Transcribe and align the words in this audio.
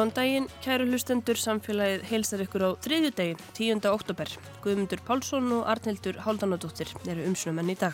Góðan 0.00 0.14
daginn, 0.16 0.46
kæru 0.64 0.86
hlustendur 0.88 1.36
samfélagið 1.36 2.06
heilsar 2.08 2.40
ykkur 2.40 2.62
á 2.64 2.70
þriðju 2.80 3.10
daginn, 3.18 3.42
10. 3.52 3.82
oktober. 3.90 4.30
Guðmundur 4.64 5.02
Pálsson 5.04 5.50
og 5.52 5.66
Arnhildur 5.68 6.16
Háldanadóttir 6.24 6.88
eru 7.04 7.26
umsnumenn 7.28 7.68
í 7.68 7.76
dag. 7.76 7.92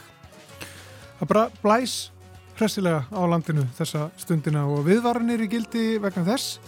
Það 1.19 1.33
bara 1.33 1.45
blæs 1.65 1.97
hressilega 2.61 3.03
á 3.11 3.23
landinu 3.27 3.67
þessa 3.75 4.05
stundina 4.23 4.63
og 4.71 4.87
viðvaranir 4.87 5.43
í 5.49 5.51
gildi 5.51 5.85
vegna 5.99 6.23
þess 6.31 6.61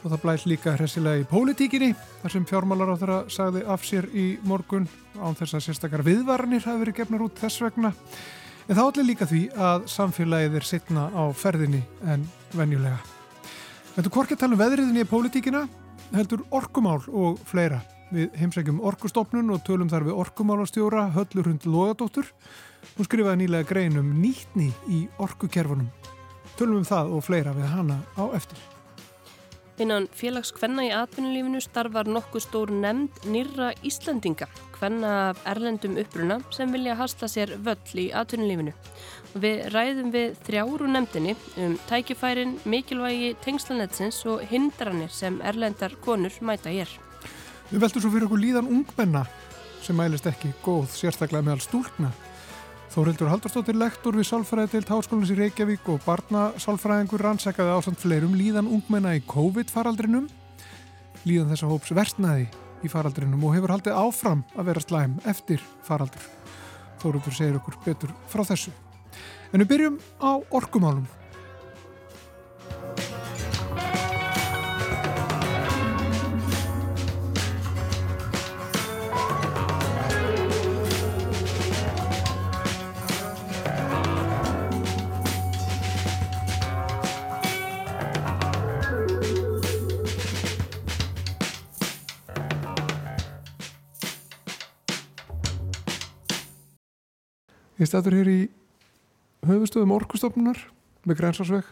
og 0.00 0.08
það 0.08 0.18
blæs 0.24 0.48
líka 0.48 0.78
hressilega 0.80 1.20
í 1.20 1.28
pólitíkinni 1.28 1.92
þar 2.24 2.38
sem 2.38 2.48
fjármálar 2.48 2.96
á 2.96 3.00
þeirra 3.04 3.22
sagði 3.28 3.68
af 3.76 3.84
sér 3.84 4.08
í 4.16 4.28
morgun 4.40 4.88
án 5.20 5.36
þess 5.36 5.60
að 5.60 5.66
sérstakar 5.68 6.08
viðvaranir 6.08 6.64
hafi 6.64 6.86
verið 6.86 7.02
gefnar 7.02 7.28
út 7.28 7.42
þess 7.44 7.68
vegna. 7.68 7.92
En 8.70 8.78
það 8.78 8.86
allir 8.86 9.12
líka 9.12 9.28
því 9.28 9.46
að 9.52 9.90
samfélagið 10.00 10.62
er 10.62 10.72
sittna 10.72 11.10
á 11.12 11.28
ferðinni 11.36 11.84
en 12.08 12.30
venjulega. 12.56 13.11
Þetta 13.92 14.08
er 14.08 14.14
hvorki 14.14 14.32
að 14.32 14.40
tala 14.40 14.56
um 14.56 14.60
veðriðinni 14.62 15.02
í 15.04 15.08
pólitíkina, 15.08 15.60
heldur 16.14 16.46
orkumál 16.56 17.02
og 17.12 17.42
fleira. 17.44 17.82
Við 18.08 18.32
heimsækjum 18.40 18.78
orkustofnun 18.88 19.52
og 19.52 19.60
tölum 19.66 19.90
þar 19.92 20.06
við 20.08 20.16
orkumálastjóra 20.24 21.10
Höllur 21.12 21.50
Hund 21.50 21.68
Lógadóttur. 21.68 22.32
Hún 22.96 23.08
skrifaði 23.08 23.42
nýlega 23.42 23.68
grein 23.68 24.00
um 24.00 24.14
nýtni 24.16 24.70
í 24.88 25.04
orkukerfunum. 25.20 25.92
Tölum 26.56 26.80
um 26.80 26.88
það 26.88 27.18
og 27.18 27.26
fleira 27.28 27.52
við 27.52 27.68
hana 27.68 28.00
á 28.16 28.24
eftir. 28.32 28.71
Innan 29.82 30.04
félagskvenna 30.14 30.84
í 30.86 30.90
atvinnulífinu 30.94 31.58
starfar 31.62 32.06
nokkuð 32.06 32.44
stór 32.44 32.70
nefnd 32.70 33.24
nýra 33.32 33.72
Íslandinga, 33.82 34.46
kvenna 34.76 35.32
erlendum 35.48 35.96
uppruna 35.98 36.36
sem 36.54 36.70
vilja 36.70 36.94
hasla 37.00 37.26
sér 37.30 37.56
völl 37.66 37.98
í 37.98 38.04
atvinnulífinu. 38.14 38.74
Við 39.42 39.64
ræðum 39.74 40.12
við 40.14 40.36
þrjáru 40.46 40.90
nefndinni 40.92 41.34
um 41.64 41.74
tækifærin, 41.88 42.58
mikilvægi, 42.62 43.32
tengslanetsins 43.42 44.20
og 44.30 44.44
hindranir 44.52 45.10
sem 45.10 45.40
erlendar 45.42 45.96
konur 46.04 46.36
mæta 46.46 46.70
hér. 46.70 46.92
Við 47.72 47.82
veltum 47.82 48.04
svo 48.04 48.12
fyrir 48.12 48.28
okkur 48.28 48.44
líðan 48.44 48.70
ungmenna 48.70 49.24
sem 49.82 49.98
mælist 49.98 50.28
ekki 50.30 50.52
góð, 50.62 50.92
sérstaklega 50.94 51.42
með 51.42 51.56
all 51.56 51.66
stúlna. 51.66 52.12
Þórildur 52.92 53.30
Haldarstóttir 53.30 53.76
lektor 53.80 54.12
við 54.18 54.26
Sálfræði 54.28 54.68
til 54.74 54.82
Táskólins 54.84 55.30
í 55.32 55.36
Reykjavík 55.38 55.86
og 55.88 56.02
barnasálfræðingur 56.04 57.22
rannsakaði 57.24 57.72
ásand 57.72 57.96
fleirum 57.96 58.34
líðan 58.36 58.68
ungmenna 58.68 59.14
í 59.16 59.22
COVID-faraldrinum. 59.30 60.26
Líðan 61.24 61.54
þessa 61.54 61.70
hóps 61.70 61.94
versnaði 61.96 62.50
í 62.84 62.90
faraldrinum 62.92 63.46
og 63.48 63.56
hefur 63.56 63.72
haldið 63.72 63.96
áfram 63.96 64.44
að 64.52 64.68
vera 64.68 64.84
slæm 64.84 65.16
eftir 65.32 65.64
faraldur. 65.88 66.28
Þórildur 67.00 67.38
segir 67.38 67.56
okkur 67.62 67.80
betur 67.86 68.12
frá 68.28 68.44
þessu. 68.52 68.76
En 69.56 69.64
við 69.64 69.72
byrjum 69.72 69.98
á 70.20 70.30
orkumálum. 70.52 71.08
Ég 97.82 97.88
stættur 97.90 98.14
hér 98.14 98.28
í 98.30 98.40
höfustöðum 99.42 99.90
orkustofnunar 99.96 100.58
með 101.02 101.16
grænsarsveg 101.18 101.70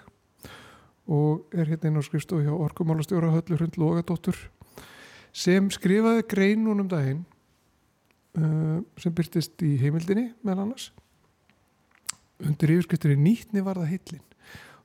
og 1.06 1.52
er 1.54 1.68
hérna 1.68 1.86
inn 1.86 2.00
á 2.00 2.02
skrifstofu 2.02 2.42
hjá 2.42 2.50
orkumálastjóra 2.50 3.30
Höllur 3.30 3.62
Hund 3.62 3.78
Lógadóttur 3.78 4.40
sem 5.30 5.68
skrifaði 5.70 6.24
grein 6.32 6.66
núnum 6.66 6.90
daginn 6.90 7.20
uh, 7.22 8.82
sem 8.98 9.14
byrtist 9.14 9.62
í 9.62 9.76
heimildinni 9.78 10.32
meðal 10.42 10.64
annars. 10.64 10.88
Undir 12.42 12.74
yfirskriftinni 12.74 13.20
nýttni 13.28 13.62
var 13.62 13.78
það 13.78 13.92
heillin. 13.94 14.26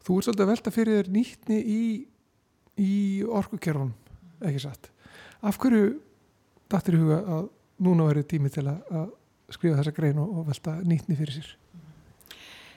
Þú 0.05 0.19
ert 0.19 0.29
svolítið 0.29 0.45
að 0.45 0.53
velta 0.53 0.77
fyrir 0.77 1.01
þér 1.01 1.13
nýttni 1.17 1.61
í, 1.65 1.83
í 2.77 2.95
orkukerfunum 3.25 4.45
ekki 4.45 4.65
satt? 4.67 4.93
Af 5.41 5.57
hverju 5.57 5.95
dættir 6.69 6.99
í 6.99 7.05
huga 7.07 7.23
að 7.39 7.53
núna 7.81 8.11
verið 8.13 8.33
tími 8.35 8.53
til 8.53 8.69
að 8.69 9.15
skrifa 9.53 9.77
þessa 9.79 9.93
grein 9.95 10.19
og, 10.21 10.41
og 10.41 10.49
velta 10.49 10.79
nýttni 10.85 11.17
fyrir 11.19 11.37
sér 11.37 11.53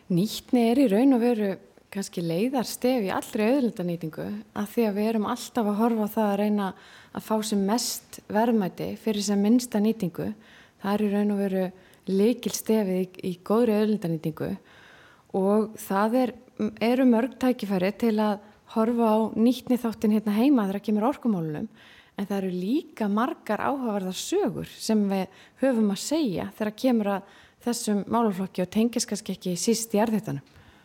Nýttni 0.08 0.62
er 0.70 0.78
í 0.80 0.86
raun 0.88 1.16
og 1.16 1.20
veru 1.20 1.50
kannski 1.92 2.22
leiðarstef 2.24 3.04
í 3.04 3.12
allri 3.12 3.44
auðvöldanýtingu 3.48 4.24
að 4.56 4.70
því 4.72 4.86
að 4.88 4.96
við 4.98 5.08
erum 5.10 5.28
alltaf 5.28 5.68
að 5.68 5.78
horfa 5.82 6.08
á 6.08 6.14
það 6.14 6.28
að 6.28 6.38
reyna 6.40 6.68
að 7.12 7.26
fá 7.26 7.34
sem 7.44 7.62
mest 7.68 8.18
verðmæti 8.28 8.88
fyrir 9.00 9.24
sem 9.24 9.40
minnsta 9.40 9.80
nýtingu. 9.80 10.30
Það 10.80 10.94
er 10.94 11.04
í 11.04 11.10
raun 11.12 11.34
og 11.34 11.40
veru 11.42 11.64
leikil 12.08 12.52
stefið 12.56 13.00
í, 13.00 13.06
í 13.28 13.32
góðri 13.44 13.76
auðvöldanýtingu 13.78 14.50
og 15.38 15.76
það 15.84 16.18
er, 16.22 16.34
eru 16.88 17.08
mörg 17.08 17.36
tækifæri 17.40 17.92
til 18.00 18.14
að 18.24 18.40
horfa 18.74 19.12
á 19.12 19.16
nýttni 19.36 19.80
þáttin 19.80 20.16
hérna 20.16 20.36
heima 20.36 20.66
þegar 20.66 20.80
það 20.80 20.86
kemur 20.88 21.08
orkumálunum 21.08 21.68
en 22.18 22.26
það 22.26 22.38
eru 22.40 22.50
líka 22.50 23.06
margar 23.10 23.62
áhugaverðar 23.62 24.16
sögur 24.18 24.70
sem 24.74 25.04
við 25.10 25.42
höfum 25.62 25.92
að 25.94 26.02
segja 26.02 26.48
þegar 26.58 26.74
kemur 26.82 27.10
að 27.14 27.34
þessum 27.64 28.04
málaflokki 28.10 28.64
og 28.64 28.70
tengis 28.74 29.06
kannski 29.08 29.34
ekki 29.36 29.54
síst 29.58 29.94
jarðheitanum. 29.94 30.44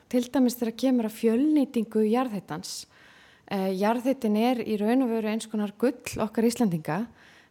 Til 0.10 0.24
dæmis 0.30 0.58
þegar 0.60 0.78
kemur 0.78 1.10
að 1.10 1.18
fjölnýtingu 1.18 2.04
jarðheitans. 2.06 2.74
Eh, 3.50 3.72
jarðheitin 3.80 4.38
er 4.38 4.62
í 4.62 4.78
raun 4.78 5.06
og 5.06 5.14
veru 5.14 5.32
eins 5.32 5.50
konar 5.50 5.74
gull 5.82 6.22
okkar 6.22 6.46
Íslandinga. 6.50 7.04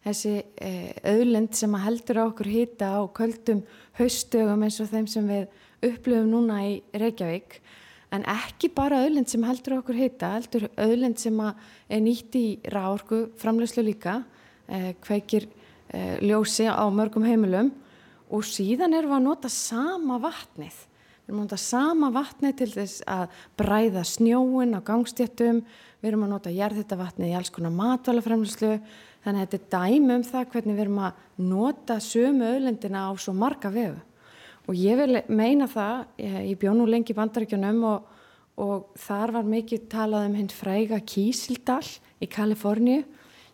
Þessi 0.03 0.35
eh, 0.59 0.93
auðlind 1.07 1.55
sem 1.59 1.75
að 1.75 1.85
heldur 1.87 2.23
á 2.23 2.25
okkur 2.27 2.51
hýta 2.51 2.93
á 2.99 3.03
köldum 3.15 3.65
haustögum 3.99 4.63
eins 4.67 4.81
og 4.83 4.91
þeim 4.91 5.09
sem 5.11 5.27
við 5.31 5.45
upplöfum 5.91 6.31
núna 6.31 6.61
í 6.67 6.73
Reykjavík. 6.95 7.62
En 8.13 8.25
ekki 8.29 8.69
bara 8.69 9.01
auðlind 9.07 9.31
sem 9.33 9.45
heldur 9.47 9.79
okkur 9.79 9.97
hýta, 9.97 10.35
heldur 10.37 10.67
auðlind 10.77 11.21
sem 11.21 11.39
er 11.41 12.01
nýtt 12.05 12.37
í 12.37 12.47
ráorku 12.69 13.31
framlegslu 13.41 13.87
líka, 13.87 14.19
eh, 14.69 14.93
kveikir 15.01 15.49
eh, 15.89 16.19
ljósi 16.21 16.69
á 16.69 16.85
mörgum 16.93 17.25
heimilum 17.25 17.73
og 18.31 18.45
síðan 18.45 18.95
erum 18.97 19.13
við 19.13 19.17
að 19.17 19.27
nota 19.27 19.49
sama 19.49 20.19
vatnið. 20.21 20.77
Við 21.23 21.31
erum 21.31 21.41
að 21.41 21.47
nota 21.47 21.57
sama 21.57 22.11
vatnið 22.13 22.55
til 22.57 22.71
þess 22.73 23.03
að 23.09 23.41
bræða 23.57 24.05
snjóin 24.05 24.77
á 24.77 24.81
gangstjættum, 24.85 25.63
við 26.03 26.09
erum 26.11 26.25
að 26.27 26.33
nota 26.35 26.53
jærðhættavatnið 26.53 27.33
í 27.33 27.37
alls 27.39 27.53
konar 27.55 27.77
matvælafremlislu, 27.77 28.73
þannig 29.25 29.41
að 29.41 29.53
þetta 29.53 29.61
er 29.61 29.69
dæmi 29.77 30.17
um 30.17 30.25
það 30.27 30.49
hvernig 30.53 30.75
við 30.77 30.85
erum 30.87 31.05
að 31.07 31.21
nota 31.39 32.01
sömu 32.03 32.49
öðlendina 32.57 33.05
á 33.09 33.11
svo 33.17 33.33
marga 33.33 33.73
vefu. 33.73 34.01
Og 34.71 34.79
ég 34.79 34.99
vil 35.01 35.23
meina 35.33 35.67
það, 35.71 36.05
ég 36.23 36.59
bjóð 36.61 36.77
nú 36.79 36.89
lengi 36.91 37.15
bandaríkjunum 37.17 37.81
og, 37.89 38.12
og 38.61 38.93
þar 39.01 39.33
var 39.39 39.49
mikið 39.49 39.87
talað 39.93 40.29
um 40.29 40.39
hinn 40.39 40.53
fræga 40.53 41.01
Kísildal 41.01 41.85
í 42.23 42.29
Kaliforníu. 42.31 43.05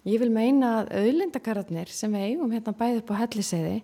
Ég 0.09 0.23
vil 0.23 0.31
meina 0.33 0.81
að 0.81 0.93
öðlendakararnir 1.03 1.91
sem 1.93 2.12
við 2.15 2.33
eigum 2.33 2.53
hérna 2.55 2.75
bæðið 2.75 3.03
upp 3.03 3.12
á 3.15 3.21
helliseiði 3.23 3.77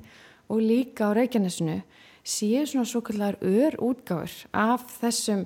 og 0.48 0.62
líka 0.62 1.10
á 1.10 1.16
Reykjanesinu 1.16 1.78
séu 2.24 2.64
svona 2.66 2.88
svo 2.88 3.02
kallar 3.04 3.36
ör 3.44 3.76
útgáður 3.82 4.34
af 4.52 4.86
þessum 5.00 5.44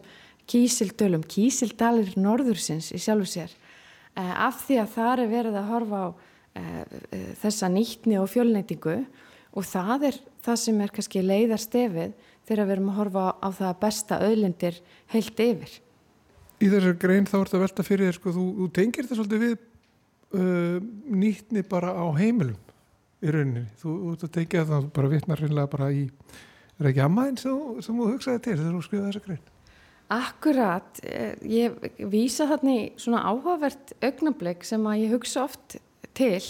kísildölum, 0.48 1.24
kísildalir 1.26 2.14
norðursins 2.16 2.92
í 2.94 3.00
sjálfu 3.02 3.28
sér. 3.28 3.52
Eh, 4.16 4.34
af 4.46 4.62
því 4.64 4.80
að 4.82 4.92
það 4.94 5.12
er 5.24 5.32
verið 5.32 5.58
að 5.58 5.70
horfa 5.72 5.98
á 6.00 6.08
eh, 6.56 7.32
þessa 7.42 7.68
nýttni 7.72 8.18
og 8.20 8.30
fjölnætingu 8.32 8.96
og 9.52 9.66
það 9.66 10.08
er 10.10 10.20
það 10.44 10.60
sem 10.62 10.80
er 10.80 10.94
kannski 10.94 11.24
leiðar 11.24 11.62
stefið 11.62 12.14
þegar 12.48 12.68
við 12.68 12.76
erum 12.76 12.90
að 12.92 12.98
horfa 13.02 13.26
á 13.38 13.48
það 13.60 13.76
besta 13.84 14.20
öðlindir 14.24 14.80
heilt 15.12 15.42
yfir. 15.44 15.74
Í 16.58 16.70
þessar 16.72 16.96
grein 16.98 17.28
þá 17.28 17.36
ert 17.42 17.54
að 17.54 17.64
velta 17.66 17.86
fyrir 17.86 18.08
þér 18.08 18.18
sko, 18.18 18.34
þú, 18.34 18.46
þú 18.58 18.70
tengir 18.74 19.06
þetta 19.06 19.18
svolítið 19.20 19.44
við 19.44 19.54
uh, 20.40 20.80
nýttni 21.22 21.62
bara 21.68 21.92
á 21.94 22.06
heimilum 22.18 22.58
í 23.18 23.34
rauninni. 23.34 23.66
Þú 23.78 23.98
ert 24.14 24.26
að 24.26 24.34
tekja 24.40 24.66
það 24.66 24.88
bara 24.96 25.12
vittnar 25.12 25.42
reynilega 25.42 25.72
bara 25.76 25.92
í 25.94 26.08
er 26.78 26.90
ekki 26.92 27.04
ammæðin 27.04 27.38
sem, 27.42 27.62
sem 27.84 27.98
þú 27.98 28.10
hugsaði 28.12 28.42
til 28.44 28.56
þegar 28.56 28.74
þú 28.74 28.82
skrifaði 28.86 29.12
þessa 29.12 29.24
grein? 29.26 29.46
Akkurat, 30.08 31.00
eh, 31.04 31.34
ég 31.44 31.74
vísa 32.08 32.46
þarna 32.48 32.74
í 32.74 32.84
svona 32.96 33.24
áhugavert 33.28 33.92
augnablik 34.00 34.64
sem 34.64 34.86
að 34.88 35.02
ég 35.02 35.14
hugsa 35.16 35.44
oft 35.44 35.76
til 36.16 36.40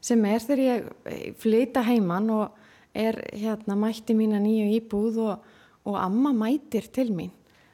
sem 0.00 0.24
er 0.24 0.42
þegar 0.44 0.64
ég 0.64 1.36
flyta 1.40 1.84
heimann 1.86 2.28
og 2.34 2.56
er 2.94 3.20
hérna 3.32 3.76
mætti 3.78 4.16
mín 4.16 4.34
að 4.36 4.46
nýju 4.46 4.72
íbúð 4.80 5.20
og, 5.26 5.44
og 5.86 6.00
amma 6.00 6.32
mætir 6.36 6.88
til 6.92 7.10
mín 7.14 7.30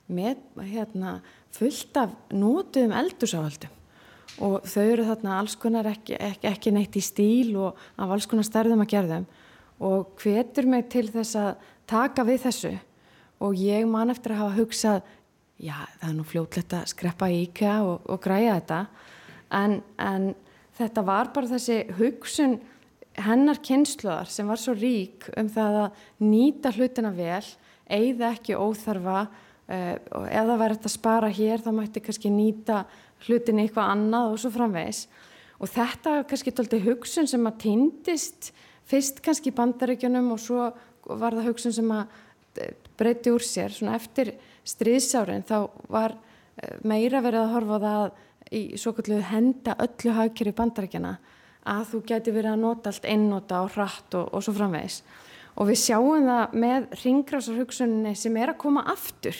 með 0.07 0.43
hérna 0.69 1.21
fullt 1.57 1.97
af 1.99 2.13
nótuðum 2.31 2.95
eldursáhaldum 2.95 3.73
og 4.43 4.67
þau 4.69 4.85
eru 4.85 5.07
þarna 5.07 5.39
alls 5.41 5.57
konar 5.61 5.89
ekki, 5.89 6.17
ekki, 6.21 6.49
ekki 6.51 6.73
neitt 6.75 6.97
í 6.99 7.03
stíl 7.05 7.55
og 7.57 7.79
af 7.97 8.13
alls 8.13 8.29
konar 8.29 8.47
stærðum 8.47 8.85
að 8.85 8.93
gerðum. 8.93 9.27
Og 9.81 10.13
hvetur 10.21 10.69
mig 10.69 10.89
til 10.93 11.07
þess 11.13 11.37
að 11.41 11.69
taka 11.89 12.25
við 12.27 12.43
þessu. 12.47 12.73
Og 13.45 13.57
ég 13.61 13.87
man 13.89 14.13
eftir 14.13 14.35
að 14.35 14.43
hafa 14.43 14.59
hugsað 14.61 15.01
já, 15.57 15.77
það 16.01 16.09
er 16.09 16.17
nú 16.17 16.27
fljótlegt 16.29 16.77
að 16.77 16.89
skreppa 16.93 17.31
í 17.33 17.43
IKEA 17.47 17.77
og, 17.85 18.09
og 18.13 18.23
græja 18.25 18.59
þetta. 18.59 18.81
En, 19.57 19.79
en 20.01 20.31
þetta 20.77 21.05
var 21.07 21.33
bara 21.37 21.53
þessi 21.55 21.83
hugsun 21.97 22.59
hennar 23.17 23.61
kynsluðar 23.65 24.31
sem 24.31 24.49
var 24.49 24.61
svo 24.61 24.75
rík 24.77 25.29
um 25.37 25.49
það 25.53 25.81
að 25.87 26.05
nýta 26.27 26.73
hlutina 26.77 27.13
vel, 27.17 27.45
eigða 27.87 28.33
ekki 28.35 28.59
óþarfa 28.59 29.27
það 29.67 30.51
verður 30.61 30.77
þetta 30.77 30.91
að 30.91 30.95
spara 30.95 31.31
hér 31.35 31.63
þá 31.65 31.71
mætti 31.75 32.03
kannski 32.05 32.31
nýta 32.31 32.85
hlutin 33.27 33.63
eitthvað 33.63 33.93
annað 33.95 34.35
og 34.35 34.41
svo 34.43 34.51
framvegs 34.55 35.07
og 35.57 35.73
þetta 35.73 36.21
kannski 36.29 36.53
tólti 36.55 36.81
hugsun 36.85 37.29
sem 37.31 37.49
að 37.49 37.59
týndist 37.65 38.53
fyrst 38.87 39.23
kannski 39.25 39.51
í 39.51 39.57
bandaríkjunum 39.57 40.33
og 40.35 40.43
svo 40.43 40.69
var 41.07 41.37
það 41.37 41.49
hugsun 41.51 41.75
sem 41.75 41.93
að 41.95 42.19
eh, 42.61 42.75
breyti 42.99 43.33
úr 43.35 43.45
sér. 43.45 43.73
Svona 43.75 43.97
eftir 43.99 44.35
stríðsárin 44.67 45.47
þá 45.47 45.57
var 45.93 46.17
eh, 46.61 46.77
meira 46.87 47.23
verið 47.25 47.45
að 47.45 47.55
horfa 47.55 47.81
það 47.87 48.07
í 48.57 48.63
svo 48.79 48.93
kallu 48.97 49.21
henda 49.27 49.75
öllu 49.83 50.15
hagkjöru 50.15 50.55
bandarækjana 50.61 51.17
að 51.67 51.85
þú 51.91 52.01
geti 52.11 52.35
verið 52.35 52.53
að 52.53 52.63
nota 52.63 52.93
allt 52.93 53.09
einnota 53.09 53.61
og 53.65 53.75
hratt 53.75 54.17
og, 54.19 54.31
og 54.35 54.45
svo 54.45 54.55
framvegis. 54.57 55.01
Og 55.57 55.71
við 55.71 55.81
sjáum 55.81 56.27
það 56.29 56.57
með 56.63 56.89
ringgrásarhugsunni 57.03 58.15
sem 58.19 58.37
er 58.41 58.53
að 58.53 58.61
koma 58.63 58.85
aftur 58.93 59.39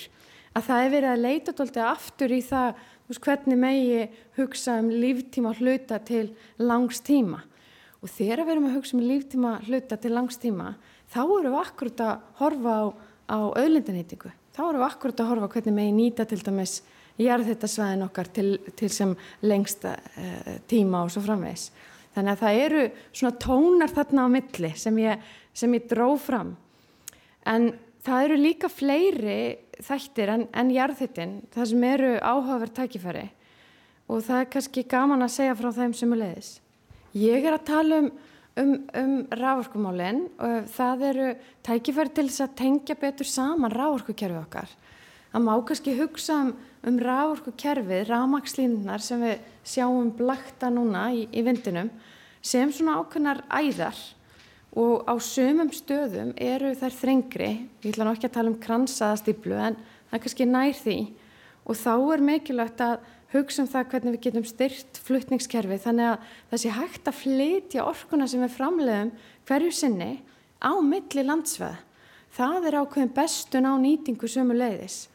að 0.57 0.69
það 0.69 0.85
er 0.85 0.95
verið 0.95 1.11
að 1.13 1.25
leita 1.27 1.55
tóltið 1.57 1.85
aftur 1.85 2.33
í 2.33 2.41
það 2.47 2.71
veist, 3.11 3.23
hvernig 3.27 3.61
megi 3.61 4.07
hugsa 4.39 4.79
um 4.81 4.89
líftíma 4.91 5.53
hluta 5.59 6.01
til 6.01 6.31
langs 6.59 7.03
tíma. 7.05 7.43
Og 8.01 8.11
þegar 8.13 8.47
við 8.47 8.55
erum 8.57 8.71
að 8.71 8.79
hugsa 8.79 8.97
um 8.97 9.05
líftíma 9.05 9.53
hluta 9.69 10.01
til 10.01 10.15
langs 10.17 10.41
tíma 10.41 10.75
þá 11.13 11.23
erum 11.23 11.53
við 11.53 11.61
akkurat 11.61 12.03
að 12.07 12.27
horfa 12.41 12.75
á, 12.81 12.85
á 13.31 13.39
auðlindanýtingu 13.61 14.33
þá 14.57 14.63
erum 14.65 14.81
við 14.81 14.89
akkurat 14.89 15.21
að 15.21 15.31
horfa 15.33 15.51
hvernig 15.53 15.77
megi 15.77 15.97
nýta 15.97 16.27
til 16.29 16.41
dæmis 16.41 16.79
jarðhittasvæðin 17.21 18.05
okkar 18.07 18.31
til, 18.33 18.49
til 18.77 18.89
sem 18.93 19.13
lengsta 19.45 19.95
uh, 19.97 20.57
tíma 20.69 21.05
og 21.05 21.13
svo 21.13 21.23
framvegs. 21.25 21.71
Þannig 22.17 22.33
að 22.33 22.43
það 22.43 22.61
eru 22.65 22.83
svona 23.13 23.39
tónar 23.45 23.93
þarna 23.93 24.25
á 24.25 24.29
milli 24.33 24.71
sem 24.81 25.01
ég, 25.03 25.25
sem 25.53 25.75
ég 25.77 25.89
dró 25.91 26.09
fram. 26.21 26.55
En 27.45 27.75
það 28.07 28.29
eru 28.29 28.39
líka 28.41 28.71
fleiri 28.73 29.41
þættir 29.85 30.33
en, 30.33 30.47
en 30.57 30.71
jarðhittin, 30.73 31.35
það 31.53 31.69
sem 31.73 31.85
eru 31.91 32.15
áhugaverð 32.23 32.79
tækifæri 32.79 33.27
og 34.07 34.23
það 34.23 34.41
er 34.41 34.49
kannski 34.55 34.87
gaman 34.89 35.27
að 35.27 35.35
segja 35.35 35.59
frá 35.59 35.69
þeim 35.75 35.93
sem 35.99 36.15
er 36.15 36.21
leiðis. 36.23 36.51
Ég 37.19 37.45
er 37.45 37.57
að 37.57 37.67
tala 37.67 37.99
um, 38.01 38.09
um, 38.63 38.75
um 39.03 39.15
rávorkumálinn 39.35 40.23
og 40.41 40.71
það 40.73 41.05
eru 41.11 41.29
tækifæri 41.67 42.15
til 42.17 42.29
þess 42.31 42.45
að 42.47 42.57
tengja 42.63 42.97
betur 43.01 43.29
saman 43.29 43.75
rávorkukerfið 43.75 44.41
okkar. 44.41 44.73
Það 45.35 45.45
má 45.45 45.53
kannski 45.69 45.97
hugsa 45.99 46.39
um 46.47 46.55
um 46.87 46.99
rávorku 47.03 47.53
kerfið, 47.59 48.07
rámakslínunar 48.07 49.03
sem 49.03 49.23
við 49.23 49.41
sjáum 49.67 50.13
blakta 50.15 50.71
núna 50.71 51.09
í, 51.15 51.27
í 51.31 51.43
vindinum 51.47 51.91
sem 52.47 52.71
svona 52.73 53.01
ákveðnar 53.01 53.43
æðar 53.51 53.99
og 54.77 55.07
á 55.09 55.15
sömum 55.23 55.73
stöðum 55.73 56.35
eru 56.37 56.75
þær 56.77 56.97
þrengri, 57.01 57.51
ég 57.83 57.93
ætla 57.95 58.07
nokkið 58.11 58.29
að 58.29 58.35
tala 58.37 58.53
um 58.53 58.59
kransaða 58.61 59.21
stíplu 59.23 59.57
en 59.57 59.79
það 60.11 60.19
er 60.19 60.25
kannski 60.27 60.49
nær 60.49 60.77
því 60.77 60.99
og 61.67 61.79
þá 61.81 61.93
er 61.97 62.25
mikilvægt 62.31 62.83
að 62.85 62.97
hugsa 63.33 63.65
um 63.65 63.71
það 63.71 63.91
hvernig 63.91 64.15
við 64.15 64.25
getum 64.29 64.47
styrt 64.47 65.01
fluttningskerfi 65.07 65.81
þannig 65.83 66.13
að 66.13 66.31
það 66.53 66.63
sé 66.63 66.75
hægt 66.77 67.11
að 67.11 67.21
flytja 67.23 67.87
orkuna 67.89 68.29
sem 68.31 68.45
við 68.45 68.55
framlegum 68.55 69.13
hverju 69.49 69.75
sinni 69.75 70.13
á 70.63 70.73
milli 70.83 71.25
landsveð. 71.27 71.83
Það 72.37 72.69
er 72.69 72.79
ákveðin 72.83 73.15
bestun 73.17 73.69
á 73.69 73.73
nýtingu 73.81 74.29
sömu 74.29 74.57
leiðis. 74.57 75.07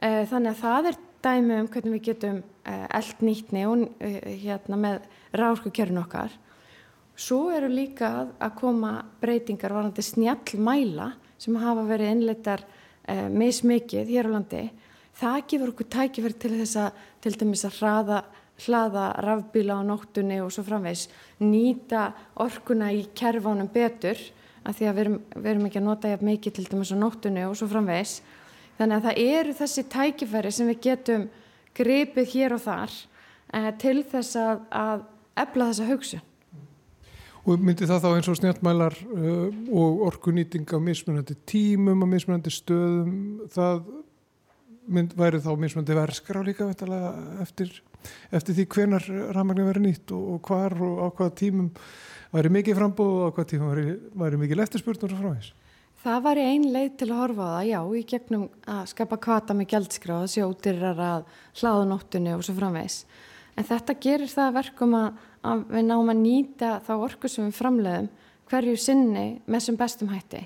Eh, 0.00 0.24
þannig 0.28 0.54
að 0.54 0.62
það 0.62 0.88
er 0.90 1.00
dæmi 1.24 1.58
um 1.62 1.68
hvernig 1.72 1.98
við 1.98 2.06
getum 2.10 2.40
eh, 2.68 2.86
eld 2.98 3.22
nýtni 3.24 3.64
og 3.68 3.84
eh, 4.04 4.34
hérna 4.44 4.78
með 4.80 5.06
ráðskukerfin 5.36 6.00
okkar. 6.02 6.34
Svo 7.14 7.48
eru 7.54 7.68
líka 7.70 8.10
að 8.42 8.56
koma 8.58 8.96
breytingar 9.22 9.74
varandi 9.74 10.02
snjallmæla 10.02 11.12
sem 11.38 11.56
hafa 11.62 11.84
verið 11.88 12.14
innleitar 12.16 12.64
eh, 13.08 13.28
mismikið 13.30 14.10
hér 14.10 14.30
á 14.30 14.34
landi. 14.34 14.64
Það 15.14 15.42
gefur 15.50 15.74
okkur 15.74 15.90
tækifæri 15.94 16.38
til 16.42 16.54
þess 16.58 16.78
að 16.82 17.02
til 17.22 17.34
dæmis 17.38 17.64
að 17.68 17.76
hraða, 17.78 18.22
hlaða 18.66 19.04
rafbíla 19.22 19.78
á 19.78 19.82
nóttunni 19.86 20.40
og 20.42 20.50
svo 20.54 20.64
framvegs 20.66 21.06
nýta 21.42 22.08
orkuna 22.42 22.90
í 22.94 23.04
kerfánum 23.14 23.70
betur 23.70 24.18
af 24.64 24.78
því 24.78 24.88
að 24.88 24.96
við 24.96 25.04
erum, 25.04 25.18
við 25.36 25.50
erum 25.52 25.68
ekki 25.68 25.80
að 25.80 25.86
nota 25.86 26.16
mikið 26.24 26.56
til 26.56 26.66
dæmis 26.72 26.92
á 26.94 26.98
nóttunni 26.98 27.46
og 27.46 27.54
svo 27.58 27.68
framvegs 27.70 28.18
Þannig 28.78 28.96
að 28.96 29.08
það 29.08 29.24
eru 29.24 29.56
þessi 29.60 29.84
tækifæri 29.94 30.52
sem 30.54 30.70
við 30.72 30.78
getum 30.88 31.26
gripið 31.78 32.30
hér 32.34 32.54
og 32.56 32.62
þar 32.64 32.94
eh, 33.54 33.70
til 33.82 33.98
þess 34.10 34.38
að, 34.38 34.62
að 34.70 35.04
ebla 35.44 35.68
þessa 35.70 35.90
hugsu. 35.90 36.20
Og 37.44 37.60
myndi 37.60 37.84
það 37.84 38.06
þá 38.06 38.08
eins 38.14 38.28
og 38.32 38.36
snjáltmælar 38.38 38.94
uh, 39.04 39.48
og 39.76 40.04
orkunýting 40.06 40.64
á 40.64 40.80
mismunandi 40.80 41.36
tímum 41.44 42.06
og 42.06 42.08
mismunandi 42.08 42.52
stöðum, 42.54 43.18
það 43.52 43.82
mynd, 44.96 45.12
væri 45.18 45.42
þá 45.44 45.50
mismunandi 45.60 45.98
verskar 45.98 46.40
á 46.40 46.42
líka 46.46 46.70
eftir, 47.44 47.74
eftir 48.32 48.56
því 48.56 48.66
hvenar 48.72 49.10
rafmagnin 49.36 49.68
verið 49.68 49.86
nýtt 49.90 50.14
og, 50.16 50.38
og 50.38 50.48
hvar 50.48 50.78
og 50.80 51.04
á 51.04 51.08
hvaða 51.20 51.36
tímum 51.42 51.68
væri 52.32 52.54
mikið 52.56 52.80
frambóð 52.80 53.12
og 53.18 53.28
á 53.28 53.34
hvaða 53.36 53.50
tímum 53.52 53.74
væri, 53.74 53.86
væri 54.24 54.40
mikið 54.40 54.64
eftirspurnur 54.64 55.12
og 55.12 55.20
frá 55.20 55.34
þess. 55.34 55.52
Það 56.04 56.18
var 56.20 56.36
einn 56.36 56.64
leið 56.68 56.88
til 57.00 57.06
að 57.08 57.16
horfa 57.16 57.44
á 57.48 57.52
það, 57.54 57.66
já, 57.70 57.78
í 57.96 58.00
gegnum 58.04 58.42
að 58.68 58.80
skapa 58.90 59.16
kvata 59.24 59.54
með 59.56 59.70
gældskráð, 59.70 60.24
sjótirar 60.34 60.98
að 61.00 61.22
hlaðunóttunni 61.62 62.34
og 62.36 62.42
svo 62.44 62.52
framvegs. 62.58 62.96
En 63.56 63.64
þetta 63.64 63.94
gerir 64.04 64.28
það 64.28 64.50
verkum 64.58 64.96
að, 64.98 65.22
að 65.48 65.62
við 65.70 65.86
náum 65.86 66.12
að 66.12 66.20
nýta 66.20 66.72
þá 66.84 66.90
orku 66.98 67.30
sem 67.32 67.46
við 67.46 67.56
framleiðum 67.56 68.10
hverju 68.50 68.74
sinni 68.82 69.24
með 69.48 69.64
sem 69.64 69.78
bestum 69.80 70.12
hætti. 70.12 70.42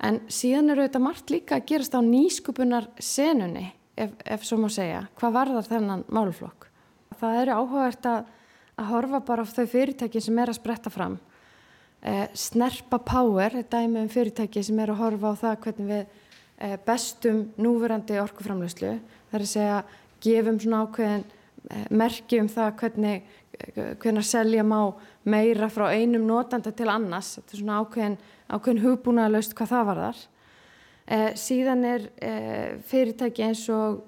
En 0.00 0.22
síðan 0.32 0.72
eru 0.72 0.86
þetta 0.86 1.04
margt 1.10 1.34
líka 1.34 1.58
að 1.58 1.68
gerast 1.68 1.98
á 1.98 2.00
nýskupunar 2.08 2.88
senunni, 2.96 3.66
ef, 4.00 4.16
ef 4.24 4.48
svo 4.48 4.62
má 4.64 4.70
segja, 4.72 5.04
hvað 5.20 5.36
varðar 5.42 5.70
þennan 5.74 6.06
máluflokk. 6.08 6.70
Það 7.20 7.42
eru 7.42 7.60
áhugavert 7.60 8.10
að, 8.14 8.32
að 8.80 8.90
horfa 8.94 9.24
bara 9.28 9.44
á 9.44 9.52
þau 9.52 9.64
fyrirtæki 9.76 10.24
sem 10.24 10.40
er 10.40 10.54
að 10.54 10.60
spretta 10.62 10.96
fram 10.96 11.20
Snerpa 12.36 12.98
Power, 13.00 13.54
er 13.56 13.86
með 13.88 14.02
um 14.02 14.10
fyrirtæki 14.12 14.62
sem 14.64 14.80
er 14.82 14.92
að 14.92 15.00
horfa 15.00 15.30
á 15.32 15.40
það 15.40 15.54
hvernig 15.64 15.86
við 15.88 16.02
eh, 16.58 16.74
bestum 16.84 17.38
núverandi 17.56 18.18
orkuframlöslu. 18.20 18.98
Það 19.30 19.38
er 19.38 19.44
að 19.46 19.52
segja, 19.52 19.78
gefum 20.24 20.60
svona 20.60 20.82
ákveðin 20.84 21.24
eh, 21.70 21.86
merki 21.96 22.40
um 22.42 22.50
það 22.52 22.70
hvernig, 22.82 23.32
eh, 23.56 23.90
hvernig 24.02 24.20
að 24.20 24.30
selja 24.30 24.66
má 24.68 24.78
meira 25.24 25.70
frá 25.72 25.86
einum 25.94 26.26
notanda 26.28 26.74
til 26.76 26.90
annars. 26.92 27.38
Þetta 27.38 27.56
er 27.56 27.62
svona 27.62 27.80
ákveðin, 27.80 28.18
ákveðin 28.52 28.84
hugbúnaðalöst 28.84 29.56
hvað 29.56 29.72
það 29.72 29.90
var 29.90 30.02
þar. 30.04 30.22
Eh, 31.04 31.30
síðan 31.40 31.84
er 31.88 32.08
eh, 32.24 32.70
fyrirtæki 32.88 33.48
eins 33.48 33.66
og 33.72 34.04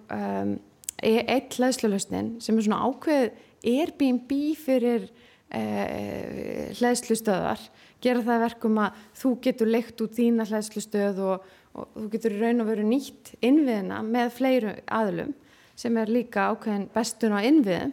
eitt 0.97 1.59
hlæðslulösnin 1.59 2.37
sem 2.41 2.57
er 2.57 2.65
svona 2.65 2.87
ákveð 2.89 3.27
Airbnb 3.67 4.31
fyrir 4.57 5.11
hlæðslustöðar 5.47 7.61
gera 8.03 8.25
það 8.25 8.43
verkum 8.45 8.81
að 8.83 8.99
þú 9.17 9.33
getur 9.45 9.71
leikt 9.71 10.03
út 10.05 10.17
þína 10.17 10.47
hlæðslustöð 10.49 11.23
og, 11.25 11.47
og 11.77 11.89
þú 11.95 12.07
getur 12.15 12.37
raun 12.41 12.65
og 12.65 12.71
veru 12.71 12.87
nýtt 12.87 13.35
innviðina 13.45 14.03
með 14.07 14.33
fleiru 14.37 14.75
aðlum 14.87 15.33
sem 15.77 15.97
er 16.01 16.13
líka 16.13 16.51
ákveðin 16.53 16.87
bestun 16.95 17.37
á 17.37 17.41
innviðum. 17.45 17.93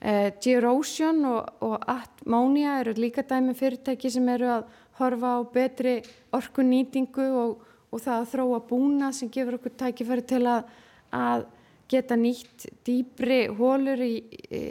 Eh, 0.00 0.30
Georosion 0.40 1.24
og, 1.28 1.48
og 1.66 1.82
Atmonia 1.90 2.78
eru 2.80 2.94
líka 2.96 3.24
dæmi 3.26 3.56
fyrirtæki 3.58 4.12
sem 4.12 4.28
eru 4.32 4.48
að 4.48 4.68
horfa 5.00 5.34
á 5.36 5.40
betri 5.52 5.96
orkunýtingu 6.36 7.26
og, 7.42 7.66
og 7.90 8.00
það 8.00 8.22
að 8.22 8.30
þróa 8.34 8.60
búna 8.70 9.10
sem 9.16 9.32
gefur 9.32 9.58
okkur 9.58 9.74
tækifæri 9.82 10.24
til 10.30 10.44
að, 10.48 10.70
að 11.12 11.44
geta 11.90 12.16
nýtt 12.16 12.68
dýbri 12.86 13.42
hólur 13.58 14.00
í, 14.06 14.14
í, 14.30 14.62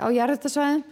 á 0.00 0.08
jarðutasvæðum 0.08 0.84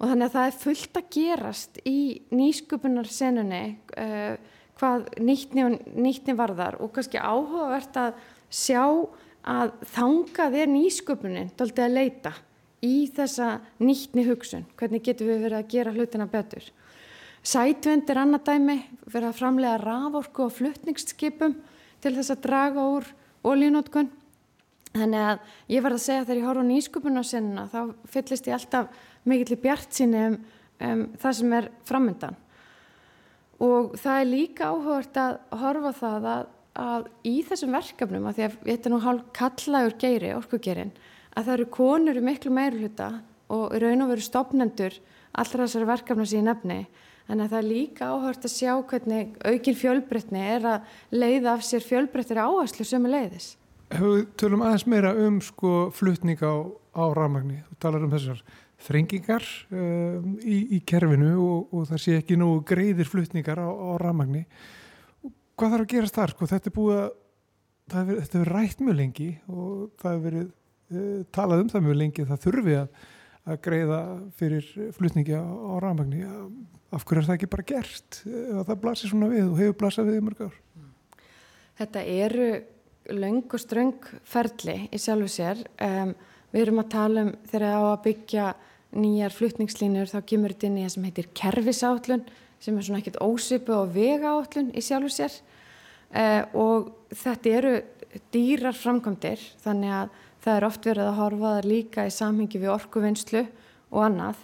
og 0.00 0.08
þannig 0.08 0.26
að 0.26 0.34
það 0.34 0.48
er 0.48 0.58
fullt 0.64 0.98
að 0.98 1.08
gerast 1.14 1.80
í 1.84 2.00
nýsköpunarsenunni 2.32 3.64
uh, 4.00 4.36
hvað 4.80 5.08
nýttni, 5.20 5.66
nýttni 5.92 6.36
varðar 6.38 6.78
og 6.80 6.94
kannski 6.96 7.20
áhugavert 7.20 7.98
að 8.00 8.22
sjá 8.48 8.84
að 9.50 9.74
þangað 9.92 10.56
er 10.62 10.70
nýsköpunin 10.72 11.52
doldið 11.58 11.84
að 11.84 11.96
leita 11.96 12.32
í 12.84 12.94
þessa 13.12 13.58
nýttni 13.80 14.24
hugsun, 14.28 14.64
hvernig 14.80 15.04
getum 15.04 15.28
við 15.28 15.44
verið 15.44 15.58
að 15.58 15.72
gera 15.74 15.92
hlutina 15.92 16.26
betur. 16.30 16.64
Sætvend 17.44 18.08
er 18.12 18.20
annað 18.20 18.46
dæmi, 18.48 18.78
verið 19.08 19.28
að 19.30 19.38
framlega 19.38 19.80
raforku 19.80 20.46
og 20.46 20.56
fluttningsskipum 20.56 21.56
til 22.00 22.14
þess 22.16 22.34
að 22.34 22.42
draga 22.44 22.86
úr 22.96 23.06
ólínótkun. 23.44 24.10
Þannig 24.90 25.22
að 25.22 25.52
ég 25.70 25.84
var 25.84 25.94
að 25.94 26.02
segja 26.02 26.24
þegar 26.24 26.40
ég 26.40 26.48
horf 26.48 26.64
á 26.64 26.70
nýsköpunarsenuna 26.70 27.66
þá 27.70 27.80
fyllist 28.10 28.48
ég 28.48 28.56
alltaf 28.56 28.88
mikill 29.28 29.56
í 29.56 29.60
bjart 29.60 29.92
síni 29.96 30.22
um, 30.28 30.38
um 30.86 31.02
það 31.20 31.36
sem 31.40 31.58
er 31.58 31.68
framöndan 31.88 32.38
og 33.60 33.94
það 34.00 34.22
er 34.22 34.30
líka 34.30 34.70
áhugart 34.72 35.20
að 35.20 35.38
horfa 35.60 35.92
það 35.98 36.28
að, 36.32 36.48
að 36.80 37.08
í 37.28 37.34
þessum 37.46 37.76
verkefnum, 37.76 38.26
að 38.28 38.38
því 38.38 38.46
að 38.46 38.56
þetta 38.64 38.88
er 38.88 38.94
nú 38.94 39.00
hálf 39.04 39.26
kallagur 39.36 39.96
geiri, 40.00 40.32
orkugerin, 40.36 40.94
að 41.36 41.46
það 41.46 41.54
eru 41.58 41.68
konur 41.76 42.20
í 42.20 42.24
miklu 42.24 42.54
meiri 42.54 42.80
hluta 42.80 43.10
og 43.50 43.76
raun 43.82 44.04
og 44.06 44.12
veru 44.14 44.24
stopnendur 44.24 44.98
allra 45.30 45.66
þessari 45.66 45.88
verkefna 45.90 46.26
síðan 46.26 46.50
nefni. 46.50 46.82
Að 47.30 47.44
það 47.44 47.58
er 47.60 47.66
líka 47.68 48.08
áhört 48.10 48.46
að 48.46 48.52
sjá 48.56 48.72
hvernig 48.90 49.36
aukin 49.46 49.76
fjölbreytni 49.78 50.40
er 50.56 50.64
að 50.66 50.94
leiða 51.14 51.52
af 51.52 51.60
sér 51.62 51.84
fjölbreyttir 51.86 52.40
áherslu 52.42 52.86
sem 52.88 53.04
er 53.06 53.12
leiðis. 53.12 53.52
Hefur 53.90 54.16
við 54.16 54.24
tölum 54.40 54.64
aðeins 54.66 54.86
meira 54.90 55.12
um 55.14 55.36
sko 55.42 55.74
flutning 55.94 56.42
á, 56.42 56.66
á 56.90 57.04
rafmagni. 57.14 57.60
Þú 57.68 57.78
talar 57.84 58.06
um 58.06 58.10
þessar 58.10 58.42
þrengingar 58.84 59.46
um, 59.74 60.36
í, 60.40 60.58
í 60.76 60.80
kerfinu 60.88 61.32
og, 61.42 61.74
og 61.74 61.88
það 61.90 62.02
sé 62.04 62.16
ekki 62.20 62.38
nógu 62.40 62.62
greiðir 62.70 63.08
flutningar 63.08 63.60
á, 63.60 63.68
á 63.68 63.90
rafmagni. 64.00 64.46
Hvað 65.58 65.74
þarf 65.74 65.84
að 65.84 65.92
gerast 65.92 66.16
þar? 66.16 66.34
Sko, 66.34 66.48
þetta 66.50 66.70
er 66.70 66.76
búið 66.76 67.00
að, 67.02 67.08
það 67.92 68.00
hefur, 68.00 68.20
þetta 68.24 68.38
hefur 68.38 68.52
rætt 68.56 68.82
mjög 68.86 68.98
lengi 69.02 69.30
og 69.52 69.70
það 70.00 70.16
hefur 70.16 70.26
verið 70.28 70.48
uh, 70.48 71.22
talað 71.36 71.64
um 71.64 71.72
það 71.74 71.86
mjög 71.86 72.00
lengi. 72.02 72.26
Það 72.30 72.42
þurfi 72.46 72.76
að, 72.80 73.06
að 73.44 73.62
greiða 73.68 74.00
fyrir 74.40 74.72
flutningi 74.96 75.36
á, 75.36 75.44
á 75.44 75.72
rafmagni. 75.84 76.24
Af 76.90 77.06
hverju 77.06 77.22
er 77.22 77.28
það 77.28 77.38
ekki 77.38 77.52
bara 77.52 77.68
gert? 77.68 78.22
Það 78.24 78.76
blasir 78.82 79.12
svona 79.12 79.30
við 79.30 79.46
og 79.46 79.60
hefur 79.60 79.78
blasað 79.84 80.10
við 80.10 80.18
í 80.18 80.26
mörg 80.26 80.44
ár. 80.48 80.58
Þetta 81.80 82.00
eru 82.12 82.48
laung 83.14 83.44
og 83.46 83.60
ströng 83.60 84.10
ferli 84.28 84.76
í 84.92 84.98
sjálfu 85.00 85.30
sér. 85.32 85.62
Um, 85.80 86.12
við 86.50 86.64
erum 86.64 86.82
að 86.82 86.90
tala 86.92 87.24
um 87.26 87.30
þegar 87.50 87.78
á 87.78 87.82
að 87.92 88.02
byggja 88.08 88.48
nýjar 88.96 89.34
fluttningslínur 89.34 90.10
þá 90.10 90.20
kemur 90.26 90.54
þetta 90.54 90.68
inn 90.68 90.78
í 90.80 90.84
það 90.84 90.94
sem 90.94 91.06
heitir 91.08 91.28
kerfisállun 91.40 92.24
sem 92.60 92.76
er 92.76 92.86
svona 92.86 93.00
ekkert 93.00 93.20
ósöpu 93.24 93.76
og 93.76 93.94
vegaállun 93.94 94.72
í 94.76 94.82
sjálfu 94.84 95.12
sér. 95.14 95.36
Uh, 96.10 96.42
og 96.58 96.90
þetta 97.14 97.52
eru 97.60 97.74
dýrar 98.34 98.74
framkvæmdir 98.74 99.42
þannig 99.62 99.94
að 99.94 100.16
það 100.42 100.56
er 100.56 100.66
oft 100.66 100.88
verið 100.88 101.06
að 101.06 101.20
horfa 101.20 101.52
það 101.54 101.68
líka 101.70 102.06
í 102.08 102.14
samhengi 102.14 102.60
við 102.60 102.74
orkuvinnslu 102.74 103.44
og 103.90 104.02
annað. 104.08 104.42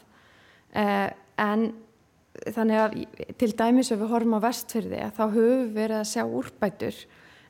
Uh, 0.77 1.11
en 1.43 1.69
þannig 2.55 2.81
að 2.81 2.97
til 3.41 3.53
dæmis 3.57 3.91
ef 3.93 4.01
við 4.01 4.13
horfum 4.13 4.37
á 4.37 4.47
vestfyrði 4.47 5.01
þá 5.17 5.23
höfum 5.25 5.63
við 5.63 5.73
verið 5.77 6.01
að 6.01 6.11
sjá 6.11 6.23
úrbætur 6.25 6.99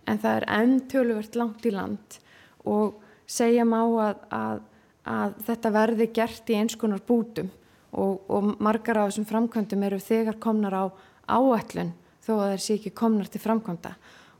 en 0.06 0.20
það 0.22 0.38
er 0.38 0.46
enn 0.56 0.76
töluvert 0.90 1.38
langt 1.38 1.66
í 1.66 1.72
land 1.74 2.18
og 2.66 3.00
segja 3.26 3.66
má 3.66 3.80
að, 3.82 4.22
að, 4.30 4.60
að 5.06 5.36
þetta 5.46 5.72
verði 5.74 6.08
gert 6.14 6.50
í 6.50 6.58
eins 6.58 6.76
konar 6.78 7.02
bútum. 7.06 7.50
Og, 7.96 8.26
og 8.28 8.56
margar 8.60 8.98
af 9.00 9.10
þessum 9.10 9.28
framkvæmdum 9.28 9.84
eru 9.86 10.00
þegar 10.02 10.40
komnar 10.42 10.74
á 10.74 10.84
áætlun 11.30 11.94
þó 12.26 12.32
að 12.34 12.50
þeir 12.50 12.64
sé 12.64 12.76
ekki 12.76 12.92
komnar 12.98 13.30
til 13.30 13.40
framkvæmda. 13.40 13.94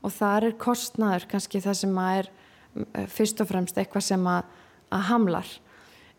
Og 0.05 0.13
þar 0.13 0.49
er 0.51 0.59
kostnaður 0.61 1.29
kannski 1.31 1.63
það 1.65 1.79
sem 1.81 2.01
er 2.03 2.29
eh, 2.29 3.07
fyrst 3.11 3.41
og 3.43 3.49
fremst 3.51 3.79
eitthvað 3.79 4.09
sem 4.11 4.29
að, 4.29 4.51
að 4.93 5.07
hamlar. 5.11 5.53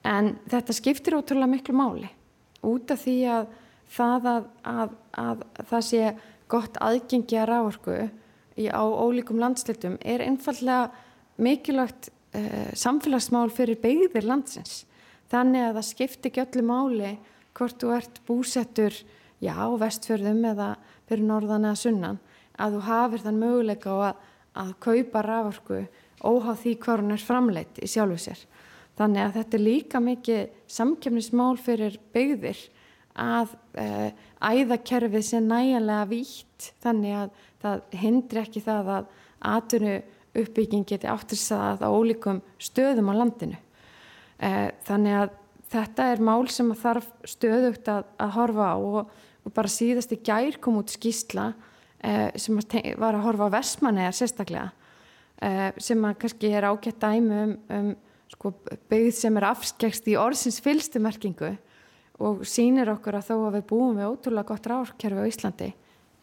En 0.07 0.35
þetta 0.49 0.75
skiptir 0.75 1.17
ótrúlega 1.17 1.51
miklu 1.51 1.75
máli. 1.77 2.09
Út 2.65 2.91
af 2.93 3.03
því 3.03 3.17
að 3.35 3.49
það 3.93 4.29
að, 4.31 4.47
að, 4.67 4.95
að 5.19 5.43
það 5.69 5.85
sé 5.89 6.01
gott 6.51 6.79
aðgengi 6.83 7.39
að 7.39 7.49
ráorku 7.51 7.97
á 8.57 8.83
ólíkum 8.83 9.39
landslitum 9.39 9.97
er 10.01 10.23
einfallega 10.25 10.89
mikilvægt 11.37 12.09
uh, 12.37 12.69
samfélagsmál 12.77 13.49
fyrir 13.53 13.79
beigðir 13.81 14.27
landsins. 14.27 14.85
Þannig 15.31 15.65
að 15.65 15.79
það 15.79 15.87
skiptir 15.89 16.31
ekki 16.31 16.43
öllu 16.45 16.65
máli 16.69 17.13
hvort 17.57 17.81
þú 17.81 17.93
ert 17.97 18.21
búsettur 18.27 18.95
já, 19.43 19.55
vestfjörðum 19.81 20.45
eða 20.53 20.69
fyrir 21.09 21.27
norðan 21.27 21.67
eða 21.67 21.81
sunnan 21.81 22.19
að 22.57 22.77
þú 22.77 22.83
hafir 22.87 23.23
þann 23.25 23.41
möguleika 23.41 23.93
á 23.93 23.97
að, 24.09 24.21
að 24.63 24.71
kaupa 24.85 25.23
ráorku 25.25 25.81
óháð 26.23 26.63
því 26.63 26.73
hvað 26.83 27.03
hún 27.03 27.15
er 27.15 27.25
framleitt 27.25 27.81
í 27.83 27.89
sjálfu 27.89 28.17
sér. 28.21 28.39
Þannig 28.97 29.23
að 29.23 29.35
þetta 29.37 29.57
er 29.57 29.63
líka 29.63 30.01
mikið 30.01 30.55
samkjöfnismál 30.73 31.53
fyrir 31.61 31.99
beigðir 32.15 32.61
að 33.17 33.53
uh, 33.77 34.09
æðakerfið 34.41 35.25
sé 35.25 35.41
næjanlega 35.41 36.09
vítt 36.09 36.71
þannig 36.83 37.17
að 37.21 37.43
það 37.61 37.97
hindri 38.01 38.41
ekki 38.41 38.63
það 38.65 38.91
að 38.95 39.11
atvinnu 39.51 39.95
uppbygging 40.41 40.85
geti 40.87 41.09
áttirsað 41.09 41.83
á 41.83 41.89
ólíkum 41.89 42.41
stöðum 42.61 43.11
á 43.11 43.13
landinu. 43.19 43.59
Uh, 44.37 44.69
þannig 44.87 45.19
að 45.21 45.37
þetta 45.71 46.09
er 46.13 46.23
mál 46.23 46.47
sem 46.53 46.73
þarf 46.77 47.07
stöðugt 47.27 47.89
að, 47.91 48.09
að 48.21 48.35
horfa 48.37 48.67
á 48.71 48.77
og, 48.77 49.13
og 49.43 49.55
bara 49.55 49.71
síðast 49.71 50.13
í 50.15 50.21
gær 50.23 50.59
kom 50.63 50.79
út 50.81 50.93
skýsla 50.93 51.51
uh, 51.53 52.29
sem 52.37 52.59
var 52.99 53.17
að 53.17 53.25
horfa 53.25 53.49
á 53.49 53.55
Vestmannegar 53.59 54.17
sérstaklega 54.17 54.73
sem 55.77 56.01
að 56.01 56.15
kannski 56.17 56.49
er 56.49 56.65
ágætt 56.65 56.97
dæmi 56.97 57.35
um, 57.43 57.51
um 57.69 57.89
sko, 58.31 58.51
byggð 58.89 59.11
sem 59.13 59.35
er 59.37 59.45
afskegst 59.51 60.07
í 60.09 60.15
orðsins 60.17 60.57
fylstumerkingu 60.65 61.51
og 62.25 62.41
sínir 62.49 62.89
okkur 62.89 63.19
að 63.19 63.27
þó 63.29 63.35
að 63.37 63.57
við 63.59 63.67
búum 63.69 63.99
við 63.99 64.09
ótrúlega 64.09 64.49
gott 64.49 64.69
ráðkerfi 64.71 65.21
á 65.21 65.29
Íslandi 65.29 65.69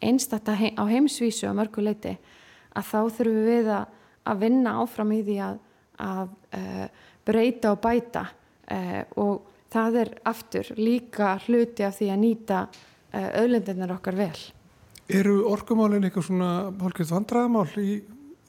einstætta 0.03 0.55
hei, 0.59 0.73
á 0.75 0.83
heimsvísu 0.89 1.47
á 1.47 1.53
mörgu 1.55 1.83
leiti 1.83 2.15
að 2.75 2.89
þá 2.89 2.99
þurfum 3.17 3.45
við 3.47 3.69
að, 3.71 3.85
að 4.25 4.41
vinna 4.45 4.77
áfram 4.81 5.13
í 5.15 5.21
því 5.25 5.37
að, 5.45 5.59
að 6.05 6.33
uh, 6.59 6.87
breyta 7.25 7.73
og 7.75 7.81
bæta 7.83 8.25
uh, 8.25 9.01
og 9.21 9.53
það 9.75 10.01
er 10.01 10.11
aftur 10.31 10.73
líka 10.79 11.35
hluti 11.45 11.85
af 11.85 11.97
því 11.99 12.11
að 12.13 12.21
nýta 12.21 12.59
uh, 12.65 12.83
eh, 13.15 13.29
öðlendirnar 13.41 13.95
okkar 13.97 14.19
vel. 14.19 14.37
Eru 15.05 15.41
orkumálinn 15.51 16.07
eitthvað 16.07 16.29
svona 16.29 16.51
hálfgeitt 16.81 17.11
vandraðamál 17.11 17.67
í, 17.81 17.99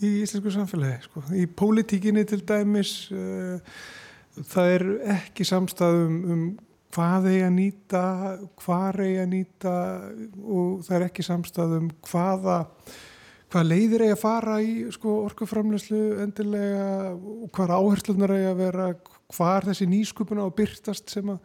í 0.00 0.12
íslensku 0.23 0.52
samfélagi? 0.54 1.09
Sko? 1.09 1.25
Í 1.37 1.45
pólitíkinni 1.50 2.25
til 2.28 2.40
dæmis 2.49 2.95
það 4.37 4.71
er 4.76 4.87
ekki 5.16 5.45
samstæðum 5.49 6.16
um 6.33 6.47
hvað 6.97 7.28
eigi 7.30 7.42
að 7.45 7.54
nýta, 7.56 8.04
hvað 8.62 9.02
eigi 9.04 9.18
að 9.21 9.28
nýta 9.33 9.75
og 10.47 10.87
það 10.87 10.97
er 10.97 11.04
ekki 11.11 11.26
samstæðum 11.26 11.90
hvaða, 12.09 12.59
hvað 13.56 13.70
leiðir 13.70 14.04
eigi 14.04 14.12
að 14.12 14.20
fara 14.20 14.56
í 14.60 14.72
sko, 14.92 15.12
orkuframlöslu 15.30 16.00
endilega? 16.26 17.14
Og 17.16 17.48
hvaða 17.56 17.80
áherslunar 17.80 18.34
eigi 18.36 18.50
að 18.50 18.60
vera, 18.60 18.88
hvað 19.32 19.52
er 19.54 19.66
þessi 19.70 19.88
nýskupuna 19.88 20.44
og 20.44 20.54
byrtast 20.58 21.14
sem 21.14 21.32
að 21.32 21.40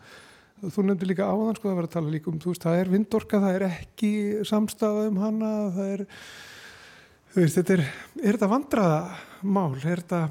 þú 0.75 0.85
nefndir 0.85 1.09
líka 1.09 1.29
áðan 1.31 1.57
sko, 1.57 1.69
það 1.69 1.77
verður 1.79 1.89
að 1.89 1.95
tala 1.95 2.13
líka 2.13 2.29
um, 2.29 2.39
þú 2.41 2.51
veist, 2.51 2.65
það 2.65 2.79
er 2.81 2.91
vindorka, 2.91 3.41
það 3.41 3.55
er 3.57 3.65
ekki 3.69 4.11
samstæða 4.45 5.05
um 5.09 5.21
hana, 5.23 5.51
það 5.77 5.93
er, 5.95 6.03
þú 7.31 7.45
veist, 7.45 7.57
þetta 7.57 7.77
er, 7.77 7.85
er 8.21 8.35
þetta 8.35 8.51
vandraða 8.51 8.99
mál, 9.41 9.71
er 9.79 10.03
þetta 10.03 10.21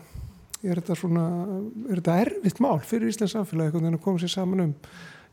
er 0.61 0.83
þetta 0.83 0.99
svona, 1.01 1.27
er 1.89 2.03
þetta 2.03 2.19
erfitt 2.27 2.61
mál 2.61 2.77
fyrir 2.85 3.09
Íslands 3.11 3.33
samfélagi 3.33 3.73
hvernig 3.73 3.97
það 3.97 4.05
komið 4.05 4.27
sér 4.27 4.35
saman 4.35 4.67
um 4.67 4.75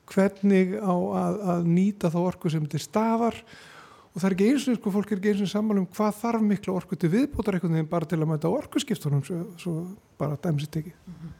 hvernig 0.07 0.77
á 0.79 0.95
að, 0.95 1.39
að 1.51 1.65
nýta 1.67 2.11
þá 2.13 2.21
orku 2.21 2.51
sem 2.53 2.63
þetta 2.63 2.79
stafar 2.79 3.41
og 4.17 4.21
það 4.23 4.31
er 4.31 4.33
ekki 4.33 4.45
eins 4.49 4.63
og 4.65 4.77
sko, 4.79 4.91
fólk 4.95 5.11
er 5.11 5.19
ekki 5.19 5.29
eins 5.29 5.41
og 5.45 5.49
saman 5.51 5.79
um 5.83 5.89
hvað 5.93 6.15
þarf 6.17 6.41
miklu 6.41 6.73
orku 6.73 6.97
til 6.97 7.11
viðbótar 7.13 7.59
einhvern 7.59 7.75
veginn 7.77 7.89
bara 7.91 8.07
til 8.09 8.17
að 8.17 8.31
mæta 8.31 8.49
orkuskiptunum 8.49 9.21
svo, 9.27 9.43
svo 9.61 9.73
bara 10.17 10.39
dæmsitt 10.41 10.79
ekki 10.79 10.93
mm 10.95 11.13
-hmm. 11.13 11.35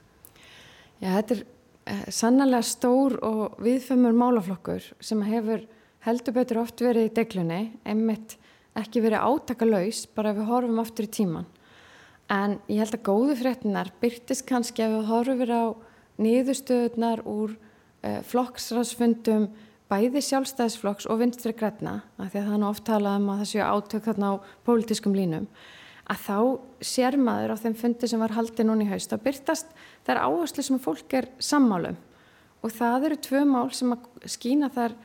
Já, 1.02 1.10
þetta 1.16 1.34
er 1.34 1.44
eh, 1.86 2.06
sannlega 2.10 2.62
stór 2.62 3.18
og 3.24 3.58
viðfömmur 3.58 4.14
málaflokkur 4.14 4.94
sem 5.00 5.22
hefur 5.22 5.66
heldur 6.00 6.34
betur 6.34 6.62
oft 6.62 6.82
verið 6.82 7.10
í 7.10 7.14
deglunni 7.14 7.72
einmitt 7.84 8.38
ekki 8.76 9.02
verið 9.02 9.26
átakalauðs 9.26 10.06
bara 10.14 10.34
við 10.34 10.46
horfum 10.46 10.80
aftur 10.80 11.06
í 11.06 11.12
tíman 11.18 11.46
en 12.30 12.60
ég 12.70 12.78
held 12.78 12.94
að 12.94 13.08
góðu 13.08 13.36
fréttinar 13.36 13.92
byrtist 14.02 14.46
kannski 14.46 14.84
ef 14.84 14.92
við 14.92 15.10
horfum 15.10 15.42
á 15.50 15.66
nýðustöðunar 16.20 17.24
úr 17.26 17.58
uh, 18.04 18.22
flokksræðsfundum 18.22 19.50
bæði 19.92 20.22
sjálfstæðisflokks 20.26 21.08
og 21.08 21.22
vinstri 21.22 21.54
græna 21.56 22.02
að 22.18 22.32
því 22.34 22.40
að 22.42 22.48
það 22.48 22.56
er 22.58 22.68
oft 22.70 22.86
talað 22.88 23.20
um 23.22 23.30
að 23.34 23.42
það 23.42 23.52
séu 23.52 23.66
átök 23.68 24.08
þarna 24.08 24.32
á 24.32 24.36
pólitískum 24.68 25.16
línum 25.16 25.48
að 26.08 26.24
þá 26.24 26.38
sér 26.92 27.18
maður 27.20 27.54
á 27.56 27.62
þeim 27.64 27.76
fundi 27.82 28.08
sem 28.08 28.24
var 28.24 28.36
haldið 28.36 28.70
núni 28.70 28.88
í 28.88 28.92
haust 28.92 29.16
að 29.16 29.26
byrtast 29.28 29.76
þær 30.08 30.24
áherslu 30.24 30.64
sem 30.64 30.80
fólk 30.84 31.18
er 31.20 31.30
sammálum 31.40 32.00
og 32.64 32.74
það 32.74 33.10
eru 33.10 33.20
tvö 33.28 33.44
mál 33.48 33.68
sem 33.76 33.94
að 33.96 34.28
skína 34.28 34.72
þar 34.74 34.96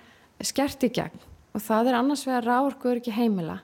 skert 0.42 0.86
í 0.86 0.92
gegn 0.94 1.28
og 1.52 1.62
það 1.62 1.90
er 1.90 1.98
annars 1.98 2.24
vegar 2.26 2.48
ráorkuður 2.48 3.02
ekki 3.02 3.14
heimila 3.16 3.60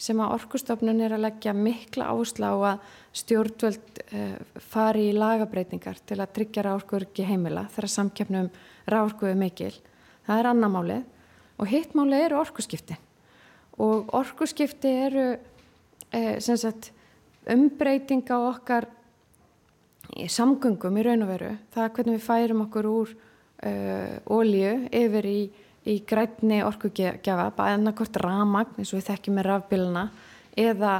sem 0.00 0.18
að 0.20 0.34
orkustofnun 0.36 1.00
er 1.00 1.14
að 1.16 1.24
leggja 1.24 1.54
mikla 1.56 2.10
áherslu 2.12 2.48
á 2.52 2.56
að 2.72 2.96
stjórnvöld 3.16 4.00
uh, 4.04 4.36
fari 4.60 5.06
í 5.10 5.16
lagabreitingar 5.16 6.02
til 6.04 6.20
að 6.20 6.34
tryggja 6.36 6.66
ráorkuður 6.66 7.06
ekki 7.08 7.28
heimila 7.28 7.64
þegar 7.72 7.92
samkeppnum 7.94 8.50
ráorkuðu 8.92 9.38
mikil. 9.40 9.72
Það 10.26 10.40
er 10.40 10.50
annar 10.52 10.72
málið 10.74 11.04
og 11.56 11.70
hitt 11.70 11.94
málið 11.96 12.26
eru 12.26 12.40
orkuskipti 12.42 12.98
og 13.82 14.12
orkuskipti 14.16 14.92
eru 15.06 15.26
uh, 15.36 16.36
sagt, 16.40 16.90
umbreyting 17.48 18.24
á 18.32 18.38
okkar 18.38 18.88
í 20.16 20.28
samgöngum 20.30 20.96
í 20.96 21.04
raun 21.04 21.24
og 21.26 21.30
veru. 21.32 21.52
Það 21.74 21.84
er 21.84 21.94
hvernig 21.96 22.18
við 22.18 22.26
færum 22.26 22.64
okkur 22.66 22.88
úr 22.90 23.12
uh, 23.12 23.20
eh, 23.66 24.18
ólíu 24.30 24.74
yfir 24.94 25.30
í 25.30 25.40
í 25.86 26.00
grætni 26.06 26.62
orkugjafa, 26.66 27.50
bara 27.54 27.76
annarkort 27.76 28.18
ramagn 28.18 28.80
eins 28.80 28.90
og 28.92 29.00
við 29.00 29.10
þekkjum 29.10 29.36
með 29.38 29.46
rafbíluna 29.46 30.02
eða 30.58 30.94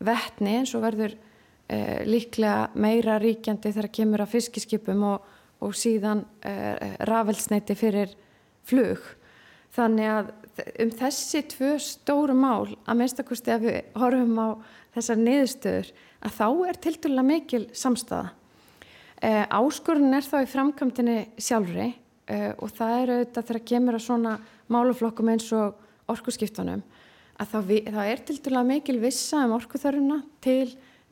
vettni 0.00 0.54
eins 0.60 0.72
og 0.76 0.84
verður 0.86 1.16
uh, 1.16 2.00
líklega 2.08 2.70
meira 2.80 3.18
ríkjandi 3.20 3.74
þegar 3.74 3.90
kemur 3.98 4.24
að 4.24 4.32
fiskiskipum 4.36 5.04
og, 5.10 5.28
og 5.60 5.76
síðan 5.76 6.24
uh, 6.24 7.04
rafelsneiti 7.10 7.76
fyrir 7.76 8.14
flug. 8.70 9.00
Þannig 9.74 10.10
að 10.10 10.30
um 10.82 10.92
þessi 10.98 11.42
tvö 11.52 11.74
stóru 11.82 12.34
mál 12.36 12.70
að 12.84 12.98
minnstakosti 13.00 13.54
að 13.54 13.66
við 13.68 13.98
horfum 14.02 14.38
á 14.42 14.48
þessar 14.96 15.20
niðurstöður 15.20 15.90
að 16.20 16.36
þá 16.36 16.46
er 16.70 16.80
til 16.84 16.94
dæla 17.04 17.24
mikil 17.26 17.64
samstafa. 17.76 18.32
Uh, 19.20 19.44
áskorun 19.52 20.16
er 20.16 20.24
þá 20.24 20.38
í 20.40 20.48
framkvæmdini 20.48 21.18
sjálfri 21.36 21.90
og 22.30 22.70
það 22.76 22.92
er 22.94 23.10
auðvitað 23.10 23.46
þegar 23.48 23.64
kemur 23.66 23.96
að 23.96 24.02
svona 24.04 24.32
máluflokkum 24.70 25.30
eins 25.32 25.48
og 25.56 25.80
orkuskiptunum 26.10 26.82
að 27.40 27.52
þá, 27.52 27.58
við, 27.66 27.88
þá 27.94 28.00
er 28.04 28.22
til 28.26 28.36
dæla 28.44 28.62
mikil 28.68 28.98
vissa 29.00 29.44
um 29.46 29.56
orkuþörfuna 29.56 30.20
til 30.44 30.66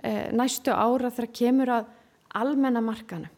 eh, 0.04 0.28
næstu 0.36 0.74
ára 0.74 1.10
þegar 1.14 1.32
kemur 1.40 1.72
að 1.78 1.88
almennamarkanum. 2.38 3.32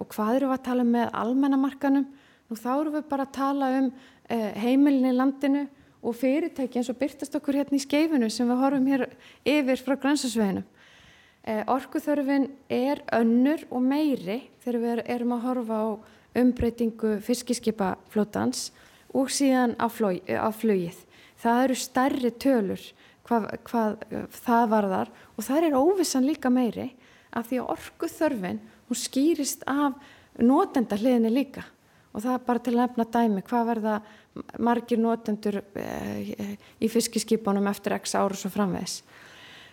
Og 0.00 0.08
hvað 0.14 0.38
eru 0.38 0.48
við 0.48 0.56
að 0.56 0.64
tala 0.64 0.84
um 0.86 0.94
með 0.94 1.10
almennamarkanum? 1.20 2.06
Nú 2.50 2.58
þá 2.58 2.70
eru 2.72 2.94
við 2.96 3.06
bara 3.08 3.28
að 3.28 3.36
tala 3.36 3.70
um 3.78 3.90
eh, 4.26 4.50
heimilin 4.58 5.12
í 5.12 5.14
landinu 5.14 5.64
og 6.00 6.16
fyrirtæki 6.18 6.80
eins 6.80 6.90
og 6.90 6.98
byrtast 6.98 7.36
okkur 7.38 7.60
hérna 7.60 7.78
í 7.78 7.82
skeifinu 7.84 8.30
sem 8.32 8.48
við 8.50 8.62
horfum 8.64 8.88
hér 8.90 9.04
yfir 9.46 9.84
frá 9.84 9.94
grænsasveginum. 10.00 10.66
Eh, 11.46 11.62
orkuþörfin 11.70 12.48
er 12.68 13.04
önnur 13.14 13.62
og 13.70 13.84
meiri 13.84 14.42
þegar 14.64 14.80
við 14.82 15.04
erum 15.06 15.36
að 15.36 15.44
horfa 15.46 15.78
á 15.78 15.88
umbreytingu 16.40 17.16
fiskiskipaflótans 17.24 18.70
og 19.14 19.30
síðan 19.32 19.74
á, 19.78 19.86
flói, 19.90 20.20
á 20.26 20.50
flugið 20.54 20.98
það 21.40 21.64
eru 21.64 21.76
stærri 21.78 22.30
tölur 22.42 22.84
hvað, 23.26 23.48
hvað 23.66 24.04
það 24.34 24.64
varðar 24.74 25.12
og 25.34 25.46
það 25.46 25.66
er 25.66 25.78
óvissan 25.80 26.28
líka 26.28 26.52
meiri 26.52 26.90
af 27.30 27.48
því 27.48 27.60
að 27.62 27.72
orgu 27.74 28.10
þörfin 28.10 28.62
hún 28.90 29.00
skýrist 29.00 29.66
af 29.70 29.98
notenda 30.38 30.98
hliðinni 30.98 31.32
líka 31.34 31.64
og 32.10 32.24
það 32.24 32.34
er 32.34 32.44
bara 32.46 32.62
til 32.64 32.74
að 32.74 32.80
nefna 32.82 33.06
dæmi 33.14 33.44
hvað 33.46 33.68
verða 33.70 33.96
margir 34.58 35.00
notendur 35.00 35.60
eh, 35.78 36.56
í 36.80 36.90
fiskiskipunum 36.90 37.68
eftir 37.70 37.94
x 37.98 38.16
ára 38.18 38.36
svo 38.38 38.50
framvegs. 38.52 39.00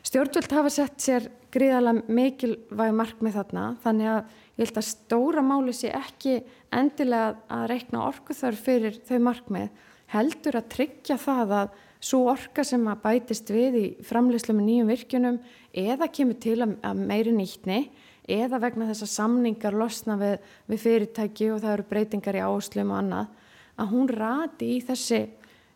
Stjórnvöld 0.07 0.53
hafa 0.53 0.71
sett 0.71 1.01
sér 1.03 1.25
gríðalega 1.51 2.05
mikilvæg 2.13 2.93
markmið 2.95 3.39
þarna 3.39 3.65
þannig 3.83 4.11
að 4.11 4.21
ég 4.57 4.61
held 4.63 4.79
að 4.79 4.87
stóra 4.87 5.43
máli 5.43 5.73
sé 5.75 5.91
ekki 5.95 6.37
endilega 6.73 7.33
að 7.51 7.67
reikna 7.73 8.05
orguþörf 8.07 8.63
fyrir 8.69 9.01
þau 9.07 9.17
markmið 9.27 9.83
heldur 10.13 10.59
að 10.59 10.69
tryggja 10.75 11.17
það 11.19 11.53
að 11.61 11.75
svo 12.07 12.21
orka 12.31 12.63
sem 12.67 12.83
að 12.87 13.01
bætist 13.03 13.49
við 13.51 13.77
í 13.79 13.85
framleyslu 14.05 14.55
með 14.55 14.67
nýjum 14.69 14.91
virkjunum 14.93 15.39
eða 15.77 16.09
kemur 16.13 16.39
til 16.41 16.59
að 16.63 17.01
meiri 17.01 17.33
nýttni 17.35 17.79
eða 18.27 18.59
vegna 18.59 18.89
þess 18.89 19.05
að 19.05 19.13
samningar 19.13 19.75
losna 19.77 20.17
við, 20.19 20.37
við 20.67 20.83
fyrirtæki 20.83 21.49
og 21.53 21.61
það 21.63 21.73
eru 21.73 21.87
breytingar 21.89 22.37
í 22.37 22.43
áslum 22.43 22.91
og 22.91 23.01
annað 23.01 23.35
að 23.77 23.91
hún 23.93 24.09
rati 24.11 24.71
í 24.75 24.79
þessi, 24.83 25.21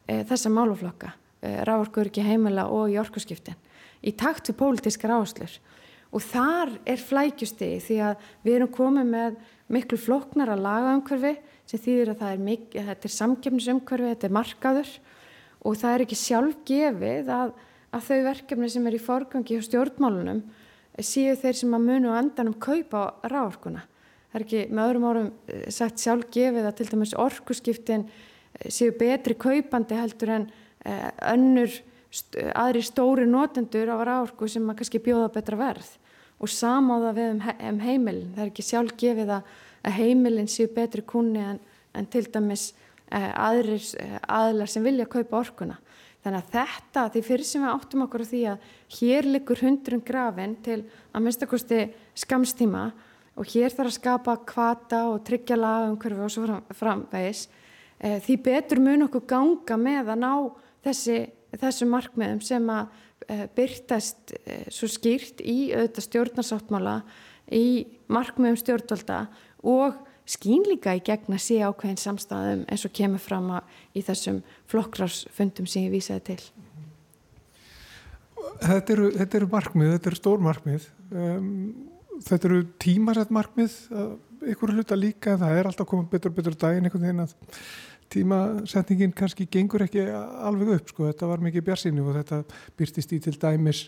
e, 0.08 0.22
þessa 0.28 0.52
máluflokka, 0.52 1.14
e, 1.40 1.54
ráorkur 1.68 2.10
ekki 2.12 2.26
heimila 2.26 2.68
og 2.74 2.92
í 2.92 3.00
orkuskiptin 3.00 3.60
í 4.02 4.14
takt 4.18 4.50
við 4.50 4.60
pólitískar 4.60 5.14
áslur 5.16 5.54
og 6.12 6.24
þar 6.26 6.74
er 6.90 7.00
flækjusti 7.00 7.72
því 7.86 7.98
að 8.10 8.30
við 8.44 8.58
erum 8.58 8.72
komið 8.76 9.12
með 9.14 9.38
miklu 9.72 10.00
floknar 10.02 10.52
að 10.52 10.66
laga 10.66 10.96
umhverfi 10.98 11.36
sem 11.70 11.80
þýðir 11.80 12.14
að 12.16 12.24
er, 12.28 12.42
mikið, 12.48 12.88
þetta 12.90 13.08
er 13.08 13.16
samkjöfnisumhverfi, 13.16 14.10
þetta 14.12 14.28
er 14.28 14.36
markaður 14.36 14.96
og 15.62 15.78
það 15.80 15.94
er 15.94 16.04
ekki 16.06 16.20
sjálf 16.20 16.58
gefið 16.68 17.32
að, 17.32 17.54
að 17.96 18.08
þau 18.10 18.20
verkefni 18.28 18.72
sem 18.74 18.90
er 18.90 18.98
í 18.98 19.06
forgangi 19.06 19.56
hjá 19.56 19.68
stjórnmálunum 19.70 20.42
séu 21.00 21.36
þeir 21.40 21.58
sem 21.58 21.76
að 21.76 21.86
munu 21.88 22.12
og 22.12 22.20
endanum 22.20 22.58
kaupa 22.60 23.06
ráorkuna. 23.32 23.86
Það 24.32 24.40
er 24.40 24.46
ekki 24.46 24.60
með 24.72 24.90
öðrum 24.90 25.08
árum 25.10 25.30
eh, 25.52 25.64
sagt 25.74 26.04
sjálf 26.04 26.28
gefið 26.32 26.68
að 26.68 26.76
til 26.80 26.90
dæmis 26.92 27.16
orkuskiptin 27.20 28.06
eh, 28.08 28.68
séu 28.72 28.94
betri 28.96 29.36
kaupandi 29.40 29.98
heldur 30.00 30.36
en 30.38 30.46
eh, 30.88 31.10
önnur 31.34 31.80
aðri 32.60 32.84
stóri 32.84 33.26
notendur 33.28 33.88
á 33.92 33.96
ráorku 34.04 34.48
sem 34.52 34.68
að 34.68 34.82
kannski 34.82 35.00
bjóða 35.04 35.30
betra 35.32 35.60
verð 35.60 35.94
og 36.44 36.52
samáða 36.52 37.14
við 37.16 37.30
um, 37.36 37.44
um 37.70 37.82
heimilin. 37.84 38.32
Það 38.36 38.44
er 38.44 38.52
ekki 38.52 38.66
sjálf 38.68 38.96
gefið 39.00 39.36
að 39.38 39.92
heimilin 39.96 40.50
séu 40.52 40.72
betri 40.76 41.06
kunni 41.08 41.44
en, 41.54 41.62
en 41.96 42.08
til 42.12 42.26
dæmis 42.32 42.72
aðrir 43.12 43.84
aðlar 44.32 44.72
sem 44.72 44.84
vilja 44.84 45.06
kaupa 45.12 45.40
orkuna. 45.40 45.78
Þannig 46.22 46.44
að 46.44 46.52
þetta, 46.54 47.04
því 47.14 47.22
fyrir 47.26 47.48
sem 47.50 47.64
við 47.66 47.72
áttum 47.72 48.04
okkur 48.06 48.22
á 48.22 48.30
því 48.30 48.42
að 48.52 48.66
hér 49.00 49.28
liggur 49.36 49.62
hundrun 49.66 50.04
grafin 50.06 50.54
til 50.62 50.84
að 51.10 51.24
minnstakosti 51.26 51.80
skamstíma 52.22 52.84
og 53.40 53.48
hér 53.50 53.74
þarf 53.74 53.90
að 53.90 53.96
skapa 53.96 54.36
kvata 54.46 55.00
og 55.10 55.24
tryggja 55.26 55.58
lagumhverfi 55.58 56.22
og 56.22 56.34
svo 56.34 56.44
fram, 56.46 56.68
framvegis, 56.78 57.48
e, 57.98 58.20
því 58.22 58.38
betur 58.46 58.84
mun 58.84 59.08
okkur 59.08 59.26
ganga 59.34 59.80
með 59.82 60.14
að 60.14 60.22
ná 60.22 60.34
þessi, 60.86 61.18
þessu 61.58 61.90
markmiðum 61.90 62.44
sem 62.46 62.70
að 62.70 62.94
e, 63.26 63.40
byrtast 63.58 64.36
e, 64.38 64.62
svo 64.70 64.92
skýrt 64.92 65.42
í 65.42 65.72
auðvitað 65.74 66.08
stjórnarsáttmála, 66.10 66.96
í 67.50 67.68
markmiðum 68.14 68.62
stjórnvalda 68.62 69.24
og 69.66 69.98
skín 70.32 70.66
líka 70.68 70.94
í 70.98 71.04
gegn 71.06 71.36
að 71.36 71.44
sé 71.44 71.60
ákveðin 71.66 72.00
samstæðum 72.00 72.66
eins 72.72 72.86
og 72.88 72.94
kemur 72.96 73.22
fram 73.22 73.52
í 73.94 74.04
þessum 74.06 74.42
flokkrársfundum 74.72 75.70
sem 75.70 75.88
ég 75.88 75.96
vísaði 75.96 76.24
til. 76.32 76.40
Þetta 78.62 78.96
eru, 78.96 79.12
þetta 79.18 79.40
eru 79.40 79.52
markmið, 79.52 79.94
þetta 79.96 80.12
eru 80.12 80.20
stór 80.20 80.44
markmið. 80.46 80.88
Um, 81.12 81.54
þetta 82.26 82.50
eru 82.50 82.64
tímasett 82.82 83.34
markmið, 83.34 83.78
ykkur 84.54 84.76
hluta 84.76 84.98
líka, 84.98 85.38
það 85.42 85.60
er 85.60 85.70
alltaf 85.70 85.90
komið 85.90 86.12
betur 86.16 86.34
og 86.34 86.40
betur 86.40 86.58
daginn 86.58 86.88
einhvern 86.88 87.08
veginn 87.08 87.26
að 87.26 87.62
tímasetningin 88.12 89.14
kannski 89.16 89.48
gengur 89.52 89.86
ekki 89.86 90.04
alveg 90.12 90.76
upp, 90.76 90.90
sko. 90.92 91.08
þetta 91.08 91.30
var 91.30 91.44
mikið 91.46 91.68
björnsýni 91.70 92.04
og 92.04 92.18
þetta 92.18 92.42
byrtist 92.80 93.14
í 93.16 93.22
til 93.24 93.38
dæmis 93.40 93.86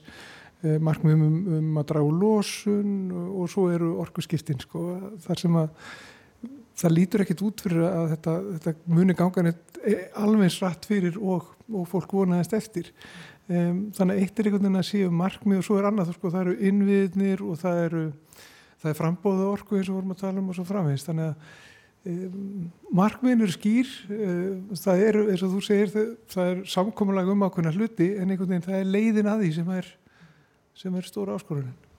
Eh, 0.63 0.77
markmiðum 0.79 1.23
um, 1.27 1.39
um 1.57 1.79
að 1.81 1.89
dragu 1.89 2.11
lósun 2.15 2.91
og 3.11 3.49
svo 3.51 3.65
eru 3.73 3.97
orkuskiptin 3.99 4.61
sko, 4.63 4.83
þar 5.25 5.41
sem 5.41 5.57
að 5.59 5.89
það 6.79 6.95
lítur 6.97 7.23
ekkit 7.23 7.43
út 7.45 7.63
fyrir 7.63 7.83
að 7.87 8.07
þetta, 8.15 8.37
þetta 8.55 8.95
muni 8.97 9.15
gangan 9.17 9.51
alveg 10.19 10.53
sratt 10.53 10.87
fyrir 10.89 11.19
og, 11.19 11.51
og 11.69 11.85
fólk 11.91 12.15
vonaðist 12.17 12.55
eftir 12.57 12.89
um, 13.47 13.89
þannig 13.95 14.15
að 14.15 14.23
eitt 14.23 14.39
er 14.39 14.49
einhvern 14.49 14.65
veginn 14.65 14.81
að 14.81 14.89
séu 14.89 15.11
markmið 15.13 15.61
og 15.61 15.67
svo 15.67 15.77
er 15.79 15.89
annað, 15.89 16.15
sko, 16.17 16.31
það 16.33 16.45
eru 16.45 16.55
innviðnir 16.69 17.45
og 17.45 17.59
það 17.61 17.83
eru 17.87 18.05
það 18.83 18.89
er 18.91 18.99
frambóðu 18.99 19.45
orku 19.51 19.77
eins 19.77 19.91
og 19.91 19.99
vorum 19.99 20.15
að 20.15 20.23
tala 20.25 20.41
um 20.41 20.49
og 20.51 20.57
svo 20.57 20.65
framvegist 20.67 21.09
þannig 21.09 21.29
að 21.29 22.13
um, 22.13 22.67
markmiðin 22.99 23.45
eru 23.45 23.55
skýr 23.55 23.95
um, 24.09 24.61
það 24.81 25.07
eru, 25.07 25.25
eins 25.31 25.45
og 25.45 25.55
þú 25.55 25.63
segir 25.69 25.93
það, 25.93 26.13
það 26.35 26.53
er 26.53 26.63
samkomulega 26.73 27.35
um 27.35 27.47
ákveðna 27.47 27.75
hluti 27.77 28.09
en 28.17 28.33
einhvern 28.33 28.55
veginn 28.55 28.67
það 28.67 28.79
er 28.81 28.93
leiðin 28.97 29.31
að 29.31 29.45
því 29.45 29.55
sem 29.59 29.73
er 29.77 29.91
sem 30.73 30.95
er 30.97 31.05
stóra 31.05 31.37
áskorunin? 31.37 31.92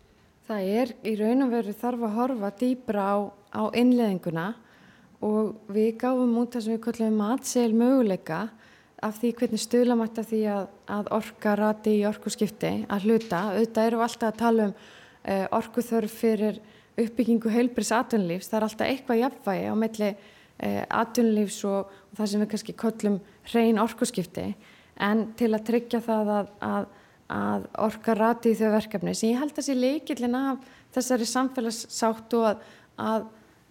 Það 0.45 0.67
er 0.77 0.91
í 1.09 1.15
raun 1.17 1.47
og 1.47 1.53
veru 1.55 1.73
þarf 1.73 2.03
að 2.05 2.17
horfa 2.19 2.49
dýbra 2.61 3.05
á, 3.09 3.17
á 3.49 3.63
innleðinguna 3.73 4.51
og 5.25 5.71
við 5.73 5.95
gáfum 6.03 6.35
út 6.43 6.53
það 6.53 6.65
sem 6.67 6.75
við 6.75 6.83
kallum 6.85 7.15
matsel 7.17 7.71
möguleika 7.73 8.41
af 9.05 9.23
því 9.23 9.31
hvernig 9.39 9.63
stuðlamætt 9.63 10.21
af 10.21 10.29
því 10.29 10.41
að, 10.53 10.67
að 10.93 11.09
orka 11.17 11.55
rati 11.57 11.95
í 11.97 12.05
orkuskipti 12.09 12.73
að 12.93 13.07
hluta. 13.09 13.41
Auðvitað 13.55 13.89
eru 13.89 14.03
alltaf 14.05 14.29
að 14.31 14.41
tala 14.43 14.67
um 14.69 14.75
uh, 14.77 15.47
orkuþörf 15.61 16.19
fyrir 16.21 16.61
uppbyggingu 17.01 17.53
heilbris 17.53 17.93
atvinnlífs. 17.97 18.51
Það 18.51 18.59
er 18.59 18.67
alltaf 18.69 18.91
eitthvað 18.91 19.21
jafnvægi 19.23 19.73
á 19.73 19.75
melli 19.81 20.11
uh, 20.13 20.83
atvinnlífs 21.01 21.63
og, 21.71 21.89
og 21.89 22.21
það 22.21 22.31
sem 22.35 22.45
við 22.45 22.51
kannski 22.53 22.77
kallum 22.85 23.17
hrein 23.49 23.81
orkuskipti 23.81 24.51
en 25.09 25.25
til 25.41 25.51
að 25.57 25.67
tryggja 25.73 26.05
það 26.05 26.35
að, 26.37 26.53
að 26.69 26.93
að 27.33 27.69
orka 27.81 28.15
rati 28.19 28.53
í 28.53 28.59
þau 28.59 28.71
verkefni. 28.75 29.15
Sem 29.17 29.33
ég 29.33 29.41
held 29.41 29.57
að 29.57 29.69
sé 29.69 29.77
leikillin 29.77 30.37
af 30.39 30.67
þessari 30.95 31.29
samfélagssátt 31.29 32.37
og 32.39 32.49
að, 32.51 32.65
að, 33.01 33.25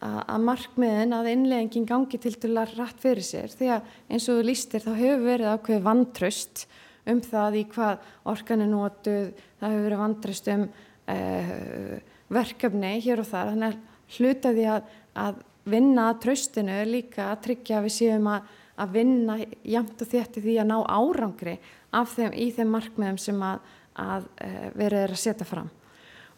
að 0.04 0.48
markmiðin 0.50 1.18
að 1.18 1.30
innleggingin 1.34 1.90
gangi 1.90 2.20
til 2.22 2.34
dula 2.42 2.66
rætt 2.74 3.04
fyrir 3.04 3.26
sér. 3.26 3.54
Því 3.54 3.70
að 3.76 3.94
eins 4.10 4.30
og 4.34 4.42
lístir 4.48 4.84
þá 4.84 4.92
hefur 4.98 5.28
verið 5.28 5.54
ákveð 5.54 5.86
vantraust 5.86 6.66
um 7.10 7.22
það 7.24 7.60
í 7.60 7.64
hvað 7.72 8.10
orkan 8.32 8.64
er 8.64 8.72
nótuð, 8.72 9.32
það 9.60 9.74
hefur 9.74 9.88
verið 9.88 10.04
vantraust 10.04 10.52
um 10.54 10.68
uh, 10.68 11.96
verkefni 12.34 12.94
hér 13.04 13.22
og 13.24 13.30
þar, 13.30 13.54
þannig 13.54 13.74
að 13.74 14.18
hluta 14.18 14.54
því 14.56 14.68
að, 14.72 14.92
að 15.24 15.42
vinna 15.74 16.10
að 16.12 16.22
traustinu 16.26 16.78
líka 16.88 17.30
að 17.32 17.42
tryggja 17.48 17.82
við 17.84 17.96
séum 17.98 18.30
að, 18.32 18.48
að 18.80 18.98
vinna 18.98 19.38
jæmt 19.70 20.02
og 20.02 20.10
þétti 20.10 20.44
því 20.44 20.58
að 20.62 20.70
ná 20.72 20.78
árangri 20.90 21.58
þeim, 21.94 22.34
í 22.34 22.50
þeim 22.56 22.74
markmiðum 22.74 23.20
sem 23.22 23.42
að, 23.46 23.72
að 24.02 24.28
uh, 24.42 24.68
verið 24.74 25.00
er 25.04 25.14
að 25.14 25.22
setja 25.22 25.48
fram. 25.48 25.70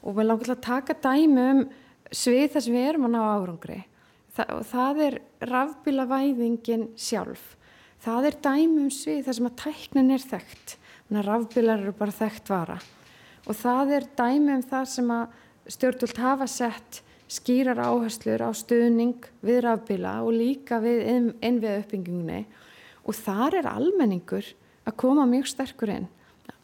Og 0.04 0.18
við 0.18 0.28
langar 0.28 0.50
til 0.50 0.56
að 0.56 0.66
taka 0.66 0.98
dæmi 1.06 1.46
um 1.52 1.62
svið 2.12 2.50
þar 2.54 2.66
sem 2.66 2.76
við 2.76 2.90
erum 2.90 3.08
að 3.08 3.16
ná 3.16 3.22
árangri. 3.24 3.78
Þa, 4.36 4.46
það 4.72 5.02
er 5.06 5.20
rafbílavæðingin 5.52 6.90
sjálf. 7.00 7.46
Það 8.04 8.28
er 8.30 8.38
dæmi 8.50 8.84
um 8.84 8.92
svið 8.94 9.24
þar 9.26 9.38
sem 9.40 9.50
að 9.50 9.58
tæknin 9.64 10.14
er 10.14 10.28
þekkt. 10.34 10.76
Rafbílar 11.26 11.82
eru 11.84 11.94
bara 11.96 12.14
þekkt 12.14 12.50
vara. 12.50 12.80
og 13.46 13.54
það 13.54 13.92
er 13.94 14.06
dæmi 14.18 14.56
um 14.58 14.64
það 14.66 14.86
sem 14.90 15.12
að 15.14 15.36
stjórnvöld 15.70 16.18
hafa 16.18 16.48
sett 16.50 17.02
skýrar 17.32 17.80
áherslur 17.82 18.44
á 18.46 18.50
stuðning 18.54 19.26
við 19.46 19.64
rafbíla 19.66 20.20
og 20.26 20.36
líka 20.36 20.80
við 20.84 21.06
innviða 21.42 21.80
uppbyggingunni 21.82 22.42
og 23.06 23.18
þar 23.18 23.62
er 23.62 23.70
almenningur 23.70 24.52
að 24.86 24.98
koma 25.02 25.26
mjög 25.30 25.50
sterkur 25.50 25.94
inn. 25.94 26.10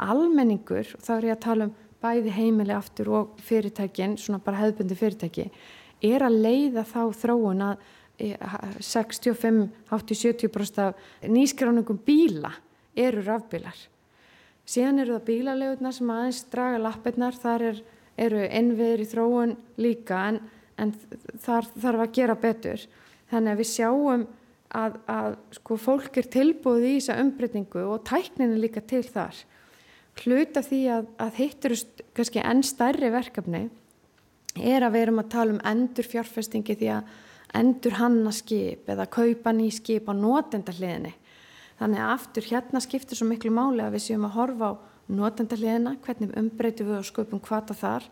Almenningur, 0.01 0.87
og 0.97 1.05
þá 1.05 1.11
er 1.15 1.29
ég 1.29 1.37
að 1.37 1.45
tala 1.45 1.69
um 1.69 1.77
bæði 2.01 2.33
heimili 2.33 2.73
aftur 2.73 3.11
og 3.13 3.41
fyrirtækin, 3.45 4.17
svona 4.17 4.41
bara 4.41 4.61
hefðbundi 4.63 4.97
fyrirtæki, 4.97 5.45
er 6.01 6.25
að 6.25 6.39
leiða 6.41 6.83
þá 6.89 7.01
þróun 7.21 7.65
að 7.65 7.81
65-70% 8.21 10.81
af 10.81 10.95
nýskráningum 11.25 11.97
bíla 12.05 12.51
eru 12.97 13.21
rafbílar. 13.25 13.75
Síðan 14.65 14.99
eru 15.01 15.13
það 15.17 15.25
bílalegunar 15.29 15.93
sem 15.95 16.09
aðeins 16.13 16.43
draga 16.51 16.77
lappirnar, 16.81 17.35
þar 17.37 17.61
er, 17.71 17.77
eru 18.21 18.43
innviður 18.47 19.03
í 19.03 19.07
þróun 19.09 19.55
líka 19.81 20.25
en, 20.29 20.41
en 20.77 20.93
þar 21.41 21.69
þarf 21.73 22.05
að 22.05 22.13
gera 22.17 22.37
betur. 22.39 22.85
Þannig 23.31 23.53
að 23.53 23.61
við 23.61 23.69
sjáum 23.71 24.25
að, 24.75 24.97
að 25.11 25.35
sko, 25.57 25.77
fólk 25.79 26.19
er 26.19 26.29
tilbúið 26.31 26.87
í 26.89 26.93
þessa 26.99 27.19
umbreytingu 27.23 27.85
og 27.87 28.05
tæknin 28.07 28.55
er 28.55 28.63
líka 28.63 28.83
til 28.83 29.03
þar. 29.07 29.35
Hluta 30.21 30.63
því 30.65 30.81
að, 30.91 31.09
að 31.23 31.37
hittur 31.39 31.75
kannski 32.17 32.43
enn 32.43 32.63
stærri 32.67 33.11
verkefni 33.13 33.65
er 34.59 34.83
að 34.83 34.95
við 34.95 35.05
erum 35.05 35.21
að 35.21 35.31
tala 35.31 35.55
um 35.55 35.61
endur 35.71 36.07
fjárfestingi 36.07 36.75
því 36.75 36.89
að 36.97 37.11
endur 37.61 37.97
hanna 37.99 38.31
skip 38.35 38.89
eða 38.91 39.07
kaupa 39.11 39.53
ný 39.55 39.69
skip 39.73 40.07
á 40.07 40.13
notendahliðinni. 40.15 41.13
Þannig 41.79 42.03
að 42.03 42.13
aftur 42.13 42.47
hérna 42.51 42.81
skiptir 42.83 43.17
svo 43.17 43.27
miklu 43.27 43.51
máli 43.55 43.83
að 43.83 43.95
við 43.95 44.05
séum 44.05 44.27
að 44.27 44.35
horfa 44.37 44.71
á 44.71 44.73
notendahliðina, 45.11 45.97
hvernig 46.05 46.33
umbreytum 46.39 46.91
við 46.91 46.99
og 47.01 47.07
skupum 47.07 47.43
hvata 47.43 47.75
þar 47.77 48.07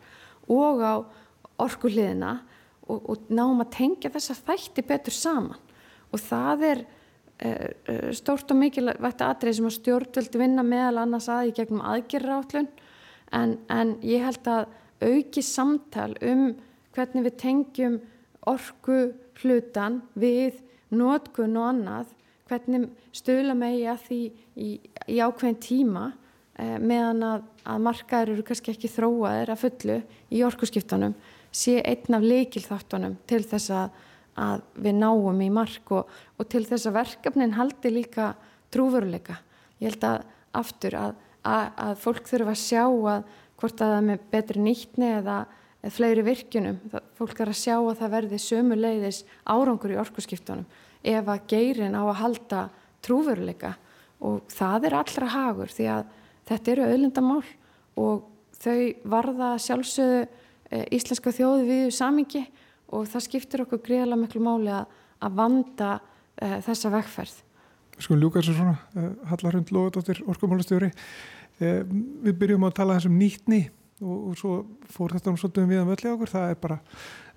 og 0.49 0.83
á 0.83 0.95
orkuhliðina 1.59 2.35
og, 2.89 2.99
og 2.99 3.27
náum 3.31 3.63
að 3.63 3.73
tengja 3.77 4.11
þessa 4.13 4.37
þætti 4.47 4.85
betur 4.87 5.15
saman. 5.15 5.59
Og 6.09 6.21
það 6.23 6.65
er 6.69 6.83
uh, 6.83 8.11
stórt 8.17 8.51
og 8.51 8.59
mikilvægt 8.59 9.23
aðrið 9.25 9.59
sem 9.59 9.69
að 9.69 9.75
stjórnvöldi 9.77 10.41
vinna 10.41 10.65
meðal 10.65 11.03
annars 11.03 11.29
að 11.31 11.51
í 11.51 11.55
gegnum 11.59 11.85
aðgerra 11.85 12.41
en, 13.31 13.57
en 13.69 13.97
ég 14.05 14.25
held 14.25 14.47
að 14.49 14.71
auki 15.05 15.43
samtal 15.45 16.11
um 16.25 16.49
hvernig 16.95 17.27
við 17.27 17.35
tengjum 17.39 17.99
orku 18.49 19.11
hlutan 19.39 20.01
við 20.19 20.59
nótkun 20.89 21.57
og 21.59 21.69
annað 21.69 22.15
hvernig 22.49 22.87
stöðla 23.13 23.55
megi 23.57 23.85
að 23.89 24.05
því 24.07 24.21
í, 24.57 24.69
í 25.13 25.19
ákveðin 25.21 25.61
tíma 25.61 26.05
meðan 26.59 27.25
að, 27.25 27.43
að 27.63 27.83
markaður 27.85 28.33
eru 28.35 28.45
kannski 28.47 28.73
ekki 28.73 28.91
þróaðir 28.91 29.53
að 29.53 29.61
fullu 29.63 29.97
í 30.33 30.43
orkuskiptunum 30.47 31.15
sé 31.55 31.79
einn 31.81 32.17
af 32.17 32.25
leikilþáttunum 32.25 33.17
til 33.29 33.41
þess 33.47 33.73
að, 33.73 33.93
að 34.39 34.65
við 34.85 34.97
náum 34.99 35.43
í 35.45 35.49
mark 35.53 35.93
og, 35.95 36.09
og 36.37 36.49
til 36.51 36.65
þess 36.67 36.89
að 36.89 36.97
verkefnin 36.99 37.55
haldi 37.57 37.93
líka 37.93 38.33
trúveruleika. 38.73 39.39
Ég 39.79 39.93
held 39.93 40.05
að 40.05 40.27
aftur 40.59 40.97
að, 40.99 41.15
að 41.45 41.95
fólk 42.03 42.27
þurfa 42.29 42.53
að 42.53 42.61
sjá 42.61 42.83
að 42.85 43.31
hvort 43.59 43.81
að 43.83 43.95
það 43.95 44.05
með 44.09 44.27
betri 44.33 44.61
nýttni 44.63 45.09
eða 45.19 45.39
eða 45.79 45.95
fleiri 45.95 46.23
virkunum. 46.27 46.79
Fólk 47.17 47.39
er 47.39 47.51
að 47.53 47.59
sjá 47.59 47.75
að 47.77 47.99
það 48.01 48.13
verði 48.15 48.39
sömu 48.43 48.77
leiðis 48.77 49.23
árangur 49.47 49.93
í 49.93 49.99
orkusskiptunum 50.01 50.67
ef 50.99 51.29
að 51.31 51.45
geirin 51.47 51.95
á 51.95 52.03
að 52.03 52.19
halda 52.19 52.63
trúveruleika 53.05 53.77
og 54.27 54.41
það 54.51 54.89
er 54.89 54.97
allra 54.99 55.29
hagur 55.31 55.71
því 55.71 55.85
að 55.93 56.09
þetta 56.49 56.73
eru 56.73 56.87
auðlindamál 56.87 57.43
og 57.99 58.27
þau 58.59 58.79
varða 59.11 59.51
sjálfsögðu 59.61 60.21
e, 60.25 60.81
íslenska 60.97 61.33
þjóði 61.35 61.67
við 61.69 61.91
samingi 61.95 62.43
og 62.95 63.07
það 63.09 63.25
skiptir 63.27 63.63
okkur 63.65 63.83
greiðlega 63.85 64.21
miklu 64.23 64.41
máli 64.43 64.73
að, 64.73 64.97
að 65.25 65.37
vanda 65.39 65.91
e, 66.35 66.59
þessa 66.65 66.93
vegferð. 66.95 67.35
Sko 67.99 68.15
ljúka 68.15 68.41
þessu 68.41 68.57
svona, 68.57 68.77
e, 68.95 69.09
Hallarhund 69.31 69.73
Lóðardóttir, 69.75 70.23
orkumálastjóri. 70.31 70.93
Við 71.59 72.35
byrjum 72.39 72.63
að 72.69 72.77
tala 72.77 72.95
þessum 72.95 73.17
nýttni 73.19 73.65
og, 73.99 74.13
og 74.29 74.37
svo 74.39 74.53
fór 74.93 75.17
þetta 75.17 75.33
um 75.33 75.39
svolítið 75.41 75.73
við 75.73 75.81
að 75.81 75.89
völdlega 75.89 76.15
okkur, 76.15 76.31
það 76.31 76.53
er 76.53 76.61
bara 76.63 76.77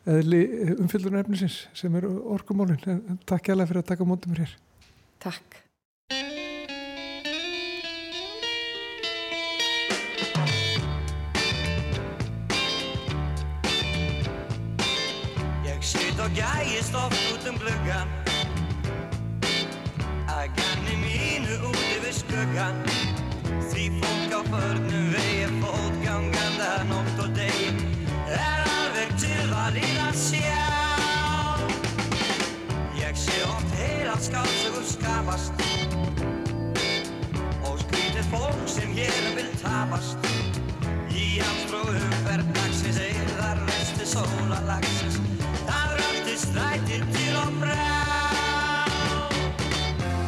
umfylgurinn 0.04 1.22
efnisins 1.22 1.56
sem 1.78 1.98
eru 1.98 2.12
orkumólin. 2.36 3.02
Takk 3.26 3.50
hjálpa 3.50 3.66
fyrir 3.66 3.82
að 3.82 3.90
taka 3.90 4.06
mótum 4.06 4.34
mér 4.34 4.44
hér. 4.44 4.54
Takk. 5.26 5.61
Gæist 16.92 17.04
oft 17.04 17.32
út 17.32 17.48
um 17.48 17.56
gluggan 17.58 18.08
að 20.28 20.48
ganni 20.56 20.96
mínu 21.00 21.54
úti 21.70 21.98
við 22.02 22.14
skuggan 22.18 22.76
því 23.70 23.84
fólk 24.00 24.34
á 24.36 24.40
förnum 24.50 25.06
vegi 25.14 25.46
fótganganda 25.62 26.84
nótt 26.90 27.22
og 27.24 27.32
deg 27.36 27.80
er 28.28 28.68
alveg 28.76 29.14
tilvalið 29.22 30.02
að 30.04 30.20
sjá 30.20 30.60
Ég 33.00 33.16
sé 33.16 33.40
oft 33.48 33.74
heilat 33.80 34.22
skálsögur 34.28 34.86
skapast. 34.86 35.52
Og 37.68 37.80
skrítið 37.82 38.30
fólk 38.32 38.64
sem 38.68 38.92
ég 38.96 39.20
vil 39.36 39.50
tapast. 39.64 40.32
Í 41.12 41.40
hamstrú 41.40 41.84
umferð 41.88 42.56
dagsins 42.56 43.00
eðar 43.08 43.60
vesti 43.68 44.08
sólalagsins 44.14 45.20
það 45.20 45.31
röldi 46.32 46.38
strætir 46.38 47.04
til 47.12 47.36
og 47.36 47.52
frá 47.60 47.88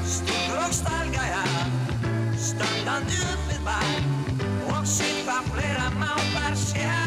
Stúkur 0.05 0.59
og 0.67 0.75
stalgæjar 0.75 1.71
standandi 2.37 3.17
upp 3.33 3.43
við 3.49 3.61
bæ. 3.65 3.79
Og 4.75 4.85
sýpa 4.87 5.39
fleira 5.49 5.89
mátar 6.01 6.55
sjá. 6.57 7.01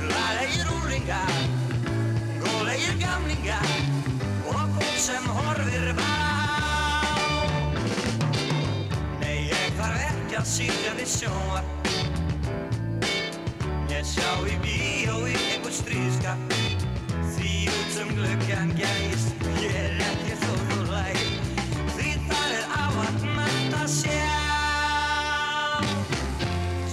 Glæðegir 0.00 0.68
úlingar, 0.78 1.38
góðlegir 2.42 2.96
gamlingar. 3.04 3.68
Og 4.48 4.68
fólk 4.74 4.98
sem 4.98 5.24
horfir 5.38 5.94
bara 5.94 6.38
á 7.06 7.18
Nei, 9.20 9.38
ég 9.52 9.70
þarf 9.78 10.00
ekki 10.10 10.40
að 10.42 10.46
sýtja 10.56 10.92
við 10.98 11.08
sjónvar 11.18 11.64
Ég 13.88 14.04
sjá 14.06 14.30
í 14.46 14.58
bíó 14.62 15.16
í 15.26 15.34
einhver 15.34 15.74
stríðskap 15.74 16.47
sem 17.98 18.14
glöggjan 18.14 18.70
gæst 18.78 19.34
Ég 19.62 19.74
er 19.74 19.94
ekki 20.06 20.34
þó 20.42 20.52
læg 20.86 21.16
Því 21.96 22.10
það 22.28 22.52
er 22.58 22.66
áhætt 22.82 23.72
að 23.78 23.88
sjá. 23.94 24.36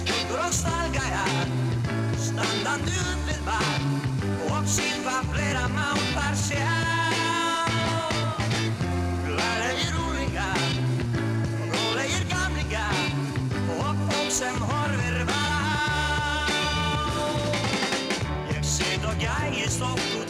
Stúkur 0.00 0.40
og 0.42 0.56
stalgæjar 0.58 1.52
Standandi 2.26 2.96
upp 3.04 3.22
við 3.28 3.40
bar 3.46 3.80
Og 4.50 4.66
síðan 4.74 5.30
fleira 5.30 5.66
mátar 5.76 6.34
sjá. 6.42 6.74
Glæðegir 9.28 9.94
úlingar 10.08 10.62
Góðlegir 11.70 12.24
gamlingar 12.34 13.02
Og 13.78 14.06
fólk 14.08 14.30
sem 14.40 14.58
horfir 14.72 15.22
bara 15.30 15.60
á 17.14 17.30
Ég 18.56 18.64
sit 18.74 19.06
og 19.06 19.14
gægist 19.22 19.86
oft 19.86 20.25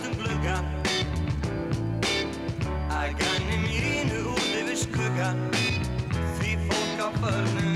Því 5.26 6.50
fólk 6.68 7.00
á 7.02 7.08
förnum 7.20 7.75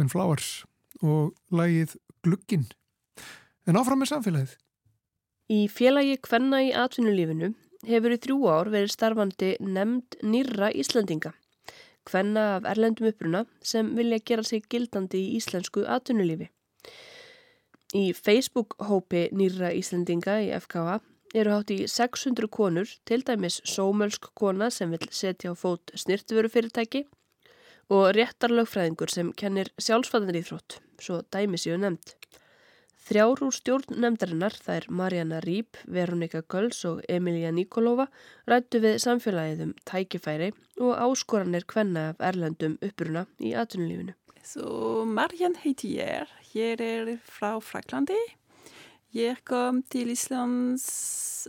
Hljóstinn 0.00 0.08
Flowers 0.08 0.64
og 1.04 1.34
lagið 1.52 1.96
Glugginn. 2.24 2.68
En 3.68 3.76
áfram 3.76 4.00
með 4.00 4.14
samfélagið. 4.14 4.54
Í 5.52 5.68
félagi 5.68 6.16
Kvenna 6.24 6.62
í 6.64 6.70
atvinnulífinu 6.72 7.50
hefur 7.84 8.14
í 8.14 8.18
þrjú 8.24 8.38
ár 8.48 8.70
verið 8.72 8.94
starfandi 8.94 9.50
nefnd 9.60 10.16
nýrra 10.24 10.70
Íslandinga. 10.72 11.34
Kvenna 12.08 12.56
af 12.56 12.70
erlendum 12.70 13.10
uppruna 13.10 13.44
sem 13.60 13.92
vilja 13.96 14.22
gera 14.24 14.42
sig 14.42 14.64
gildandi 14.72 15.20
í 15.20 15.36
íslensku 15.36 15.84
atvinnulífi. 15.84 16.48
Í 17.92 18.14
Facebook-hópi 18.16 19.28
nýrra 19.36 19.74
Íslandinga 19.76 20.40
í 20.46 20.52
FKA 20.56 21.00
eru 21.34 21.58
hátt 21.58 21.74
í 21.74 21.82
600 21.84 22.48
konur, 22.48 22.88
til 23.04 23.20
dæmis 23.20 23.60
sómölsk 23.68 24.32
kona 24.32 24.70
sem 24.72 24.96
vil 24.96 25.12
setja 25.12 25.52
á 25.52 25.54
fót 25.54 25.92
snirtveru 25.92 26.48
fyrirtæki 26.48 27.04
og 27.90 28.14
réttarlögfræðingur 28.14 29.10
sem 29.10 29.32
kennir 29.34 29.72
sjálfsfæðanrýþrótt, 29.82 30.78
svo 31.02 31.20
dæmi 31.34 31.58
séu 31.58 31.78
nefnd. 31.80 32.14
Þrjár 33.10 33.40
úr 33.42 33.54
stjórn 33.56 33.96
nefndarinnar, 33.98 34.54
er 34.70 34.84
Marjana 34.86 35.40
Rýp, 35.42 35.80
Veronika 35.90 36.44
Göls 36.46 36.84
og 36.86 37.00
Emilia 37.10 37.50
Nikolova, 37.50 38.06
rættu 38.46 38.78
við 38.84 39.00
samfélagið 39.02 39.64
um 39.64 39.72
tækifæri 39.88 40.52
og 40.78 40.94
áskoranir 40.94 41.66
kvenna 41.66 42.12
af 42.12 42.22
erlendum 42.30 42.78
uppruna 42.78 43.26
í 43.42 43.50
atvinnulífinu. 43.58 44.14
Så 44.46 45.04
Marianne 45.04 45.58
heter 45.58 45.90
jeg. 45.90 46.26
Jeg 46.54 46.78
er 46.80 47.16
fra 47.26 47.58
Fraklandi. 47.58 48.18
Jeg 49.10 49.42
kom 49.44 49.82
til 49.90 50.10
Islands 50.14 51.48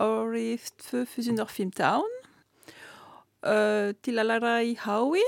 året 0.00 0.72
2015 0.88 1.84
uh, 3.44 3.92
til 4.00 4.20
å 4.20 4.24
lære 4.24 4.54
i 4.70 4.78
Haui. 4.80 5.20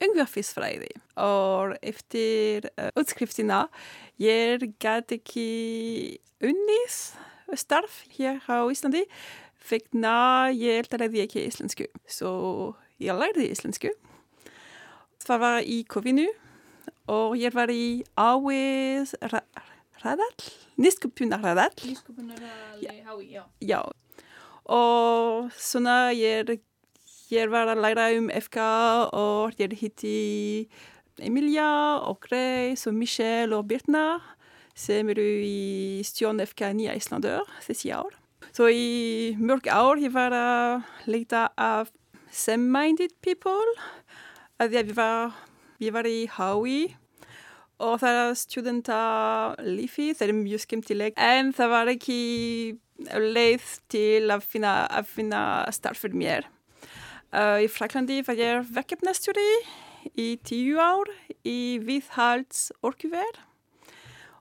Ungefärsfrejdig. 0.00 0.92
Och 1.14 1.76
efter 1.82 2.56
uh, 2.80 2.90
utskrifterna 2.96 3.68
jag 4.16 4.72
gav 4.78 5.02
ikke 5.12 6.18
unnis 6.40 7.14
starf 7.56 8.04
här 8.16 8.68
i 8.68 8.72
Islandi. 8.72 9.04
Fick 9.54 9.92
na 9.92 10.50
jag 10.50 10.86
lärde 10.92 11.18
ikke 11.18 11.46
isländska. 11.46 11.84
Så 12.08 12.74
jag 12.96 13.18
lärde 13.18 13.46
isländska. 13.46 13.88
Det 15.26 15.38
var 15.38 15.60
i 15.60 15.84
Kovinu. 15.84 16.28
Och 17.06 17.36
jag 17.36 17.52
var 17.52 17.70
i 17.70 18.04
Aves 18.14 19.14
Radal. 20.02 20.34
Niskupuna 20.76 21.36
Radal. 21.36 21.70
Já. 23.60 23.92
Og 24.70 25.50
svona 25.56 26.12
ég, 26.12 26.60
ég 27.30 27.50
var 27.50 27.70
að 27.70 27.82
læra 27.84 28.08
um 28.18 28.30
FK 28.34 28.58
og 29.14 29.60
ég 29.60 29.74
hitti 29.78 30.66
Emilia 31.22 32.00
og 32.08 32.20
Grace 32.24 32.88
og 32.90 32.96
Michelle 32.96 33.56
og 33.56 33.68
Birna 33.70 34.20
sem 34.74 35.08
eru 35.12 35.22
í 35.44 36.02
stjórn 36.06 36.42
FK 36.42 36.72
Nýja 36.74 36.96
Íslandur 36.98 37.46
þessi 37.66 37.92
ár. 37.94 38.14
Svo 38.50 38.66
í 38.72 39.36
mörg 39.38 39.68
ár 39.70 40.00
ég 40.02 40.14
var 40.14 40.34
að 40.34 40.86
leita 41.10 41.48
af 41.54 41.92
same-minded 42.34 43.14
people 43.22 43.76
að 44.60 44.78
ég 44.78 44.94
var, 44.96 45.34
ég 45.78 45.94
var 45.94 46.08
í 46.08 46.24
HÍ 46.34 46.78
og 47.80 47.98
það 48.02 48.18
er 48.20 48.36
studentalífi, 48.36 50.10
það 50.16 50.26
er 50.26 50.38
mjög 50.42 50.64
skemmtileg 50.66 51.20
en 51.20 51.52
það 51.56 51.74
var 51.74 51.92
ekki 51.94 52.22
leið 53.16 53.68
til 53.92 54.32
að 54.32 54.44
finna, 54.44 54.74
að 54.90 55.12
finna 55.14 55.42
starf 55.72 56.02
fyrir 56.04 56.18
mér. 56.20 56.48
Uh, 57.30 57.62
í 57.62 57.68
Fraklandi 57.70 58.16
var 58.26 58.34
ég 58.34 58.70
verkefnastjóri 58.74 59.50
í 60.18 60.32
tíu 60.42 60.80
ár 60.82 61.06
í 61.46 61.78
viðhalds 61.78 62.72
orkuver 62.82 63.38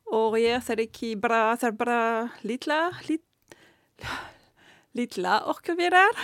og 0.09 0.39
ég 0.41 0.71
er 0.73 0.81
ekki 0.81 1.11
bara, 1.21 1.53
er 1.53 1.75
bara 1.77 1.99
litla, 2.41 2.89
lit, 3.05 3.21
litla 4.97 5.37
orkuverar. 5.53 6.17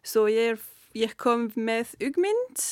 Så 0.00 0.24
ég, 0.32 0.56
ég 0.96 1.12
kom 1.20 1.50
með 1.52 1.92
ugmynd 2.00 2.64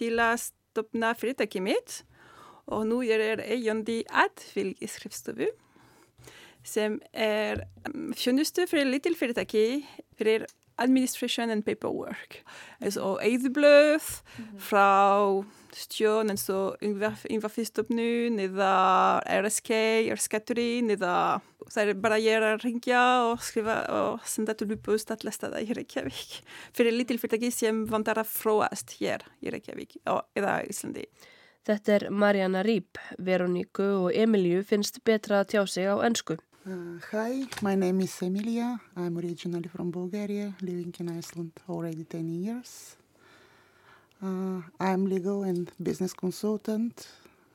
til 0.00 0.14
að 0.16 0.46
stopna 0.48 1.12
fyrirtæki 1.20 1.60
mitt 1.60 2.00
og 2.64 2.88
nú 2.88 3.04
ég 3.04 3.20
er 3.20 3.44
eigandi 3.44 4.00
að 4.08 4.40
fylgiskrifstofu 4.56 5.52
sem 6.66 6.96
er 7.12 7.66
um, 7.86 8.14
þjónustu 8.16 8.64
fyrir 8.66 8.88
lítil 8.88 9.14
fyrirtæki 9.20 9.84
fyrir 10.18 10.48
administration 10.78 11.50
and 11.50 11.64
paperwork. 11.64 12.42
Altså 12.80 13.16
eðublöð 13.24 14.08
frá 14.60 15.44
stjórn 15.76 16.32
eins 16.32 16.46
og 16.52 16.80
innvarfistofnun 16.84 18.40
eða 18.40 18.70
RSK, 19.42 19.70
R-skatturinn 20.14 20.92
eða 20.94 21.14
það 21.66 21.92
er 21.92 22.00
bara 22.00 22.20
ég 22.22 22.44
að 22.44 22.64
ringja 22.64 23.04
og 23.28 23.44
skrifa 23.44 23.78
og 23.92 24.26
senda 24.28 24.56
til 24.56 24.70
uppost 24.76 25.12
alla 25.12 25.32
staða 25.34 25.62
í 25.64 25.76
Reykjavík 25.76 26.40
fyrir 26.76 26.96
lítil 26.96 27.18
fyrirtæki 27.20 27.52
sem 27.52 27.84
vantar 27.90 28.22
að 28.22 28.32
fróast 28.32 28.96
hér 29.00 29.26
í 29.44 29.52
Reykjavík 29.52 29.98
eða 30.06 30.60
Íslandi. 30.68 31.06
Þetta 31.66 31.94
er 31.96 32.04
Marjana 32.14 32.62
Rýp, 32.62 33.00
Veroníku 33.18 33.86
og 34.04 34.12
Emilju 34.14 34.62
finnst 34.68 35.00
betra 35.04 35.42
að 35.42 35.56
tjá 35.56 35.62
sig 35.66 35.88
á 35.90 35.98
ennsku. 36.06 36.36
Uh, 36.66 36.98
hi, 37.12 37.46
my 37.62 37.76
name 37.76 38.00
is 38.00 38.20
Emilia. 38.20 38.80
I'm 38.96 39.16
originally 39.18 39.68
from 39.68 39.92
Bulgaria, 39.92 40.52
living 40.60 40.92
in 40.98 41.08
Iceland 41.16 41.52
already 41.68 42.02
10 42.02 42.28
years. 42.42 42.96
Uh, 44.20 44.62
I'm 44.80 45.06
legal 45.06 45.44
and 45.44 45.70
business 45.80 46.12
consultant. 46.12 47.06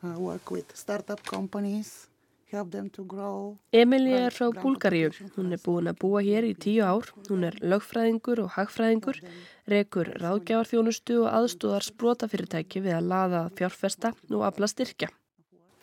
I 0.02 0.16
work 0.16 0.50
with 0.50 0.78
startup 0.78 1.22
companies, 1.26 2.08
help 2.54 2.72
them 2.72 2.90
to 2.92 3.04
grow. 3.04 3.58
Emilia 3.74 4.30
er 4.30 4.32
frá 4.32 4.48
Búlgaríu. 4.48 5.12
Hún 5.36 5.52
er 5.52 5.60
búin 5.60 5.92
að 5.92 6.00
búa 6.00 6.22
hér 6.24 6.48
í 6.48 6.54
tíu 6.56 6.86
ár. 6.88 7.12
Hún 7.28 7.44
er 7.44 7.58
lögfræðingur 7.60 8.46
og 8.46 8.54
hagfræðingur, 8.56 9.20
rekur 9.68 10.14
ráðgjáðarþjónustu 10.24 11.26
og 11.26 11.34
aðstóðar 11.34 11.84
sprótafyrirtæki 11.84 12.86
við 12.88 12.96
að 13.02 13.12
laða 13.12 13.44
fjárfesta 13.60 14.14
og 14.32 14.48
afla 14.48 14.72
styrkja. 14.72 15.12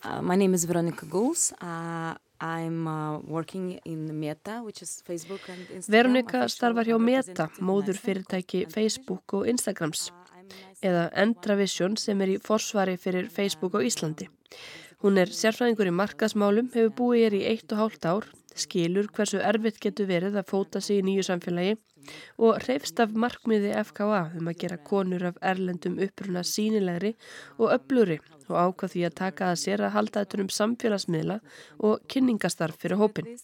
Uh, 0.00 0.22
my 0.22 0.36
name 0.36 0.54
is 0.54 0.64
Veronica 0.64 1.04
Gouls. 1.04 1.52
Uh, 1.60 2.16
I'm 2.40 2.86
uh, 2.86 3.18
working 3.18 3.80
in 3.84 4.18
Meta, 4.18 4.62
which 4.62 4.82
is 4.82 5.02
Facebook 5.06 5.40
and 5.48 5.66
Instagram. 5.68 5.90
Veronica 5.90 6.44
starfar 6.48 6.86
hjá 6.86 6.98
Meta, 7.02 7.48
móður 7.58 7.98
fyrirtæki 7.98 8.64
Facebook 8.70 9.34
og 9.34 9.48
Instagrams, 9.50 10.08
eða 10.82 11.08
Endravision 11.18 11.96
sem 11.98 12.20
er 12.22 12.36
í 12.36 12.40
forsvari 12.42 12.96
fyrir 12.96 13.26
Facebook 13.32 13.74
á 13.74 13.82
Íslandi. 13.82 14.28
Hún 15.02 15.18
er 15.18 15.30
sérfræðingur 15.34 15.90
í 15.90 15.94
markasmálum, 15.94 16.70
hefur 16.74 16.94
búið 17.00 17.24
hér 17.24 17.38
í 17.38 17.44
eitt 17.52 17.74
og 17.74 17.82
hálft 17.82 18.06
ár, 18.06 18.30
skilur 18.62 19.08
hversu 19.14 19.40
erfitt 19.42 19.80
getur 19.82 20.08
verið 20.10 20.38
að 20.40 20.48
fóta 20.50 20.82
sig 20.84 21.00
í 21.00 21.06
nýju 21.06 21.26
samfélagi 21.28 21.76
og 22.38 22.62
reyfst 22.64 23.00
af 23.02 23.12
markmiði 23.12 23.74
FKA 23.82 24.22
um 24.38 24.50
að 24.50 24.58
gera 24.62 24.78
konur 24.90 25.26
af 25.30 25.38
erlendum 25.52 25.98
uppruna 26.04 26.44
sínilegri 26.46 27.14
og 27.58 27.74
öbluri 27.76 28.18
og 28.48 28.56
ákvað 28.56 28.94
því 28.94 29.04
að 29.08 29.18
taka 29.22 29.52
að 29.52 29.60
sér 29.64 29.84
að 29.84 29.94
halda 29.96 30.24
þetta 30.24 30.42
um 30.44 30.50
samfélagsmiðla 30.58 31.38
og 31.78 32.04
kynningastarf 32.08 32.78
fyrir 32.80 33.02
hópin. 33.02 33.36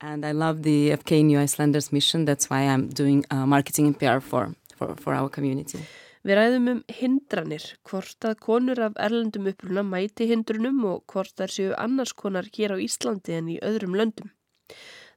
And 0.00 0.24
I 0.26 0.32
love 0.32 0.62
the 0.62 0.90
FK 0.96 1.22
New 1.22 1.38
Icelanders 1.38 1.92
mission, 1.92 2.24
that's 2.24 2.50
why 2.50 2.66
I'm 2.66 2.88
doing 2.88 3.24
uh, 3.30 3.46
marketing 3.46 3.86
and 3.86 3.98
PR 3.98 4.18
for, 4.20 4.50
for, 4.76 4.96
for 4.96 5.14
our 5.14 5.28
community. 5.30 5.78
Við 6.22 6.38
ræðum 6.38 6.68
um 6.70 6.80
hindranir, 6.86 7.64
hvort 7.88 8.26
að 8.26 8.36
konur 8.44 8.78
af 8.84 8.98
erlendum 9.02 9.48
uppruna 9.50 9.82
mæti 9.82 10.28
hindrunum 10.30 10.84
og 10.86 11.00
hvort 11.10 11.34
þær 11.38 11.54
séu 11.54 11.72
annars 11.74 12.12
konar 12.14 12.46
hér 12.54 12.74
á 12.74 12.78
Íslandi 12.78 13.34
en 13.34 13.48
í 13.50 13.56
öðrum 13.58 13.96
löndum. 13.98 14.30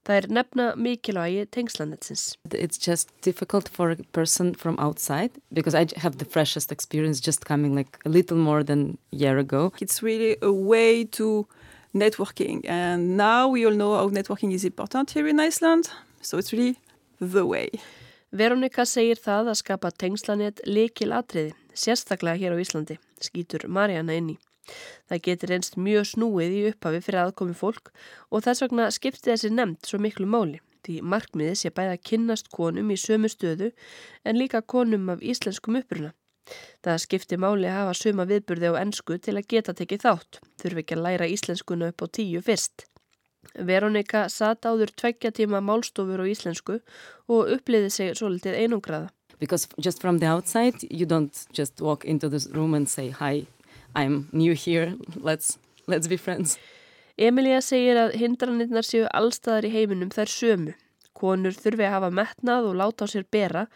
Það 0.05 0.17
er 0.19 0.27
nefna 0.37 0.65
mikilvægi 0.77 1.45
tengslanetsins. 1.49 2.35
It's 2.53 2.77
just 2.77 3.09
difficult 3.21 3.69
for 3.69 3.89
a 3.89 3.97
person 4.13 4.53
from 4.53 4.77
outside 4.77 5.31
because 5.51 5.73
I 5.73 5.87
have 5.97 6.17
the 6.19 6.25
freshest 6.25 6.71
experience 6.71 7.19
just 7.19 7.45
coming 7.45 7.75
like 7.75 7.97
a 8.05 8.09
little 8.09 8.37
more 8.37 8.63
than 8.63 8.99
a 9.11 9.15
year 9.15 9.39
ago. 9.39 9.71
It's 9.81 10.03
really 10.03 10.37
a 10.43 10.51
way 10.51 11.05
to 11.17 11.47
networking 11.95 12.61
and 12.69 13.17
now 13.17 13.47
we 13.47 13.65
all 13.65 13.73
know 13.73 13.95
how 13.95 14.09
networking 14.09 14.53
is 14.53 14.63
important 14.63 15.11
here 15.11 15.27
in 15.27 15.39
Iceland 15.39 15.89
so 16.21 16.37
it's 16.37 16.53
really 16.53 16.77
the 17.19 17.45
way. 17.45 17.69
Veronika 18.31 18.83
segir 18.85 19.17
það 19.21 19.53
að 19.53 19.59
skapa 19.61 19.91
tengslanet 19.95 20.59
likil 20.67 21.13
atriði, 21.15 21.53
sérstaklega 21.71 22.35
hér 22.41 22.57
á 22.57 22.59
Íslandi, 22.59 22.97
skýtur 23.23 23.67
Marjana 23.71 24.17
inn 24.17 24.33
í. 24.33 24.37
Það 25.09 25.23
getur 25.29 25.55
einst 25.57 25.77
mjög 25.77 26.11
snúið 26.13 26.55
í 26.59 26.61
upphafi 26.71 27.01
fyrir 27.05 27.23
aðkomi 27.23 27.57
fólk 27.57 27.91
og 28.31 28.45
þess 28.45 28.65
vegna 28.65 28.91
skipti 28.93 29.31
þessi 29.31 29.53
nefnd 29.53 29.85
svo 29.85 30.01
miklu 30.01 30.29
máli 30.29 30.61
því 30.85 30.99
markmiði 31.13 31.55
sé 31.59 31.71
bæða 31.73 31.97
kynnast 32.09 32.51
konum 32.53 32.91
í 32.93 32.99
sömu 32.99 33.31
stöðu 33.31 33.71
en 34.25 34.39
líka 34.39 34.61
konum 34.61 35.09
af 35.13 35.23
íslenskum 35.25 35.79
uppruna. 35.81 36.13
Það 36.85 36.99
skipti 37.01 37.39
máli 37.41 37.69
að 37.69 37.79
hafa 37.79 37.95
söma 37.97 38.27
viðburði 38.29 38.69
á 38.69 38.81
ennsku 38.83 39.17
til 39.17 39.33
að 39.39 39.47
geta 39.53 39.73
tekið 39.77 40.03
þátt, 40.05 40.41
þurfi 40.61 40.83
ekki 40.83 40.97
að 40.97 41.05
læra 41.07 41.29
íslenskuna 41.33 41.89
upp 41.89 42.05
á 42.05 42.07
tíu 42.17 42.43
fyrst. 42.45 42.85
Veronika 43.55 44.25
sat 44.29 44.65
áður 44.65 44.93
tveggja 44.93 45.31
tíma 45.33 45.61
málstofur 45.65 46.21
á 46.21 46.25
íslensku 46.29 46.79
og 47.29 47.51
uppliði 47.55 47.89
sig 47.93 48.13
svolítið 48.17 48.57
einungraða. 48.61 49.09
Because 49.39 49.67
just 49.77 50.01
from 50.01 50.19
the 50.19 50.29
outside 50.29 50.85
you 50.89 51.05
don't 51.05 51.45
just 51.51 51.81
walk 51.81 52.05
into 52.05 52.29
this 52.29 52.47
room 52.53 52.73
and 52.73 52.87
say 52.89 53.09
hi 53.09 53.47
I'm 53.95 54.27
new 54.31 54.53
here. 54.53 54.97
Let's 55.15 55.57
let's 55.87 56.07
be 56.07 56.17
friends. 56.17 56.59
Emilia 57.17 57.61
segir 57.63 57.95
að 57.95 58.17
hindranirnar 58.19 58.83
séu 58.83 59.07
allstaðar 59.15 59.69
í 59.69 59.71
heiminum 59.71 60.11
þær 60.11 60.31
sömu. 60.31 60.73
Konur 61.15 61.55
þurfi 61.55 61.85
að 61.87 61.93
hafa 61.95 62.09
metnað 62.11 62.69
og 62.69 62.79
láta 62.81 63.07
á 63.07 63.13
sér 63.13 63.23
bera, 63.31 63.67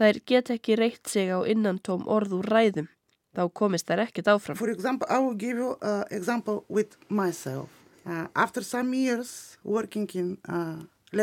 þær 0.00 0.20
get 0.24 0.52
ekki 0.54 0.78
reitt 0.80 1.04
sig 1.12 1.28
á 1.28 1.44
innantóm 1.44 2.06
orð 2.08 2.38
úr 2.38 2.48
ræðum. 2.48 2.88
Þá 3.36 3.42
komist 3.52 3.90
þær 3.90 4.06
ekkert 4.06 4.32
áfram. 4.32 4.56
For 4.56 4.72
example, 4.72 5.06
I 5.12 5.18
will 5.20 5.36
give 5.36 5.60
you 5.60 5.76
an 5.82 6.04
example 6.10 6.64
with 6.68 6.96
myself. 7.10 7.68
Uh, 8.06 8.28
after 8.34 8.62
some 8.62 8.94
years 8.94 9.58
working 9.62 10.08
in 10.14 10.38
uh, 10.48 10.80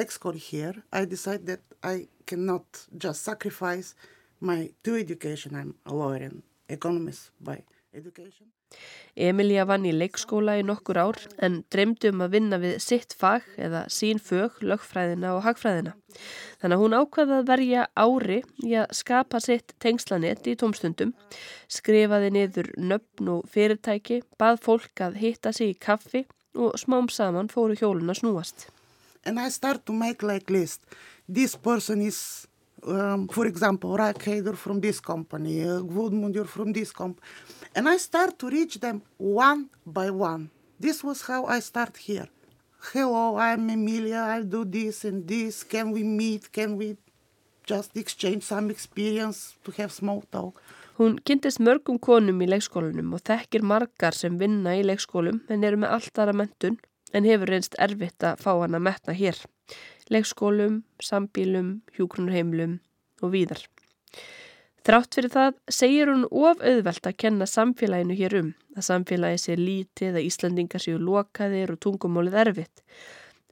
school 0.10 0.34
here, 0.34 0.84
I 0.92 1.06
decided 1.06 1.48
that 1.48 1.62
I 1.82 2.08
cannot 2.28 2.66
just 2.96 3.24
sacrifice 3.24 3.96
my 4.40 4.70
two 4.84 4.96
education. 4.96 5.56
I'm 5.56 5.74
a 5.88 5.94
lawyer 5.94 6.24
and 6.30 6.44
economist 6.70 7.32
by 7.42 7.54
education. 7.54 7.83
Emilia 9.14 9.66
vann 9.70 9.86
í 9.86 9.92
leikskóla 9.94 10.56
í 10.58 10.64
nokkur 10.66 10.98
ár 10.98 11.20
en 11.46 11.60
dreymdi 11.70 12.10
um 12.10 12.24
að 12.26 12.34
vinna 12.34 12.58
við 12.62 12.80
sitt 12.82 13.14
fag 13.14 13.46
eða 13.62 13.84
sín 13.94 14.22
fög, 14.22 14.58
lögfræðina 14.66 15.36
og 15.38 15.44
hagfræðina. 15.46 15.94
Þannig 16.62 16.78
að 16.78 16.84
hún 16.84 16.98
ákvaði 16.98 17.36
að 17.38 17.50
verja 17.52 17.88
ári 17.94 18.40
í 18.66 18.74
að 18.82 18.96
skapa 18.98 19.42
sitt 19.44 19.76
tengslanett 19.84 20.48
í 20.50 20.56
tómstundum, 20.58 21.14
skrifaði 21.70 22.32
niður 22.34 22.72
nöfn 22.78 23.30
og 23.36 23.50
fyrirtæki, 23.54 24.24
bað 24.42 24.62
fólk 24.66 25.06
að 25.06 25.20
hitta 25.22 25.54
sig 25.54 25.76
í 25.76 25.78
kaffi 25.78 26.26
og 26.58 26.78
smám 26.82 27.10
saman 27.14 27.50
fóru 27.50 27.78
hjólun 27.78 28.10
að 28.10 28.24
snúast. 28.24 28.68
And 29.26 29.40
I 29.40 29.50
start 29.50 29.86
to 29.86 29.94
make 29.94 30.26
like 30.26 30.50
list. 30.50 30.82
This 31.28 31.56
person 31.56 32.02
is, 32.02 32.48
um, 32.88 33.28
for 33.28 33.46
example, 33.46 33.96
Rack 33.98 34.20
Hader 34.20 34.56
from 34.56 34.82
this 34.82 35.00
company, 35.00 35.64
uh, 35.64 35.82
Woodmundur 35.82 36.48
from 36.48 36.74
this 36.74 36.92
company. 36.92 37.26
And 37.76 37.88
I 37.90 37.98
start 37.98 38.40
to 38.40 38.50
reach 38.50 38.80
them 38.80 39.02
one 39.18 39.70
by 39.86 40.10
one. 40.10 40.50
This 40.80 41.04
was 41.04 41.22
how 41.22 41.46
I 41.46 41.60
start 41.60 41.98
here. 41.98 42.28
Hello, 42.92 43.38
I'm 43.38 43.70
Emilia. 43.70 44.26
I'll 44.28 44.44
do 44.44 44.66
this 44.66 45.06
and 45.06 45.28
this. 45.28 45.64
Can 45.64 45.92
we 45.92 46.04
meet? 46.04 46.52
Can 46.52 46.78
we 46.78 46.98
just 47.66 47.96
exchange 47.96 48.44
some 48.44 48.70
experience 48.70 49.56
to 49.64 49.72
have 49.72 49.92
small 49.92 50.24
talk? 50.32 50.62
Hún 50.98 51.18
kynntist 51.26 51.58
mörgum 51.58 51.98
konum 51.98 52.44
í 52.44 52.48
leikskólanum 52.52 53.16
og 53.18 53.24
þekkir 53.26 53.64
margar 53.66 54.14
sem 54.14 54.36
vinna 54.38 54.76
í 54.78 54.84
leikskólum 54.86 55.40
en 55.50 55.64
eru 55.66 55.80
með 55.82 55.96
allt 55.96 56.20
aðra 56.22 56.36
mentun 56.44 56.78
en 57.14 57.26
hefur 57.26 57.50
reynst 57.50 57.78
erfitt 57.82 58.26
að 58.28 58.44
fá 58.44 58.52
hann 58.60 58.78
að 58.78 58.86
metna 58.90 59.16
hér. 59.18 59.40
Leikskólum, 60.12 60.82
sambílum, 61.00 61.78
hjúgrunarheimlum 61.96 62.80
og 63.24 63.34
víðar. 63.34 63.62
Þrátt 64.84 65.16
fyrir 65.16 65.32
það 65.32 65.60
segir 65.72 66.10
hún 66.12 66.26
of 66.28 66.60
auðvelt 66.60 67.06
að 67.08 67.20
kenna 67.24 67.46
samfélaginu 67.48 68.18
hér 68.20 68.34
um 68.42 68.50
að 68.76 68.88
samfélagi 68.90 69.40
sé 69.40 69.56
lítið, 69.56 70.18
að 70.18 70.26
Íslandingar 70.28 70.84
séu 70.84 70.98
lokaðir 71.00 71.72
og 71.72 71.80
tungumólið 71.86 72.40
erfitt. 72.42 72.84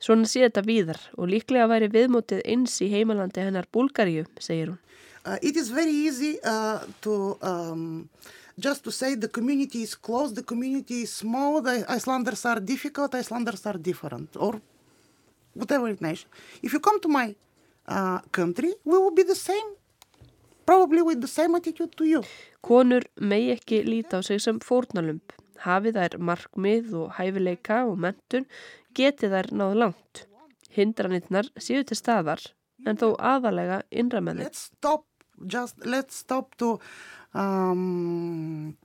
Svona 0.01 0.27
sé 0.27 0.41
þetta 0.43 0.65
víðar 0.65 0.99
og 1.15 1.29
líklega 1.29 1.69
væri 1.69 1.91
viðmótið 1.93 2.41
eins 2.49 2.79
í 2.81 2.89
heimalandi 2.91 3.45
hennar 3.45 3.69
Búlgaríu, 3.71 4.25
segir 4.41 4.73
hún. 4.73 4.79
Uh, 5.23 5.37
it 5.41 5.55
is 5.55 5.69
very 5.69 5.93
easy 5.93 6.39
uh, 6.43 6.81
to 6.99 7.37
um, 7.45 8.09
just 8.57 8.83
to 8.83 8.91
say 8.91 9.15
the 9.15 9.27
community 9.27 9.83
is 9.83 9.93
closed, 9.93 10.35
the 10.35 10.43
community 10.43 11.03
is 11.03 11.13
small, 11.13 11.61
the 11.61 11.85
Icelanders 11.87 12.43
are 12.45 12.59
difficult, 12.59 13.13
Icelanders 13.13 13.65
are 13.67 13.77
different, 13.77 14.35
or 14.35 14.59
whatever 15.53 15.95
nation. 15.99 16.29
If 16.61 16.73
you 16.73 16.79
come 16.79 16.99
to 17.01 17.09
my 17.09 17.35
uh, 17.87 18.19
country, 18.31 18.73
we 18.85 18.97
will 18.97 19.11
be 19.11 19.23
the 19.23 19.35
same, 19.35 19.75
probably 20.65 21.01
with 21.01 21.21
the 21.21 21.27
same 21.27 21.55
attitude 21.55 21.95
to 21.97 22.05
you. 22.05 22.23
Konur 22.63 23.03
megi 23.19 23.51
ekki 23.55 23.83
líta 23.83 24.21
á 24.21 24.23
sig 24.23 24.41
sem 24.41 24.59
fórnalump. 24.59 25.33
Hafi 25.65 25.93
þær 25.93 26.17
markmið 26.17 26.93
og 26.97 27.13
hæfileika 27.17 27.83
og 27.89 27.97
mentun 28.01 28.47
geti 28.97 29.29
þær 29.29 29.51
náðu 29.53 29.77
langt. 29.83 30.25
Hindranirnar 30.71 31.49
séu 31.59 31.83
til 31.83 31.97
staðar 31.99 32.41
en 32.85 32.97
þó 32.97 33.13
aðalega 33.17 33.81
innra 33.91 34.21
með 34.23 34.39
þeim. 34.39 34.47
Let's 34.47 34.63
stop, 34.71 35.05
just 35.45 35.85
let's 35.85 36.21
stop 36.23 36.55
to 36.57 36.79
um, 37.33 38.77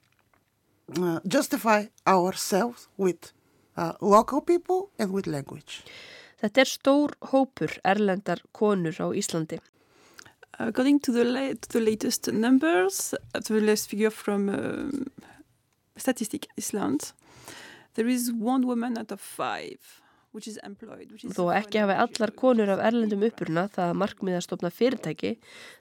uh, 0.99 1.21
justify 1.25 1.87
ourselves 2.07 2.89
with 2.97 3.33
uh, 3.77 3.93
local 4.01 4.41
people 4.41 4.91
and 4.99 5.13
with 5.13 5.27
language. 5.27 5.85
Þetta 6.41 6.63
er 6.63 6.71
stór 6.71 7.17
hópur 7.33 7.79
erlendar 7.85 8.43
konur 8.53 8.97
á 9.01 9.09
Íslandi. 9.17 9.61
According 10.59 11.01
to 11.01 11.13
the, 11.13 11.25
la 11.25 11.53
to 11.53 11.69
the 11.69 11.81
latest 11.81 12.33
numbers, 12.33 13.15
uh, 13.35 13.41
the 13.41 13.61
latest 13.61 13.91
figure 13.91 14.11
from 14.11 14.49
um, 14.49 15.07
Statistic 15.97 16.47
Iceland, 16.57 17.13
there 17.95 18.09
is 18.09 18.33
one 18.33 18.67
woman 18.67 18.99
out 18.99 19.13
of 19.13 19.21
five 19.21 20.03
which 20.37 20.49
is 20.49 20.59
employed. 20.63 21.09
Þó 21.33 21.49
ekki 21.57 21.81
hafi 21.81 21.97
allar 21.97 22.33
konur 22.37 22.69
af 22.75 22.83
erlendum 22.85 23.25
uppruna 23.25 23.67
það 23.73 23.93
að 23.93 24.01
markmið 24.03 24.37
að 24.37 24.45
stopna 24.45 24.71
fyrirtæki, 24.75 25.33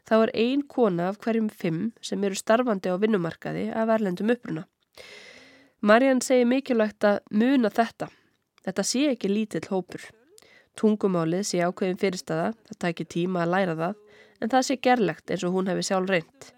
þá 0.07 0.15
er 0.21 0.31
ein 0.45 0.63
kona 0.71 1.09
af 1.11 1.19
hverjum 1.23 1.49
fimm 1.51 1.89
sem 1.99 2.23
eru 2.23 2.39
starfandi 2.39 2.93
á 2.93 2.95
vinnumarkaði 3.01 3.67
af 3.75 3.91
erlendum 3.97 4.31
uppruna. 4.31 4.63
Mariann 5.83 6.23
segir 6.23 6.47
mikilvægt 6.47 7.03
að 7.03 7.19
muna 7.35 7.69
þetta. 7.69 8.07
Þetta 8.65 8.87
sé 8.87 9.09
ekki 9.11 9.29
lítill 9.29 9.67
hópur. 9.67 10.07
Tungumálið 10.75 11.45
sé 11.47 11.61
ákveðin 11.63 12.01
fyrirstaða, 12.01 12.51
það 12.67 12.81
tækir 12.83 13.09
tíma 13.13 13.45
að 13.45 13.53
læra 13.53 13.77
það, 13.79 14.03
en 14.41 14.51
það 14.51 14.67
sé 14.67 14.77
gerlegt 14.87 15.31
eins 15.31 15.47
og 15.47 15.55
hún 15.55 15.71
hefði 15.71 15.87
sjálf 15.87 16.11
reynd. 16.11 16.51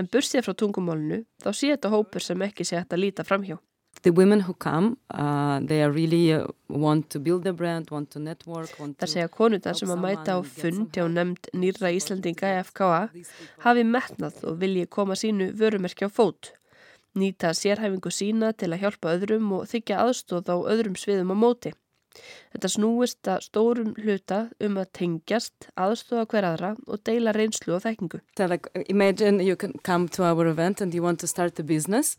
En 0.00 0.08
bursið 0.10 0.46
frá 0.46 0.56
tungumálinu, 0.58 1.22
þá 1.44 1.50
sé 1.52 1.70
þetta 1.74 1.92
hópur 1.92 2.24
sem 2.24 2.42
ekki 2.48 2.66
sé 2.66 2.80
hægt 2.80 2.96
að 2.96 3.04
líta 3.04 3.26
framhjá. 3.26 3.60
Come, 4.04 4.96
uh, 5.14 5.60
really 5.94 6.34
uh, 6.34 6.44
brand, 6.68 7.88
network, 8.16 8.70
Það 8.98 9.08
segja 9.08 9.28
konundar 9.28 9.74
sem 9.74 9.88
að 9.88 10.02
mæta 10.02 10.36
á 10.36 10.40
fund 10.44 10.90
hjá 10.92 11.06
nefnd 11.08 11.48
nýra 11.54 11.92
Íslandinga 11.94 12.50
FKA 12.64 13.08
hafi 13.64 13.84
metnað 13.84 14.44
og 14.44 14.58
vilji 14.60 14.86
koma 14.86 15.14
sínu 15.14 15.52
vörumerki 15.56 16.04
á 16.04 16.10
fót. 16.12 16.52
Nýta 17.16 17.54
sérhæfingu 17.54 18.10
sína 18.10 18.52
til 18.52 18.74
að 18.74 18.82
hjálpa 18.82 19.14
öðrum 19.14 19.52
og 19.56 19.68
þykja 19.70 20.02
aðstóð 20.04 20.52
á 20.52 20.56
öðrum 20.74 20.98
sviðum 20.98 21.32
á 21.32 21.36
móti. 21.38 21.72
Þetta 22.54 22.70
snúist 22.70 23.30
að 23.30 23.44
stórum 23.48 23.94
hluta 23.98 24.44
um 24.62 24.78
að 24.78 24.90
tengjast, 25.00 25.68
aðstóða 25.74 26.26
hver 26.30 26.48
aðra 26.52 26.72
og 26.86 27.02
deila 27.06 27.34
reynslu 27.34 27.74
og 27.76 27.82
þekkingu. 27.84 28.20
So 28.38 28.46
like 28.50 28.70
imagine 28.88 29.42
you 29.42 29.56
can 29.56 29.74
come 29.82 30.08
to 30.16 30.24
our 30.24 30.46
event 30.46 30.80
and 30.80 30.94
you 30.94 31.02
want 31.02 31.20
to 31.20 31.26
start 31.26 31.58
a 31.58 31.64
business 31.64 32.16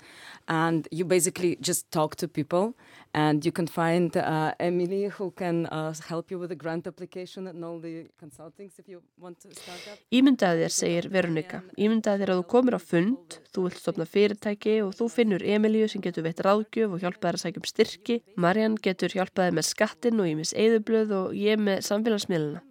and 0.47 0.87
you 0.91 1.05
basically 1.05 1.57
just 1.61 1.89
talk 1.91 2.15
to 2.17 2.27
people 2.27 2.73
and 3.13 3.45
you 3.45 3.51
can 3.51 3.67
find 3.67 4.17
uh, 4.17 4.51
Emily 4.59 5.05
who 5.05 5.31
can 5.31 5.65
uh, 5.67 5.93
help 6.09 6.29
you 6.29 6.37
with 6.37 6.49
the 6.49 6.55
grant 6.55 6.85
application 6.85 7.47
and 7.47 7.63
all 7.63 7.79
the 7.79 8.07
consultings 8.19 8.73
if 8.77 8.89
you 8.89 9.01
want 9.17 9.39
to 9.39 9.49
start 9.55 9.79
up. 9.91 9.99
Ímyndaði 10.11 10.65
þér, 10.65 10.73
segir 10.75 11.07
Veronika. 11.13 11.61
Ímyndaði 11.79 12.25
þér 12.25 12.33
að 12.33 12.41
þú 12.41 12.45
komir 12.51 12.75
á 12.75 12.81
fund, 12.83 13.37
þú 13.55 13.67
vilt 13.69 13.79
stopna 13.79 14.07
fyrirtæki 14.09 14.75
og 14.83 14.91
þú 14.99 15.07
finnur 15.13 15.45
Emilíu 15.55 15.87
sem 15.91 16.03
getur 16.03 16.27
veitt 16.27 16.43
ráðgjöf 16.43 16.97
og 16.97 17.05
hjálpaði 17.05 17.39
að 17.39 17.43
sækja 17.45 17.63
um 17.63 17.69
styrki. 17.71 18.19
Mariann 18.35 18.75
getur 18.83 19.15
hjálpaði 19.15 19.55
með 19.55 19.69
skattin 19.85 20.19
og 20.19 20.29
ég 20.29 20.37
með 20.39 20.53
eðublöð 20.65 21.15
og 21.15 21.35
ég 21.37 21.61
með 21.61 21.83
samfélagsmiðluna. 21.85 22.61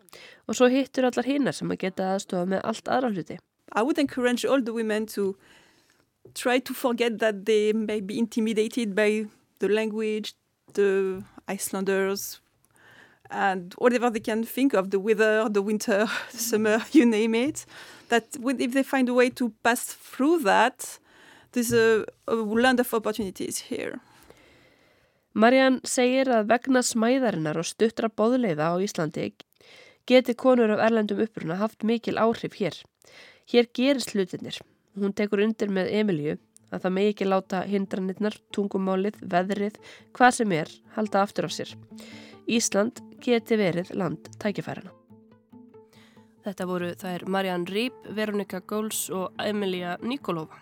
Og 0.48 0.58
svo 0.58 0.68
hittur 0.68 1.06
allar 1.08 1.26
hinnar 1.26 1.56
sem 1.56 1.70
að 1.72 1.86
geta 1.86 2.12
aðstofa 2.14 2.48
með 2.50 2.64
allt 2.68 2.90
aðra 2.90 3.10
hluti. 3.14 3.38
I 3.72 3.82
would 3.82 3.98
encourage 3.98 4.44
all 4.44 4.62
the 4.62 4.72
women 4.72 5.06
to 5.14 5.36
try 6.34 6.58
to 6.58 6.74
forget 6.74 7.18
that 7.18 7.44
they 7.46 7.72
may 7.72 8.00
be 8.00 8.18
intimidated 8.18 8.94
by 8.94 9.26
the 9.58 9.68
language, 9.68 10.34
the 10.74 11.22
Icelanders, 11.48 12.40
and 13.30 13.74
whatever 13.78 14.10
they 14.10 14.20
can 14.20 14.44
think 14.44 14.74
of 14.74 14.90
the 14.90 15.00
weather, 15.00 15.48
the 15.48 15.62
winter, 15.62 16.06
the 16.32 16.38
summer, 16.38 16.84
you 16.92 17.06
name 17.06 17.34
it. 17.34 17.64
That 18.08 18.36
if 18.42 18.72
they 18.72 18.82
find 18.82 19.08
a 19.08 19.14
way 19.14 19.30
to 19.30 19.52
pass 19.62 19.84
through 19.84 20.40
that, 20.40 20.98
there's 21.52 21.72
a, 21.72 22.04
a 22.28 22.34
land 22.34 22.80
of 22.80 22.92
opportunities 22.92 23.58
here. 23.58 24.00
Mariann 25.34 25.80
segir 25.82 26.28
að 26.30 26.46
vegna 26.52 26.80
smæðarinnar 26.86 27.58
og 27.58 27.66
stuttra 27.66 28.06
boðleiða 28.06 28.70
á 28.70 28.74
Íslandi 28.78 29.32
geti 30.06 30.34
konur 30.38 30.70
af 30.76 30.82
erlendum 30.86 31.22
uppruna 31.24 31.56
haft 31.58 31.82
mikil 31.82 32.20
áhrif 32.22 32.54
hér. 32.60 32.76
Hér 33.50 33.66
gerist 33.74 34.14
hlutinir. 34.14 34.60
Hún 34.94 35.12
tekur 35.12 35.42
undir 35.42 35.72
með 35.74 35.90
Emilju 36.00 36.36
að 36.70 36.84
það 36.84 36.94
megi 36.96 37.12
ekki 37.12 37.26
láta 37.26 37.62
hindranirnar, 37.66 38.36
tungumálið, 38.54 39.18
veðrið, 39.30 39.80
hvað 40.14 40.36
sem 40.38 40.54
er, 40.54 40.70
halda 40.94 41.24
aftur 41.26 41.48
af 41.48 41.56
sér. 41.56 41.74
Ísland 42.46 43.02
geti 43.24 43.58
verið 43.58 43.90
land 43.98 44.30
tækifærana. 44.38 44.94
Þetta 46.44 46.66
voru 46.68 46.92
þær 47.00 47.26
Mariann 47.26 47.66
Rýp, 47.66 48.06
Veronika 48.14 48.60
Góls 48.60 49.08
og 49.10 49.32
Emilia 49.42 49.96
Nikolova. 50.02 50.60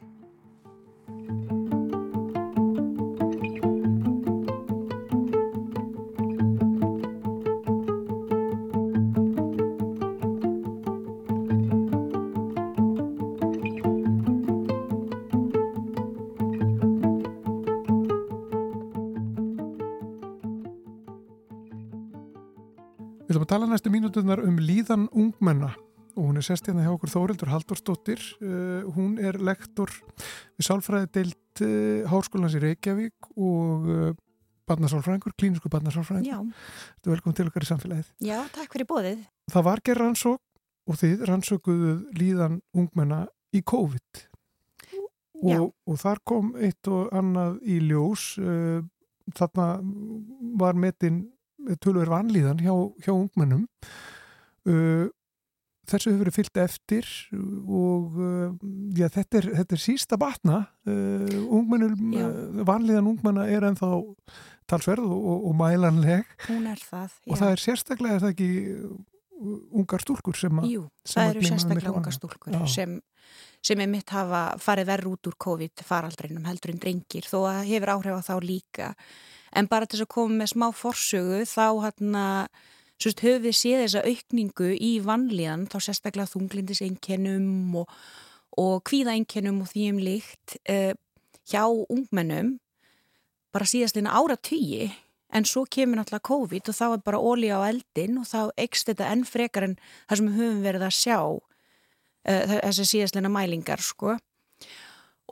Tala 23.63 23.77
næstu 23.77 23.93
mínutunar 23.95 24.41
um 24.43 24.57
líðan 24.59 25.05
ungmenna 25.15 25.69
og 26.17 26.25
hún 26.27 26.39
er 26.41 26.43
sest 26.43 26.67
hérna 26.67 26.83
hjá 26.83 26.91
okkur 26.97 27.11
Þórildur 27.13 27.51
Halldórsdóttir. 27.53 28.21
Uh, 28.43 28.83
hún 28.97 29.13
er 29.23 29.39
lektor 29.39 29.93
við 30.59 30.67
sálfræði 30.67 31.09
deilt 31.15 31.63
uh, 31.63 32.09
Háskólans 32.11 32.57
í 32.59 32.63
Reykjavík 32.65 33.29
og 33.39 33.87
uh, 33.87 34.09
barnasálfræðingur, 34.67 35.37
klínisku 35.39 35.71
barnasálfræðingur. 35.71 36.27
Já, 36.27 36.43
Þú 36.99 37.07
er 37.07 37.15
velkomin 37.15 37.39
til 37.39 37.47
okkar 37.53 37.65
í 37.65 37.69
samfélagið. 37.71 38.09
já, 38.19 38.37
takk 38.57 38.75
fyrir 38.75 38.89
bóðið. 38.91 39.23
Það 39.55 39.67
var 39.69 39.83
gerð 39.87 40.03
rannsók 40.03 40.43
og 40.91 40.99
þið 40.99 41.23
rannsókuðu 41.31 41.95
líðan 42.19 42.59
ungmenna 42.75 43.21
í 43.55 43.63
COVID 43.63 44.25
og, 45.39 45.71
og 45.71 46.03
þar 46.03 46.23
kom 46.27 46.51
eitt 46.59 46.91
og 46.91 47.15
annað 47.15 47.63
í 47.63 47.79
ljós 47.79 48.27
uh, 48.43 48.83
þarna 49.39 49.69
var 50.59 50.75
metin 50.75 51.29
tölver 51.83 52.11
vanlíðan 52.13 52.63
hjá, 52.63 52.73
hjá 53.05 53.13
ungmennum 53.15 53.67
uh, 54.69 55.11
þessu 55.89 56.13
hefur 56.13 56.23
verið 56.25 56.37
fyllt 56.37 56.61
eftir 56.63 57.09
og 57.33 58.19
uh, 58.19 58.49
já, 58.97 59.09
þetta, 59.13 59.41
er, 59.41 59.49
þetta 59.61 59.77
er 59.77 59.83
sísta 59.83 60.19
batna 60.21 60.63
uh, 60.87 61.39
uh, 61.53 62.65
vanlíðan 62.69 63.11
ungmenna 63.11 63.47
er 63.51 63.67
ennþá 63.69 63.93
talsverð 64.71 65.07
og, 65.07 65.17
og, 65.19 65.49
og 65.51 65.57
mælanleg 65.59 66.37
það. 66.47 67.17
og 67.27 67.41
það 67.41 67.49
er 67.49 67.65
sérstaklega 67.65 68.19
er 68.19 68.25
það 68.25 68.35
ekki 68.35 68.51
uh, 68.77 68.93
ungar 69.83 70.05
stúlkur 70.05 70.39
sem 70.39 70.63
að 70.63 70.71
Jú, 70.71 70.87
sem 71.03 71.19
það 71.19 71.25
að 71.25 71.35
eru 71.35 71.51
sérstaklega 71.51 71.81
mikla 71.81 71.95
unga 71.97 72.13
vanlíðan. 72.13 72.19
stúlkur 72.21 72.73
sem, 72.77 72.97
sem 73.71 73.83
er 73.83 73.91
mitt 73.91 74.15
hafa 74.15 74.43
farið 74.63 74.91
verð 74.93 75.13
út 75.17 75.31
úr 75.33 75.39
COVID 75.49 75.87
faraldrinum 75.89 76.47
heldur 76.47 76.75
en 76.75 76.83
drengir 76.83 77.27
þó 77.27 77.41
að 77.51 77.63
hefur 77.73 77.97
áhrif 77.97 78.23
á 78.23 78.29
þá 78.31 78.35
líka. 78.47 78.93
En 79.53 79.69
bara 79.69 79.87
til 79.87 79.99
þess 79.99 80.07
að 80.07 80.15
koma 80.15 80.39
með 80.41 80.53
smá 80.55 80.67
forsögu 80.77 81.43
þá 81.49 81.67
hann 81.87 82.17
að 82.17 82.63
höfum 83.03 83.43
við 83.43 83.57
séð 83.59 83.81
þessa 83.83 84.03
aukningu 84.07 84.73
í 84.79 84.93
vanlíðan 85.03 85.67
þá 85.71 85.79
sérstaklega 85.83 86.31
þunglindiseinkennum 86.31 87.79
og, 87.83 87.95
og 88.59 88.83
kvíðaeinkennum 88.89 89.63
og 89.65 89.73
því 89.73 89.87
um 89.91 90.03
líkt 90.07 90.57
eh, 90.71 90.93
hjá 91.51 91.67
ungmennum 91.67 92.57
bara 93.53 93.69
síðastlina 93.69 94.15
ára 94.15 94.39
tugi 94.39 94.93
en 95.33 95.47
svo 95.49 95.65
kemur 95.65 95.99
náttúrulega 95.99 96.29
COVID 96.29 96.69
og 96.69 96.77
þá 96.77 96.85
er 96.89 97.05
bara 97.07 97.21
ólíja 97.21 97.61
á 97.61 97.69
eldin 97.69 98.21
og 98.21 98.29
þá 98.29 98.53
eikst 98.61 98.91
þetta 98.91 99.09
enn 99.13 99.25
frekar 99.29 99.67
en 99.69 99.79
það 100.09 100.21
sem 100.21 100.29
við 100.29 100.39
höfum 100.41 100.63
verið 100.67 100.87
að 100.87 100.99
sjá 100.99 101.19
uh, 101.23 102.55
þessi 102.69 102.89
síðastlina 102.91 103.33
mælingar 103.33 103.83
sko. 103.85 104.19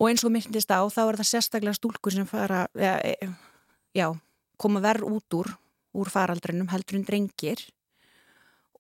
Og 0.01 0.09
eins 0.09 0.25
og 0.25 0.33
myndist 0.33 0.73
á 0.73 0.81
þá 0.89 1.03
er 1.05 1.21
það 1.21 1.31
sérstaklega 1.35 1.77
stúlkur 1.77 2.15
sem 2.15 2.29
fara 2.29 2.65
ja, 2.79 2.97
e, 3.05 3.29
já, 3.97 4.09
koma 4.61 4.81
verð 4.81 5.07
út 5.09 5.35
úr 5.35 5.51
úr 5.95 6.07
faraldrinum 6.07 6.69
heldur 6.71 7.01
en 7.01 7.05
drengir. 7.05 7.59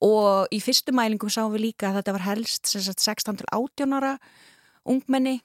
Og 0.00 0.46
í 0.54 0.60
fyrstu 0.62 0.94
mælingum 0.96 1.28
sáum 1.32 1.52
við 1.52 1.64
líka 1.68 1.90
að 1.90 2.00
þetta 2.00 2.12
var 2.16 2.26
helst 2.28 2.70
sem 2.70 2.84
sagt, 2.84 3.02
16 3.02 3.40
til 3.40 3.48
18 3.52 3.96
ára 3.98 4.12
ungmenni. 4.86 5.40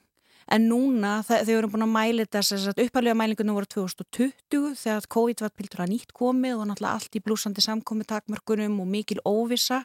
En 0.48 0.70
núna 0.70 1.24
þa- 1.26 1.42
þau 1.42 1.56
eru 1.58 1.68
búin 1.74 1.84
að 1.88 1.96
mæla 1.96 2.26
þetta 2.30 2.86
uppalega 2.86 3.18
mælingunum 3.18 3.58
voru 3.58 3.66
2020 3.66 4.76
þegar 4.78 5.08
COVID 5.10 5.42
var 5.42 5.50
pildur 5.58 5.82
að 5.82 5.90
nýtt 5.90 6.14
komið 6.14 6.60
og 6.60 6.68
náttúrulega 6.70 6.94
allt 6.94 7.18
í 7.18 7.24
blúsandi 7.26 7.62
samkomi 7.66 8.06
takmörkunum 8.06 8.80
og 8.80 8.88
mikil 8.88 9.18
óvissa 9.26 9.84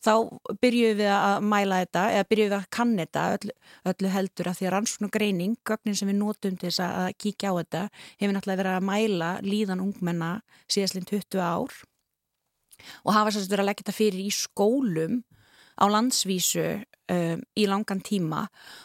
þá 0.00 0.12
byrjuðum 0.62 1.00
við 1.00 1.12
að 1.14 1.46
mæla 1.52 1.80
þetta 1.84 2.04
eða 2.14 2.28
byrjuðum 2.30 2.54
við 2.54 2.58
að 2.58 2.68
kanna 2.76 3.04
þetta 3.06 3.24
öllu, 3.36 3.56
öllu 3.92 4.12
heldur 4.14 4.50
að 4.50 4.58
því 4.58 4.68
að 4.68 4.74
rannsókn 4.76 5.08
og 5.08 5.14
greining 5.16 5.56
gögnin 5.68 5.98
sem 5.98 6.10
við 6.10 6.18
notum 6.20 6.56
til 6.56 6.70
þess 6.70 6.84
að 6.86 7.10
kíkja 7.20 7.52
á 7.52 7.58
þetta 7.60 7.82
hefur 8.22 8.36
náttúrulega 8.36 8.62
verið 8.62 8.78
að 8.78 8.88
mæla 8.90 9.30
líðan 9.44 9.84
ungmenna 9.84 10.30
síðastlinn 10.70 11.08
20 11.10 11.44
ár 11.44 11.80
og 13.04 13.12
hafa 13.12 13.34
sérst 13.34 13.52
verið 13.52 13.66
að 13.66 13.70
leggja 13.70 13.84
þetta 13.84 13.98
fyrir 13.98 14.24
í 14.24 14.32
skólum 14.34 15.20
á 15.80 15.84
landsvísu 15.88 16.66
um, 17.10 17.42
í 17.56 17.66
langan 17.68 18.02
tíma. 18.04 18.44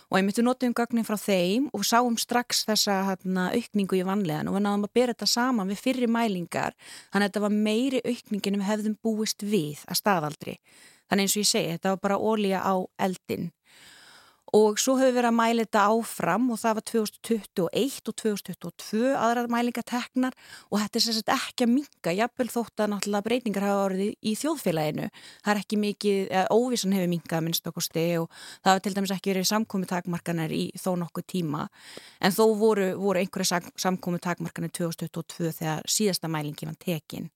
Og 0.10 0.20
ég 0.20 0.26
myndi 0.26 0.46
notum 0.46 0.76
gögnin 0.76 1.08
frá 1.08 1.18
þeim 1.20 1.68
og 1.76 1.86
sáum 1.88 2.18
strax 2.20 2.64
þessa 2.70 3.02
hérna, 3.10 3.50
aukningu 3.56 4.00
í 4.00 4.06
vanlegan 4.08 4.50
og 4.50 4.58
við 4.58 4.66
náðum 4.66 4.88
að 4.88 4.96
bera 4.98 5.16
þetta 5.16 5.30
saman 5.36 5.72
við 5.72 5.84
fyrri 5.84 6.10
mælingar 6.12 6.76
þannig 7.12 7.22
að 7.22 7.30
þetta 7.30 7.46
var 7.46 7.56
meiri 7.70 8.04
aukningin 8.06 8.60
við 8.60 8.70
hefðum 8.72 9.00
búist 9.04 9.46
við 9.46 9.84
að 9.90 10.02
staðaldri 10.02 10.58
þannig 11.10 11.28
eins 11.28 11.38
og 11.38 11.44
ég 11.44 11.52
segi, 11.52 11.76
þetta 11.76 11.96
var 11.96 12.04
bara 12.08 12.22
ólíja 12.22 12.64
á 12.66 12.76
eldin 13.08 13.52
og 14.56 14.78
svo 14.80 14.96
hefur 14.96 15.10
við 15.10 15.18
verið 15.18 15.30
að 15.30 15.36
mæla 15.36 15.64
þetta 15.66 15.82
áfram 15.92 16.46
og 16.54 16.60
það 16.62 16.76
var 16.78 16.86
2021 16.92 18.12
og 18.12 18.16
2022 18.22 19.12
aðrar 19.20 19.50
mælingateknar 19.52 20.38
og 20.70 20.80
þetta 20.80 21.00
er 21.02 21.06
sagt 21.18 21.32
ekki 21.36 21.66
að 21.66 21.74
minga 21.74 22.14
jafnvel 22.20 22.48
þótt 22.54 22.84
að 22.84 22.92
náttúrulega 22.94 23.28
breytingar 23.28 23.68
hafa 23.68 23.84
orðið 23.90 24.12
í 24.16 24.36
þjóðfélaginu. 24.40 25.10
Það 25.44 25.52
er 25.54 25.62
ekki 25.64 25.82
mikið, 25.82 26.20
eða, 26.30 26.46
óvissan 26.56 26.96
hefur 26.96 27.12
mingað 27.12 27.46
minnst 27.48 27.70
okkur 27.72 27.88
stegi 27.90 28.18
og 28.22 28.30
það 28.38 28.72
hafa 28.72 28.86
til 28.86 28.96
dæmis 28.96 29.16
ekki 29.18 29.34
verið 29.34 29.50
samkomi 29.52 29.92
takmarkanar 29.92 30.56
í 30.56 30.66
þó 30.80 30.92
nokkuð 31.04 31.30
tíma. 31.36 31.68
En 32.22 32.36
þó 32.36 32.46
voru, 32.60 32.92
voru 33.02 33.24
einhverja 33.24 33.64
samkomi 33.82 34.24
takmarkanar 34.24 34.72
2022 34.72 35.56
þegar 35.60 35.90
síðasta 35.98 36.32
mælingi 36.32 36.70
var 36.70 36.80
tekin 36.80 37.32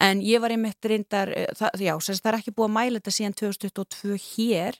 en 0.00 0.20
ég 0.24 0.42
var 0.42 0.54
einmitt 0.54 0.84
reyndar, 0.84 1.32
eh, 1.36 1.48
það, 1.56 1.84
já, 1.86 1.94
sagt, 2.00 2.22
það 2.22 2.32
er 2.32 2.38
ekki 2.40 2.54
búið 2.56 2.68
að 2.68 2.76
mæla 2.76 3.00
þetta 3.00 3.16
síðan 3.16 3.38
2022 3.40 4.18
hér. 4.30 4.78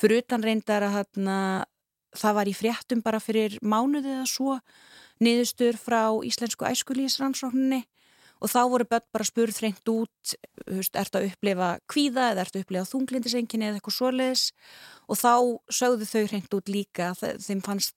Fyrir 0.00 0.22
utan 0.24 0.42
reyndar 0.42 0.82
að 0.82 0.98
þarna, 0.98 1.38
það 2.14 2.34
var 2.34 2.46
í 2.50 2.54
fréttum 2.54 3.02
bara 3.02 3.20
fyrir 3.20 3.58
mánuðið 3.62 4.12
eða 4.18 4.26
svo 4.30 4.58
niðurstur 5.22 5.78
frá 5.78 6.10
Íslensku 6.26 6.66
æskulíðisrannsókninni 6.66 7.84
og 8.42 8.50
þá 8.50 8.60
voru 8.72 8.86
börn 8.90 9.06
bara 9.14 9.24
spurð 9.28 9.56
þrengt 9.58 9.88
út, 9.92 10.34
þú 10.66 10.78
veist, 10.80 10.96
ert 11.00 11.16
að 11.18 11.28
upplifa 11.30 11.68
kvíða 11.90 12.30
eða 12.32 12.44
ert 12.44 12.56
að 12.58 12.64
upplifa 12.64 12.90
þunglindisenginni 12.90 13.68
eða 13.70 13.78
eitthvað 13.80 13.98
svoleiðis 13.98 14.44
og 15.08 15.20
þá 15.20 15.32
sögðu 15.80 16.08
þau 16.10 16.22
þrengt 16.32 16.56
út 16.58 16.72
líka, 16.72 17.12
þe- 17.20 17.36
þeim 17.46 17.62
fannst 17.64 17.96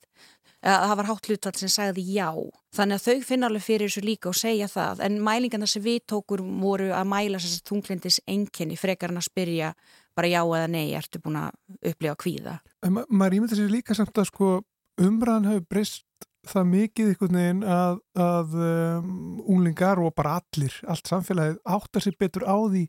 að 0.67 0.87
það 0.89 0.95
var 0.99 1.07
hátt 1.11 1.27
hlutfall 1.29 1.55
sem 1.61 1.69
sagði 1.69 2.03
já. 2.15 2.29
Þannig 2.75 2.97
að 2.97 3.03
þau 3.05 3.25
finna 3.27 3.47
alveg 3.47 3.63
fyrir 3.63 3.87
þessu 3.91 4.01
líka 4.03 4.29
og 4.31 4.35
segja 4.39 4.67
það 4.71 5.03
en 5.05 5.19
mælingarna 5.23 5.67
sem 5.69 5.83
við 5.85 5.99
tókur 6.09 6.41
voru 6.61 6.89
að 6.97 7.05
mæla 7.11 7.39
þessi 7.43 7.61
þunglindis 7.69 8.17
enginni 8.27 8.75
frekar 8.79 9.13
en 9.13 9.21
að 9.21 9.27
spyrja 9.29 9.69
bara 10.17 10.31
já 10.31 10.41
eða 10.41 10.67
nei, 10.73 10.87
ertu 10.97 11.21
búin 11.21 11.37
að 11.43 11.53
upplifa 11.91 12.15
kvíða. 12.23 12.55
En 12.83 12.95
ma 12.97 13.03
maður 13.09 13.37
ímynda 13.37 13.55
sér 13.59 13.69
líka 13.71 13.95
samt 13.95 14.17
að 14.17 14.31
sko 14.31 14.49
umræðan 14.97 15.45
hefur 15.51 15.67
breyst 15.69 16.03
það 16.51 16.69
mikið 16.73 17.09
einhvern 17.11 17.39
veginn 17.39 17.63
að, 17.77 17.97
að 18.23 18.53
um, 18.67 19.07
unglingar 19.45 20.01
og 20.03 20.13
bara 20.17 20.37
allir, 20.41 20.75
allt 20.87 21.09
samfélagið 21.09 21.57
áttar 21.77 22.05
sér 22.05 22.19
betur 22.19 22.45
á 22.47 22.57
því 22.57 22.83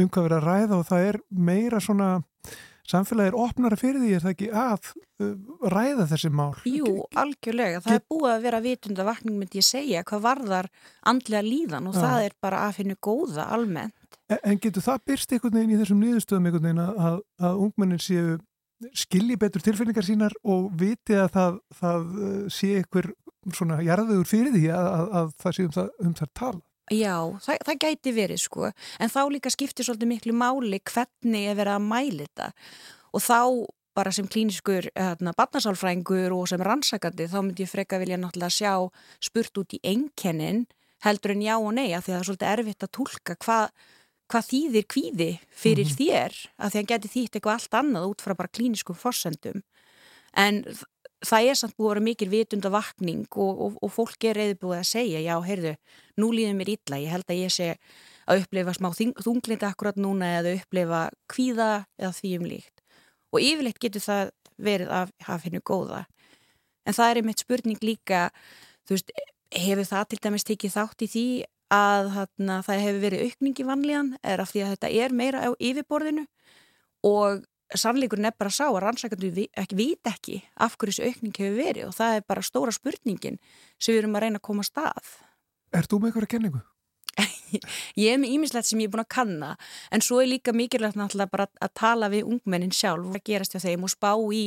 um 0.00 0.10
hvað 0.10 0.26
verið 0.26 0.36
að 0.38 0.48
ræða 0.48 0.80
og 0.80 0.90
það 0.90 1.06
er 1.10 1.20
meira 1.50 1.80
svona 1.84 2.10
samfélagið 2.90 3.30
er 3.30 3.38
opnara 3.38 3.78
fyrir 3.78 4.02
því 4.02 4.10
er 4.16 4.24
það 4.24 4.34
ekki 4.34 4.50
að 4.62 4.90
uh, 4.90 5.32
ræða 5.74 6.06
þessi 6.10 6.32
mál. 6.34 6.52
Jú, 6.66 6.96
algjörlega. 7.22 7.82
Það 7.84 7.96
er 7.96 8.04
búið 8.10 8.34
að 8.34 8.44
vera 8.48 8.62
vitunda 8.64 9.06
vakning 9.06 9.38
myndi 9.38 9.60
ég 9.60 9.68
segja 9.68 10.04
hvað 10.08 10.26
varðar 10.26 10.70
andlega 11.12 11.46
líðan 11.46 11.90
og 11.90 11.96
Já. 11.96 12.02
það 12.04 12.26
er 12.26 12.36
bara 12.42 12.66
að 12.66 12.78
finna 12.80 12.98
góða 13.00 13.48
almennt. 13.54 13.96
En, 14.30 14.38
en 14.42 14.62
getur 14.62 14.84
það 14.86 15.02
byrst 15.10 15.34
einhvern 15.34 15.58
veginn 15.58 15.74
í 15.74 15.80
þessum 15.80 16.02
niðurstöðum 16.04 16.48
einhvern 16.48 16.66
veginn 16.68 16.84
að, 16.84 17.02
að, 17.08 17.20
að 17.48 17.62
ungmennin 17.66 18.02
séu 18.02 18.38
skilji 18.96 19.36
betur 19.40 19.64
tilfinningar 19.64 20.06
sínar 20.06 20.34
og 20.44 20.70
viti 20.80 21.16
að 21.18 21.30
það, 21.36 21.58
það 21.80 22.06
uh, 22.16 22.44
sé 22.52 22.72
einhver 22.80 23.10
svona 23.56 23.80
jarðvegur 23.84 24.28
fyrir 24.28 24.54
því 24.54 24.66
að, 24.76 24.88
að, 24.90 25.12
að 25.20 25.34
það 25.42 25.56
sé 25.56 25.66
um 25.66 25.74
það, 25.76 25.90
um 26.06 26.14
það 26.20 26.32
tala. 26.40 26.62
Já, 26.90 27.16
það, 27.44 27.60
það 27.68 27.82
gæti 27.84 28.12
verið 28.16 28.40
sko, 28.42 28.70
en 28.98 29.12
þá 29.12 29.20
líka 29.30 29.52
skiptir 29.54 29.86
svolítið 29.86 30.10
miklu 30.10 30.34
máli 30.34 30.80
hvernig 30.90 31.52
er 31.52 31.58
verið 31.60 31.76
að 31.76 31.86
mæla 31.86 32.24
þetta 32.26 32.48
og 33.14 33.22
þá 33.22 33.38
bara 33.94 34.12
sem 34.14 34.26
klíniskur 34.30 34.88
hérna, 34.94 35.34
barnasálfrængur 35.38 36.34
og 36.34 36.48
sem 36.50 36.62
rannsakandi 36.62 37.28
þá 37.30 37.38
myndi 37.42 37.64
ég 37.66 37.70
freka 37.70 37.98
vilja 38.02 38.18
náttúrulega 38.20 38.54
sjá 38.54 38.74
spurt 39.22 39.62
út 39.62 39.76
í 39.76 39.80
einkennin 39.86 40.64
heldur 41.04 41.34
en 41.34 41.44
já 41.44 41.56
og 41.56 41.72
nei 41.76 41.90
að 41.90 42.06
því 42.06 42.12
að 42.12 42.14
það 42.14 42.20
er 42.20 42.28
svolítið 42.28 42.52
erfitt 42.52 42.86
að 42.86 42.92
tólka 42.98 43.36
hvað 43.44 43.88
hvað 44.30 44.46
þýðir 44.46 44.86
kvíði 44.90 45.30
fyrir 45.50 45.90
þér 45.90 46.36
að 46.56 46.70
því 46.70 46.70
að 46.70 46.78
hann 46.78 46.90
geti 46.92 47.10
þýtt 47.14 47.36
eitthvað 47.36 47.56
allt 47.56 47.76
annað 47.80 48.08
út 48.12 48.24
frá 48.24 48.34
bara 48.38 48.52
klíniskum 48.54 48.98
forsendum. 48.98 49.62
En 50.38 50.62
það 51.26 51.48
er 51.50 51.58
samt 51.58 51.76
búið 51.76 51.88
að 51.88 51.92
vera 51.94 52.04
mikil 52.06 52.28
vitunda 52.30 52.70
vakning 52.72 53.26
og, 53.34 53.64
og, 53.66 53.78
og 53.82 53.92
fólk 53.92 54.28
er 54.30 54.38
reyðbúið 54.38 54.78
að 54.78 54.88
segja 54.88 55.22
já, 55.24 55.34
heyrðu, 55.44 55.74
nú 56.22 56.30
líður 56.36 56.56
mér 56.60 56.72
illa 56.76 57.00
ég 57.02 57.14
held 57.14 57.26
að 57.28 57.42
ég 57.42 57.54
sé 57.54 57.68
að 58.30 58.44
upplifa 58.44 58.76
smá 58.76 58.90
þunglindi 58.94 59.66
akkurat 59.66 59.98
núna 59.98 60.30
eða 60.38 60.54
upplifa 60.60 61.02
kvíða 61.30 61.70
eða 61.98 62.12
því 62.16 62.32
um 62.38 62.48
líkt. 62.52 62.84
Og 63.34 63.42
yfirleitt 63.42 63.82
getur 63.82 64.04
það 64.04 64.32
verið 64.60 64.92
af 64.94 65.12
hafinu 65.26 65.60
góða. 65.66 66.04
En 66.86 66.96
það 66.96 67.10
er 67.10 67.20
einmitt 67.20 67.42
spurning 67.42 67.82
líka 67.84 68.28
þú 68.86 68.96
veist, 68.96 69.12
hefur 69.54 69.88
það 69.88 70.04
til 70.10 70.20
dæmis 70.24 70.46
tekið 70.46 70.76
þátt 70.76 71.04
í 71.04 71.10
því 71.10 71.26
að 71.70 72.10
þarna, 72.16 72.58
það 72.66 72.82
hefur 72.84 73.00
verið 73.04 73.24
aukning 73.26 73.62
í 73.62 73.66
vanlíðan 73.68 74.10
er 74.22 74.42
af 74.42 74.52
því 74.52 74.64
að 74.64 74.72
þetta 74.74 74.92
er 75.04 75.14
meira 75.14 75.42
á 75.46 75.50
yfirborðinu 75.54 76.26
og 77.06 77.44
sannleikurinn 77.78 78.26
er 78.26 78.36
bara 78.38 78.50
sá 78.50 78.66
að 78.66 78.80
rannsækjandu 78.84 79.30
vi, 79.34 79.46
ekki 79.54 79.78
vita 79.78 80.14
ekki 80.14 80.40
af 80.58 80.76
hverju 80.76 80.96
þessu 80.96 81.10
aukning 81.10 81.38
hefur 81.38 81.58
verið 81.60 81.86
og 81.86 81.94
það 81.96 82.16
er 82.16 82.26
bara 82.32 82.46
stóra 82.46 82.74
spurningin 82.74 83.38
sem 83.78 83.94
við 83.94 84.02
erum 84.02 84.18
að 84.18 84.26
reyna 84.26 84.42
að 84.42 84.46
koma 84.48 84.66
að 84.66 84.70
stað. 84.72 85.14
Er 85.70 85.86
þú 85.86 86.00
með 86.00 86.10
eitthvað 86.10 86.32
kenningu? 86.34 86.62
Ég 88.00 88.12
er 88.12 88.20
með 88.20 88.34
ímislegt 88.36 88.68
sem 88.68 88.80
ég 88.82 88.90
er 88.90 88.94
búin 88.94 89.04
að 89.04 89.10
kanna 89.16 89.50
en 89.90 90.04
svo 90.04 90.20
er 90.22 90.30
líka 90.30 90.54
mikilvægt 90.56 90.98
náttúrulega 90.98 91.32
bara 91.32 91.48
að 91.60 91.74
tala 91.80 92.10
við 92.12 92.28
ungmennin 92.30 92.74
sjálf 92.74 93.14
að 93.14 93.24
gerast 93.26 93.56
hjá 93.56 93.64
þeim 93.64 93.86
og 93.86 93.92
spá 93.92 94.10
í 94.36 94.44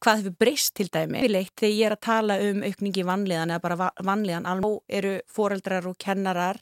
hvað 0.00 0.22
hefur 0.22 0.36
breyst 0.40 0.74
til 0.78 0.88
dæmi. 0.88 1.24
Þegar 1.24 1.72
ég 1.72 1.86
er 1.88 1.96
að 1.96 2.04
tala 2.06 2.38
um 2.50 2.62
aukningi 2.66 3.06
vanlíðan 3.06 3.54
eða 3.54 3.64
bara 3.64 3.90
vanlíðan 4.00 4.48
alveg 4.48 5.00
eru 5.00 5.16
foreldrar 5.28 5.88
og 5.90 5.98
kennarar 6.00 6.60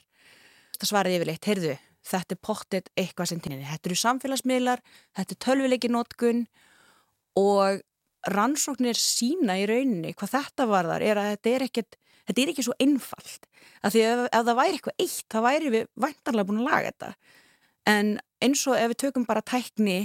það 0.79 0.91
svarið 0.93 1.19
yfirleitt, 1.19 1.47
heyrðu 1.51 1.77
þetta 2.09 2.35
er 2.35 2.41
pottet 2.43 2.91
eitthvað 2.97 3.31
sem 3.33 3.43
tinni 3.43 3.67
þetta 3.67 3.91
eru 3.91 3.99
samfélagsmiðlar, 3.99 4.83
þetta 5.17 5.35
er 5.35 5.41
tölvileiki 5.45 5.91
og 7.39 7.83
rannsóknir 8.35 8.99
sína 8.99 9.59
í 9.61 9.67
rauninni 9.69 10.15
hvað 10.19 10.35
þetta 10.35 10.67
varðar 10.67 11.05
er 11.07 11.21
að 11.21 11.29
þetta 11.33 11.51
er 11.55 11.65
ekkert 11.69 11.99
þetta 12.29 12.45
er 12.45 12.53
ekki 12.53 12.67
svo 12.67 12.77
einfalt. 12.83 13.49
Af 13.83 13.95
því 13.95 14.05
ef, 14.05 14.23
ef 14.29 14.47
það 14.51 14.61
væri 14.61 14.79
eitthvað 14.79 15.05
eitt 15.05 15.27
þá 15.33 15.39
væri 15.49 15.75
við 15.75 15.91
væntarlega 16.05 16.49
búin 16.49 16.63
að 16.63 16.71
laga 16.71 16.93
þetta. 16.93 17.11
En 17.89 18.15
eins 18.45 18.67
og 18.69 18.79
ef 18.79 18.93
við 18.93 19.01
tökum 19.05 19.27
bara 19.29 19.45
tækni 19.45 19.99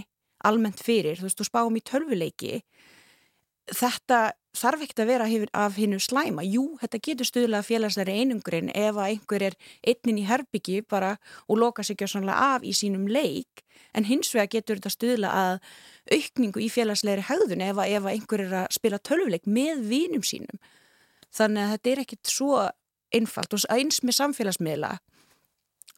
almennt 0.44 0.82
fyrir, 0.84 1.20
þú 1.20 1.28
veist, 1.28 1.40
þú 1.40 1.48
spáum 1.48 1.80
í 1.80 1.84
tölvuleiki 1.88 2.64
þetta 3.72 4.34
þarf 4.54 4.84
ekkert 4.86 5.02
að 5.02 5.10
vera 5.10 5.28
af 5.58 5.78
hinnu 5.80 6.00
slæma. 6.02 6.44
Jú, 6.46 6.76
þetta 6.82 7.00
getur 7.08 7.28
stuðlega 7.28 7.66
félagsleiri 7.66 8.18
einungurinn 8.22 8.70
ef 8.76 8.98
að 8.98 9.08
einhver 9.08 9.46
er 9.50 9.56
einnin 9.82 10.20
í 10.22 10.28
herbyggi 10.28 10.84
bara 10.90 11.16
og 11.48 11.58
loka 11.58 11.84
sig 11.84 11.98
af 12.02 12.64
í 12.64 12.74
sínum 12.74 13.08
leik 13.08 13.64
en 13.94 14.06
hins 14.06 14.34
vega 14.34 14.48
getur 14.48 14.78
þetta 14.78 14.90
stuðla 14.90 15.30
að 15.32 15.60
aukningu 16.12 16.60
í 16.62 16.70
félagsleiri 16.70 17.22
haugðun 17.22 17.62
ef 17.62 17.78
að, 17.78 17.90
ef 17.90 18.04
að 18.04 18.14
einhver 18.14 18.42
er 18.42 18.54
að 18.54 18.68
spila 18.72 19.00
tölvuleik 19.00 19.46
með 19.46 19.88
vinum 19.90 20.24
sínum 20.24 20.60
þannig 21.34 21.64
að 21.64 21.74
þetta 21.74 21.92
er 21.92 22.04
ekkert 22.04 22.32
svo 22.32 22.60
einfalt 23.14 23.56
og 23.56 23.66
eins 23.74 24.02
með 24.04 24.18
samfélagsmiðla 24.20 24.92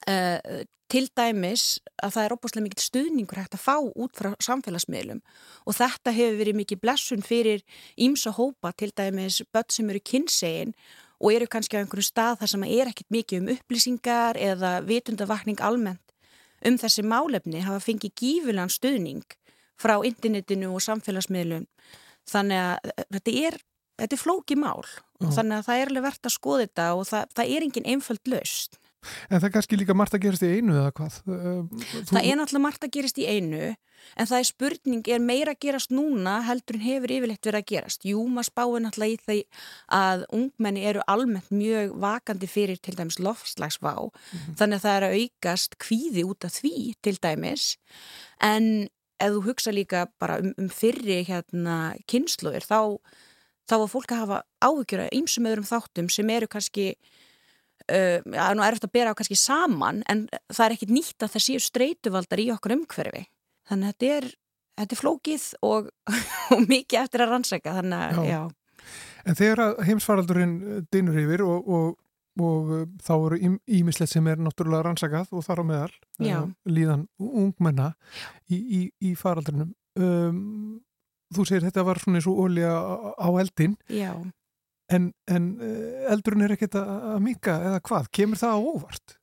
uh, 0.10 0.64
til 0.92 1.06
dæmis 1.18 1.80
að 2.04 2.14
það 2.16 2.26
er 2.26 2.36
opaslega 2.36 2.66
mikið 2.68 2.84
stuðningur 2.86 3.42
hægt 3.42 3.58
að 3.58 3.64
fá 3.64 3.76
út 3.82 4.14
frá 4.18 4.34
samfélagsmiðlum. 4.44 5.22
Og 5.66 5.78
þetta 5.80 6.14
hefur 6.14 6.38
verið 6.42 6.60
mikið 6.60 6.82
blessun 6.84 7.26
fyrir 7.26 7.64
ímsa 7.98 8.36
hópa 8.38 8.72
til 8.78 8.92
dæmis 8.94 9.42
börn 9.50 9.72
sem 9.74 9.90
eru 9.90 10.04
kynsegin 10.06 10.76
og 11.20 11.32
eru 11.34 11.48
kannski 11.50 11.80
á 11.80 11.82
einhverju 11.82 12.06
stað 12.06 12.42
þar 12.42 12.52
sem 12.52 12.68
er 12.68 12.92
ekkert 12.92 13.16
mikið 13.16 13.42
um 13.42 13.54
upplýsingar 13.56 14.38
eða 14.38 14.78
vitundavakning 14.86 15.64
almennt 15.64 16.06
um 16.66 16.78
þessi 16.82 17.04
málefni 17.06 17.64
hafa 17.66 17.84
fengið 17.84 18.14
gífilegan 18.20 18.74
stuðning 18.74 19.38
frá 19.80 19.98
internetinu 20.08 20.72
og 20.74 20.84
samfélagsmiðlum. 20.86 21.66
Þannig 22.30 22.62
að 22.62 22.92
eh, 22.94 23.08
þetta 23.18 23.34
er, 23.48 23.58
þetta 24.00 24.18
er 24.18 24.22
flóki 24.22 24.58
mál 24.60 24.84
og 25.24 25.32
þannig 25.32 25.58
að 25.58 25.68
það 25.70 25.82
er 25.82 25.92
alveg 25.92 26.08
verðt 26.10 26.30
að 26.30 26.36
skoða 26.36 26.66
þetta 26.66 26.88
og 26.96 27.06
það, 27.10 27.30
það 27.38 27.54
er 27.56 27.68
engin 27.68 27.90
einföld 27.94 28.32
löst 28.32 28.80
En 29.30 29.40
það 29.40 29.48
er 29.48 29.54
kannski 29.56 29.80
líka 29.80 29.96
margt 29.98 30.16
að 30.18 30.24
gerast 30.26 30.46
í 30.46 30.52
einu 30.58 30.78
eða 30.80 30.94
hvað? 30.98 31.18
Þú... 31.26 32.06
Það 32.12 32.22
er 32.22 32.40
náttúrulega 32.40 32.64
margt 32.64 32.88
að 32.88 32.94
gerast 32.96 33.20
í 33.22 33.28
einu 33.30 33.68
en 34.20 34.30
það 34.30 34.38
er 34.38 34.48
spurning, 34.50 35.04
er 35.10 35.22
meira 35.24 35.54
að 35.56 35.62
gerast 35.66 35.94
núna 35.96 36.36
heldur 36.46 36.78
en 36.78 36.84
hefur 36.86 37.14
yfirleitt 37.16 37.48
verið 37.48 37.62
að 37.62 37.70
gerast? 37.72 38.08
Jú, 38.10 38.24
maður 38.30 38.50
spáir 38.50 38.84
náttúrulega 38.84 39.16
í 39.16 39.22
því 39.24 39.38
að 39.98 40.26
ungmenni 40.40 40.88
eru 40.92 41.06
almennt 41.12 41.54
mjög 41.54 41.96
vakandi 42.04 42.50
fyrir 42.50 42.82
til 42.82 42.96
dæmis 42.98 43.20
lofslagsvá 43.22 43.94
mm 43.94 44.10
-hmm. 44.10 44.58
þannig 44.60 44.78
að 44.78 44.86
það 44.86 44.98
er 44.98 45.08
að 45.08 45.16
aukast 45.22 45.78
kvíði 45.78 46.26
út 46.26 46.46
af 46.46 46.58
því 46.60 46.76
til 47.02 47.18
dæmis 47.22 47.78
en 48.42 48.90
ef 49.20 49.32
þú 49.32 49.42
hugsa 49.46 49.72
líka 49.72 50.08
bara 50.20 50.40
um, 50.40 50.54
um 50.58 50.70
fyrri 50.70 51.24
hérna 51.24 51.96
kynsluður 52.08 52.66
þá, 52.68 52.82
þá 53.70 53.76
var 53.82 53.92
fólk 53.92 54.14
að 54.14 54.24
hafa 54.24 54.42
áhugjur 54.64 55.06
að 55.06 55.16
ýmsum 55.20 55.50
öðrum 55.50 55.70
þáttum 55.70 56.10
sem 56.14 56.34
eru 56.34 56.50
kannski 56.52 56.94
Uh, 57.86 58.18
að 58.34 58.56
nú 58.58 58.64
er 58.66 58.74
eftir 58.74 58.90
að 58.90 58.96
bera 58.96 59.12
á 59.14 59.18
kannski 59.18 59.36
saman 59.38 60.00
en 60.10 60.24
það 60.50 60.64
er 60.64 60.74
ekkit 60.74 60.94
nýtt 60.96 61.22
að 61.22 61.36
það 61.36 61.44
séu 61.46 61.62
streytuvaldar 61.62 62.42
í 62.42 62.46
okkur 62.56 62.74
umhverfi. 62.80 63.22
Þannig 63.70 63.92
að 63.92 63.92
þetta 63.92 64.08
er, 64.16 64.28
þetta 64.80 64.96
er 64.96 65.00
flókið 65.02 65.46
og, 65.68 65.92
og 66.56 66.64
mikið 66.66 67.02
eftir 67.04 67.24
að 67.26 67.34
rannsæka 67.36 67.76
þannig 67.76 68.00
að, 68.08 68.24
já. 68.26 68.32
já. 68.32 68.90
En 69.26 69.38
þegar 69.38 69.62
heimsfaraldurinn 69.86 70.56
dinur 70.94 71.22
yfir 71.22 71.46
og, 71.46 71.70
og, 71.78 71.94
og 72.42 72.74
uh, 72.74 72.82
þá 73.06 73.14
eru 73.18 73.54
ímislegt 73.78 74.16
sem 74.16 74.34
er 74.34 74.42
náttúrulega 74.42 74.88
rannsækað 74.88 75.36
og 75.38 75.46
þar 75.46 75.62
á 75.62 75.66
meðal 75.70 75.94
uh, 75.94 76.42
líðan 76.66 77.06
ungmenna 77.22 77.92
í, 78.50 78.58
í, 78.58 78.82
í 79.12 79.14
faraldurinnum 79.20 79.76
um, 80.02 80.80
Þú 81.36 81.46
segir 81.50 81.68
þetta 81.68 81.86
var 81.88 82.02
svona 82.02 82.22
eins 82.22 82.30
og 82.32 82.42
ólja 82.46 82.72
á 83.20 83.30
eldin 83.44 83.78
Já 83.92 84.14
En, 84.94 85.10
en 85.26 85.46
eh, 85.66 86.12
eldurinn 86.14 86.46
er 86.46 86.54
ekkert 86.54 86.76
að 86.78 87.16
minka 87.26 87.56
eða 87.66 87.82
hvað? 87.88 88.10
Kemur 88.14 88.38
það 88.38 88.54
á 88.54 88.60
óvart? 88.62 89.16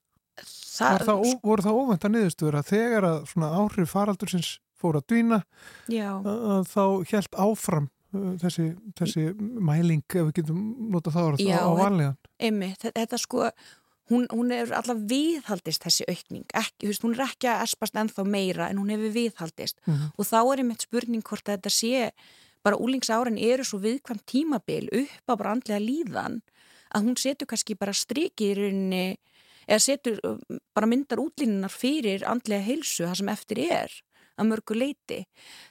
Það, 0.43 1.05
það, 1.07 1.25
voru 1.45 1.63
það 1.63 1.79
óvænt 1.79 2.07
að 2.09 2.15
niðurstuður 2.17 2.57
að 2.59 2.71
þegar 2.73 3.07
að 3.07 3.19
svona 3.31 3.51
áhrif 3.61 3.93
faraldur 3.93 4.33
sinns 4.33 4.51
fór 4.81 4.99
að 4.99 5.05
dvína 5.13 5.39
að 5.93 6.65
þá 6.73 6.85
helt 7.13 7.39
áfram 7.45 7.87
þessi, 8.43 8.67
þessi 8.99 9.27
mæling 9.39 10.03
ef 10.09 10.27
við 10.29 10.35
getum 10.41 10.65
nota 10.93 11.13
það 11.15 11.29
orð 11.31 11.45
á 11.55 11.71
vanlegan. 11.79 12.19
Emi, 12.43 12.73
þetta 12.83 13.21
sko 13.21 13.47
hún, 14.11 14.27
hún 14.31 14.53
er 14.53 14.73
alltaf 14.75 14.99
viðhaldist 15.09 15.85
þessi 15.85 16.07
aukning, 16.11 16.47
ekki, 16.59 16.89
veist, 16.89 17.03
hún 17.05 17.15
er 17.17 17.27
ekki 17.29 17.51
að 17.51 17.67
espast 17.67 17.99
ennþá 17.99 18.25
meira 18.27 18.69
en 18.71 18.81
hún 18.83 18.91
hefur 18.91 19.15
viðhaldist. 19.15 19.79
Mm 19.87 19.95
-hmm. 19.95 20.13
og 20.19 20.27
þá 20.27 20.39
er 20.41 20.59
einmitt 20.59 20.83
spurning 20.83 21.23
hvort 21.23 21.49
að 21.49 21.57
þetta 21.57 21.71
sé 21.71 22.13
bara 22.63 22.79
úlingsárin 22.79 23.39
eru 23.39 23.65
svo 23.65 23.79
viðkvæmt 23.83 24.27
tímabil 24.27 24.89
upp 24.93 25.27
á 25.31 25.35
bara 25.37 25.53
andlega 25.53 25.83
líðan 25.83 26.41
að 26.95 27.05
hún 27.07 27.17
setur 27.17 27.47
kannski 27.47 27.75
bara 27.75 27.93
rauninni 27.93 29.17
eða 29.67 29.79
setur 29.79 30.21
bara 30.75 30.87
myndar 30.87 31.23
útlínunar 31.23 31.71
fyrir 31.71 32.25
andlega 32.29 32.63
heilsu 32.63 33.07
það 33.07 33.19
sem 33.21 33.29
eftir 33.29 33.59
er 33.59 33.93
að 34.39 34.49
mörgu 34.51 34.77
leiti 34.79 35.25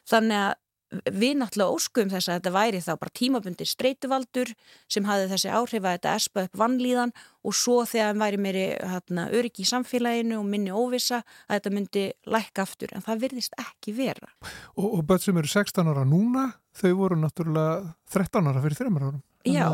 þannig 0.10 0.38
að 0.38 0.54
við 0.92 1.38
náttúrulega 1.40 1.76
óskum 1.76 2.10
þess 2.12 2.28
að 2.28 2.38
þetta 2.40 2.52
væri 2.56 2.82
þá 2.84 2.92
bara 3.00 3.14
tímabundir 3.16 3.70
streytuvaldur 3.70 4.52
sem 4.92 5.06
hafði 5.08 5.30
þessi 5.32 5.52
áhrif 5.56 5.86
að 5.86 5.96
þetta 5.96 6.16
espa 6.20 6.44
upp 6.48 6.60
vannlíðan 6.60 7.14
og 7.48 7.56
svo 7.56 7.78
þegar 7.88 8.12
það 8.12 8.24
væri 8.26 8.40
meiri 8.46 8.66
hérna, 8.92 9.28
öryggi 9.32 9.64
í 9.64 9.70
samfélaginu 9.70 10.40
og 10.42 10.50
minni 10.52 10.74
óvisa 10.76 11.22
að 11.48 11.56
þetta 11.56 11.74
myndi 11.78 12.06
lækka 12.36 12.66
aftur 12.66 12.96
en 12.96 13.06
það 13.06 13.24
virðist 13.26 13.56
ekki 13.62 13.96
vera. 13.98 14.32
Og, 14.76 14.88
og 14.90 15.06
börn 15.08 15.24
sem 15.24 15.42
eru 15.42 15.52
16 15.54 15.92
ára 15.94 16.06
núna, 16.08 16.50
þau 16.76 16.92
voru 17.00 17.20
náttúrulega 17.22 17.94
13 18.12 18.52
ára 18.52 18.66
fyrir 18.66 18.82
þreymar 18.82 19.08
árum. 19.08 19.22
Já, 19.48 19.68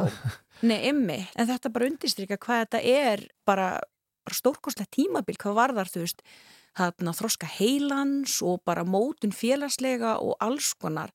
nei, 0.70 0.80
ymmi, 0.92 1.20
en 1.36 1.50
þetta 1.50 1.74
bara 1.74 1.90
undirstryka 1.90 2.38
hvað 2.40 2.62
þetta 2.66 2.84
er 2.88 3.26
bara, 3.48 3.72
bara 4.24 4.38
stórkoslega 4.38 4.94
tímabil, 4.96 5.36
hvað 5.42 5.58
var 5.58 5.74
þar 5.76 5.92
þú 5.92 6.06
veist 6.06 6.24
þarna 6.78 7.14
þroska 7.18 7.50
heilans 7.58 8.40
og 8.46 8.62
bara 8.68 8.86
mótun 8.88 9.34
félagslega 9.36 10.18
og 10.24 10.38
alls 10.44 10.74
konar 10.78 11.14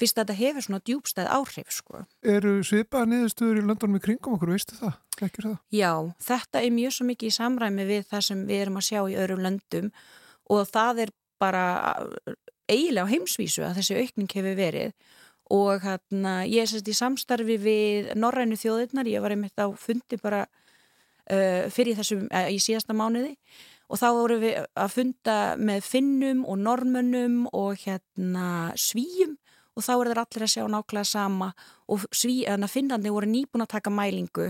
fyrst 0.00 0.18
að 0.18 0.32
þetta 0.32 0.38
hefur 0.38 0.64
svona 0.66 0.82
djúbstæð 0.86 1.30
áhrif 1.30 1.72
sko. 1.74 2.02
Eru 2.26 2.54
svipaða 2.66 3.10
niðurstöður 3.10 3.60
í 3.60 3.64
löndunum 3.68 3.98
í 3.98 4.02
kringum 4.02 4.36
okkur, 4.36 4.54
veistu 4.54 4.78
það? 4.78 4.96
það? 5.20 5.58
Já, 5.74 5.92
þetta 6.26 6.62
er 6.62 6.74
mjög 6.74 6.96
svo 6.96 7.08
mikið 7.10 7.28
í 7.28 7.36
samræmi 7.36 7.88
við 7.88 8.06
það 8.10 8.24
sem 8.28 8.44
við 8.48 8.62
erum 8.64 8.80
að 8.80 8.88
sjá 8.88 9.00
í 9.02 9.18
öðrum 9.22 9.44
löndum 9.46 9.90
og 10.50 10.64
það 10.70 11.04
er 11.04 11.12
bara 11.42 11.66
eiginlega 12.70 13.06
á 13.06 13.12
heimsvísu 13.12 13.66
að 13.66 13.78
þessi 13.80 14.00
aukning 14.00 14.32
hefur 14.32 14.56
verið 14.58 14.96
og 15.52 15.84
hérna 15.84 16.34
ég 16.48 16.64
er 16.64 16.70
sérst 16.70 16.88
í 16.88 16.96
samstarfi 16.96 17.58
við 17.60 18.12
Norrænu 18.18 18.56
þjóðirnar, 18.58 19.10
ég 19.10 19.22
var 19.22 19.34
einmitt 19.34 19.58
á 19.60 19.68
fundi 19.76 20.18
bara 20.22 20.46
uh, 20.46 21.68
fyrir 21.72 21.98
þessum, 21.98 22.24
uh, 22.30 22.48
í 22.48 22.58
síðasta 22.62 22.96
mánuði 22.96 23.34
og 23.92 24.00
þá 24.00 24.08
vorum 24.16 24.40
við 24.40 24.58
að 24.64 24.94
funda 24.94 25.36
með 25.60 25.84
finnum 25.84 26.42
og 26.48 26.60
normönnum 26.62 27.42
og 27.52 27.76
hérna 27.84 28.72
svíjum 28.80 29.36
og 29.76 29.84
þá 29.84 29.92
er 29.92 30.10
það 30.12 30.22
allir 30.22 30.46
að 30.46 30.52
sjá 30.54 30.64
nákvæmlega 30.68 31.08
sama 31.08 31.52
og 31.92 32.06
finnandi 32.72 33.12
voru 33.12 33.28
nýbúin 33.28 33.64
að 33.64 33.74
taka 33.76 33.92
mælingu 33.92 34.48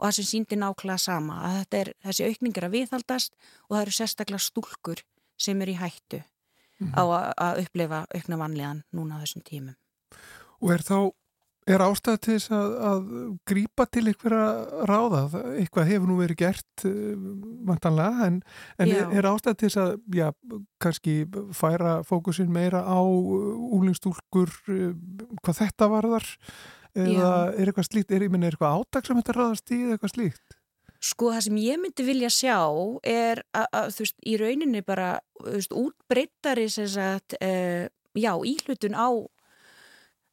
og 0.00 0.06
það 0.06 0.16
sem 0.18 0.28
síndi 0.30 0.58
nákvæmlega 0.58 1.04
sama 1.04 1.38
að 1.46 1.56
þetta 1.60 1.80
er 1.80 1.92
þessi 2.06 2.28
aukningar 2.30 2.66
að 2.66 2.76
viðhaldast 2.76 3.34
og 3.68 3.76
það 3.76 3.82
eru 3.84 3.96
sérstaklega 3.98 4.46
stúlkur 4.46 5.04
sem 5.40 5.62
er 5.62 5.72
í 5.72 5.78
hættu 5.78 6.22
mm 6.80 6.88
-hmm. 6.88 6.98
á 6.98 7.02
að 7.36 7.62
upplefa 7.64 8.06
aukna 8.14 8.36
vanlegan 8.36 8.82
núna 8.92 9.18
á 9.18 9.22
þessum 9.22 9.42
tímum. 9.42 9.76
Og 10.60 10.72
er 10.72 10.82
þá 10.82 11.12
Er 11.70 11.84
ástæða 11.84 12.20
til 12.24 12.34
þess 12.36 12.52
að, 12.56 12.74
að 12.90 13.12
grýpa 13.50 13.86
til 13.86 14.02
einhverja 14.10 14.44
ráða? 14.90 15.22
Eitthvað 15.54 15.90
hefur 15.92 16.10
nú 16.10 16.18
verið 16.20 16.40
gert 16.42 16.84
uh, 16.88 17.28
vantanlega 17.68 18.26
en, 18.26 18.40
en 18.80 18.92
er, 18.94 19.14
er 19.20 19.30
ástæða 19.30 19.58
til 19.60 19.70
þess 19.70 19.80
að 19.84 19.94
já, 20.20 20.26
kannski 20.82 21.16
færa 21.56 21.96
fókusin 22.06 22.52
meira 22.52 22.82
á 22.82 23.00
úlingstúlkur 23.00 24.52
uh, 24.72 24.92
hvað 25.40 25.60
þetta 25.64 25.90
varðar? 25.94 26.30
Eða 26.90 27.12
já. 27.14 27.52
er 27.54 27.70
eitthvað 27.70 27.86
slíkt, 27.86 28.10
er, 28.10 28.24
er 28.26 28.48
eitthvað 28.48 28.80
átak 28.80 29.06
sem 29.06 29.18
þetta 29.20 29.36
ráðast 29.36 29.70
í 29.70 29.76
eða 29.84 29.94
eitthvað 29.94 30.14
slíkt? 30.16 30.56
Sko 31.00 31.30
það 31.32 31.44
sem 31.46 31.60
ég 31.62 31.78
myndi 31.80 32.04
vilja 32.04 32.28
sjá 32.34 32.58
er 33.08 33.40
að, 33.56 33.92
þú 33.94 34.04
veist, 34.04 34.16
í 34.26 34.34
rauninni 34.40 34.82
bara, 34.84 35.12
þú 35.38 35.54
veist, 35.54 35.76
útbreyttari 35.80 36.66
sem 36.72 36.88
sagt, 36.92 37.38
uh, 37.38 37.86
já, 38.18 38.32
íhlutun 38.34 38.98
á 38.98 39.08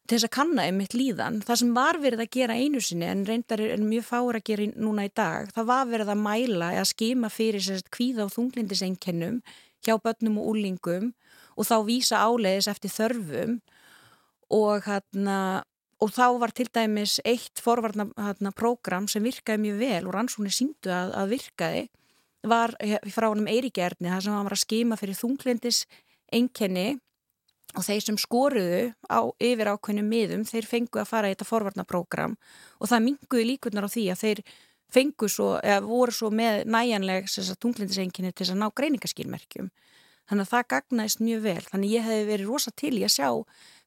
til 0.08 0.16
þess 0.16 0.26
að 0.28 0.34
kanna 0.38 0.64
einmitt 0.64 0.94
líðan. 0.96 1.42
Það 1.44 1.60
sem 1.60 1.72
var 1.76 1.98
verið 2.00 2.24
að 2.24 2.30
gera 2.38 2.56
einu 2.56 2.80
sinni 2.80 3.08
en 3.08 3.26
reyndar 3.28 3.60
er 3.60 3.82
mjög 3.84 4.06
fáur 4.08 4.38
að 4.38 4.46
gera 4.48 4.68
núna 4.74 5.04
í 5.04 5.12
dag, 5.12 5.50
það 5.52 5.68
var 5.68 5.88
verið 5.90 6.12
að 6.14 6.22
mæla 6.24 6.70
eða 6.78 6.86
skima 6.88 7.30
fyrir 7.32 7.64
sérst 7.64 7.90
kvíða 7.92 8.24
og 8.24 8.32
þunglindiseinkennum 8.36 9.42
hjá 9.84 9.94
börnum 10.02 10.40
og 10.40 10.52
úlingum 10.54 11.12
og 11.58 11.68
þá 11.68 11.76
vísa 11.86 12.22
áleiðis 12.24 12.70
eftir 12.72 12.94
þörfum 12.94 13.58
og 14.54 14.88
hérna 14.88 15.38
og 15.98 16.12
þá 16.14 16.26
var 16.38 16.54
til 16.54 16.68
dæmis 16.70 17.18
eitt 17.26 17.60
forvarna 17.62 18.06
hérna, 18.14 18.52
prógram 18.54 19.08
sem 19.10 19.24
virkaði 19.24 19.64
mjög 19.64 19.80
vel 19.82 20.02
og 20.06 20.14
rannsóknir 20.14 20.54
síndu 20.54 20.92
að, 20.94 21.14
að 21.18 21.32
virkaði 21.34 21.82
var 22.48 22.74
frá 23.10 23.26
honum 23.26 23.50
Eiríkjarni 23.50 24.12
þar 24.12 24.24
sem 24.24 24.36
hann 24.36 24.46
var 24.46 24.54
að 24.54 24.62
skima 24.62 24.98
fyrir 25.00 25.18
þunglindis 25.18 25.82
einkenni 26.30 27.00
og 27.76 27.84
þeir 27.84 28.04
sem 28.04 28.18
skoruðu 28.20 28.80
á 29.12 29.20
yfir 29.44 29.72
ákveðnum 29.74 30.08
miðum 30.08 30.46
þeir 30.48 30.66
fengu 30.66 31.02
að 31.02 31.10
fara 31.10 31.28
í 31.28 31.34
þetta 31.34 31.48
forvarnaprógram. 31.48 32.38
Og 32.80 32.90
það 32.90 33.04
minguði 33.04 33.44
líkurnar 33.52 33.88
á 33.88 33.92
því 33.92 34.06
að 34.12 34.22
þeir 34.22 34.42
fengu 34.88 35.28
svo, 35.28 35.50
eða 35.60 35.84
voru 35.84 36.14
svo 36.16 36.30
með 36.32 36.64
næjanleg 36.70 37.28
tunglindiseinkinni 37.60 38.32
til 38.32 38.48
að 38.48 38.60
ná 38.62 38.68
greiningaskýrmerkjum 38.72 39.68
þannig 40.28 40.44
að 40.44 40.52
það 40.52 40.66
gagnaðist 40.72 41.22
mjög 41.24 41.44
vel. 41.44 41.62
Þannig 41.68 41.94
ég 41.94 42.04
hefði 42.06 42.26
verið 42.28 42.50
rosa 42.50 42.72
til 42.76 42.94
í 42.98 43.04
að 43.06 43.14
sjá 43.14 43.28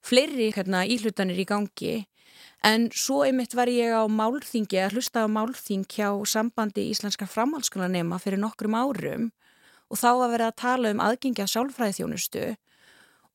fleiri 0.02 0.50
hérna, 0.56 0.86
íhlutanir 0.90 1.42
í 1.42 1.46
gangi. 1.50 1.94
En 2.66 2.90
svo 2.94 3.22
einmitt 3.26 3.54
var 3.58 3.70
ég 3.70 3.94
á 3.94 4.06
málþingi 4.10 4.82
að 4.82 4.98
hlusta 4.98 5.26
á 5.26 5.28
málþing 5.30 5.86
hjá 5.90 6.10
sambandi 6.30 6.88
íslenska 6.90 7.28
framhaldsskólanema 7.30 8.20
fyrir 8.22 8.42
nokkrum 8.42 8.78
árum. 8.78 9.30
Og 9.90 10.00
þá 10.02 10.10
var 10.22 10.34
verið 10.34 10.48
að 10.50 10.60
tala 10.62 10.92
um 10.94 11.02
aðgengi 11.04 11.44
af 11.44 11.52
sálfræðiþjónustu 11.54 12.46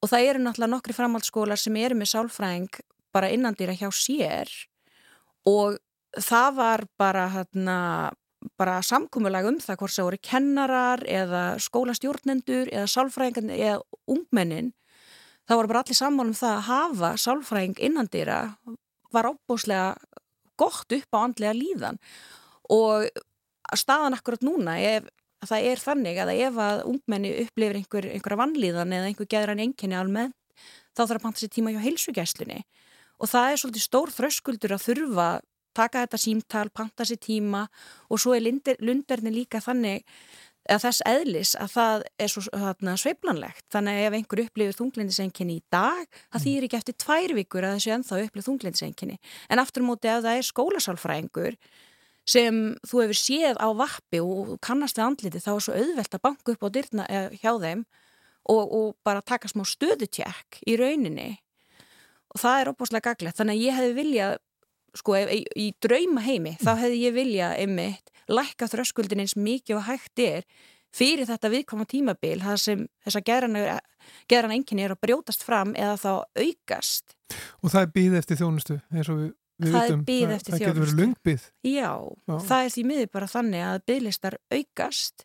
og 0.03 0.11
það 0.11 0.28
eru 0.30 0.44
náttúrulega 0.44 0.72
nokkri 0.74 0.97
framhaldsskólar 0.97 1.61
sem 1.61 1.76
eru 1.80 1.97
með 1.99 2.12
sálfræðing 2.12 2.80
bara 3.14 3.32
innandýra 3.32 3.76
hjá 3.76 3.88
sér. 3.94 4.51
Og 5.49 5.78
það 6.16 6.57
var 6.57 6.86
bara 6.99 7.26
hérna 7.32 7.78
bara 8.59 8.78
samkúmulag 8.84 9.49
um 9.49 9.59
það 9.62 9.78
hvort 9.80 9.94
það 9.97 10.07
voru 10.07 10.18
kennarar 10.22 11.03
eða 11.11 11.44
skólastjórnendur 11.62 12.70
eða 12.70 12.90
sálfræðingan 12.92 13.55
eða 13.55 13.78
ungmennin. 14.12 14.72
Það 15.47 15.61
voru 15.61 15.72
bara 15.72 15.82
allir 15.84 15.99
saman 15.99 16.30
um 16.32 16.36
það 16.36 16.55
að 16.55 16.68
hafa 16.68 17.12
sálfræðing 17.22 17.80
innandýra 17.88 18.38
var 19.14 19.30
ábúslega 19.30 19.94
gott 20.61 20.92
upp 20.92 21.16
á 21.16 21.18
andlega 21.22 21.57
líðan. 21.57 22.01
Og 22.70 23.09
staðan 23.74 24.16
akkurat 24.16 24.44
núna 24.47 24.76
ef 24.82 25.09
það 25.51 25.68
er 25.70 25.82
þannig 25.82 26.20
að 26.22 26.32
ef 26.36 26.59
að 26.62 26.82
ungmenni 26.92 27.32
upplifir 27.44 27.80
einhver, 27.80 28.09
einhverja 28.14 28.40
vannlíðan 28.42 28.97
eða 28.97 29.11
einhver 29.11 29.30
geðran 29.32 29.62
enginni 29.62 29.99
almennt 29.99 30.36
þá 30.97 31.05
þarf 31.05 31.18
að 31.18 31.24
panta 31.26 31.42
sér 31.42 31.53
tíma 31.53 31.74
hjá 31.74 31.82
heilsugæslunni. 31.84 32.62
Og 33.20 33.30
það 33.32 33.51
er 33.51 33.61
svolítið 33.61 33.84
stór 33.84 34.12
þröskuldur 34.12 34.74
að 34.76 34.84
þurfa 34.86 35.28
taka 35.76 36.05
þetta 36.05 36.20
símtal, 36.20 36.66
panta 36.72 37.07
sér 37.09 37.20
tíma 37.20 37.66
og 38.09 38.20
svo 38.20 38.34
er 38.36 38.44
lundir, 38.47 38.78
lundarni 38.80 39.32
líka 39.34 39.61
þannig 39.61 40.05
að 40.66 40.82
þess 40.82 41.03
eðlis 41.07 41.53
að 41.62 41.72
það 41.76 42.05
er 42.24 42.32
svo 42.32 42.42
þarna, 42.49 42.94
sveiflanlegt. 42.99 43.64
Þannig 43.72 43.99
að 43.99 44.07
ef 44.07 44.16
einhver 44.18 44.42
upplifir 44.47 44.78
þunglindisenginni 44.80 45.59
í 45.61 45.64
dag 45.72 46.07
það 46.32 46.47
þýr 46.47 46.66
ekki 46.66 46.78
eftir 46.80 46.97
tvær 47.05 47.34
vikur 47.38 47.66
að 47.66 47.76
þessu 47.76 47.92
ennþá 47.97 48.22
upplifir 48.24 48.49
þunglindisenginni 48.49 49.18
en 49.53 49.62
aftur 49.62 49.86
móti 49.86 50.11
ef 50.11 50.24
það 50.24 50.40
er 50.40 50.49
skólasálfræðingur 50.51 51.59
sem 52.27 52.74
þú 52.87 53.05
hefur 53.05 53.20
séð 53.20 53.61
á 53.62 53.68
vappi 53.79 54.20
og 54.22 54.57
kannast 54.64 54.99
við 54.99 55.07
andliti 55.07 55.43
þá 55.43 55.53
er 55.55 55.64
svo 55.66 55.77
auðvelt 55.79 56.16
að 56.18 56.24
banka 56.27 56.55
upp 56.55 56.66
á 56.66 56.68
dyrna 56.74 57.07
hjá 57.39 57.53
þeim 57.62 57.85
og, 58.51 58.64
og 58.64 58.89
bara 59.07 59.22
taka 59.22 59.51
smá 59.51 59.62
stöðutjekk 59.66 60.61
í 60.66 60.77
rauninni. 60.79 61.37
Og 62.35 62.43
það 62.43 62.61
er 62.61 62.70
opáslega 62.72 63.12
gaglegt. 63.12 63.39
Þannig 63.39 63.57
að 63.57 63.64
ég 63.64 63.79
hefði 63.79 63.97
viljað 63.97 64.37
sko 64.97 65.16
í, 65.18 65.43
í 65.57 65.66
drauma 65.83 66.22
heimi 66.24 66.57
þá 66.61 66.72
hefði 66.81 67.03
ég 67.03 67.16
viljað 67.16 67.59
einmitt 67.62 68.12
lækka 68.33 68.68
þröskuldin 68.70 69.22
eins 69.22 69.37
mikið 69.39 69.79
og 69.79 69.87
hægt 69.87 70.22
er 70.22 70.47
fyrir 70.97 71.29
þetta 71.29 71.51
viðkoma 71.53 71.87
tímabil 71.89 72.39
það 72.43 72.61
sem 72.62 72.85
þess 73.05 73.20
að 73.20 73.27
geran 74.31 74.55
enginni 74.55 74.87
er 74.87 74.95
að 74.95 75.03
brjótast 75.05 75.45
fram 75.47 75.74
eða 75.77 75.99
þá 76.01 76.11
aukast. 76.41 77.16
Og 77.62 77.72
það 77.72 77.83
er 77.83 77.93
býð 77.99 78.16
eftir 78.22 78.41
þjónustu 78.41 78.79
eins 78.95 79.11
og 79.12 79.20
við 79.20 79.35
Það 79.57 79.77
er 79.77 79.97
það, 80.05 80.35
eftir 80.37 80.53
það 80.53 80.59
getur 80.61 80.75
verið 80.75 80.91
þjónustu. 80.91 81.01
lungbið 81.01 81.43
Já, 81.65 81.93
Já. 82.29 82.37
það 82.49 82.65
er 82.67 82.71
því 82.77 82.83
miður 82.91 83.11
bara 83.17 83.27
þannig 83.27 83.63
að 83.67 83.79
bygglistar 83.87 84.37
aukast 84.53 85.25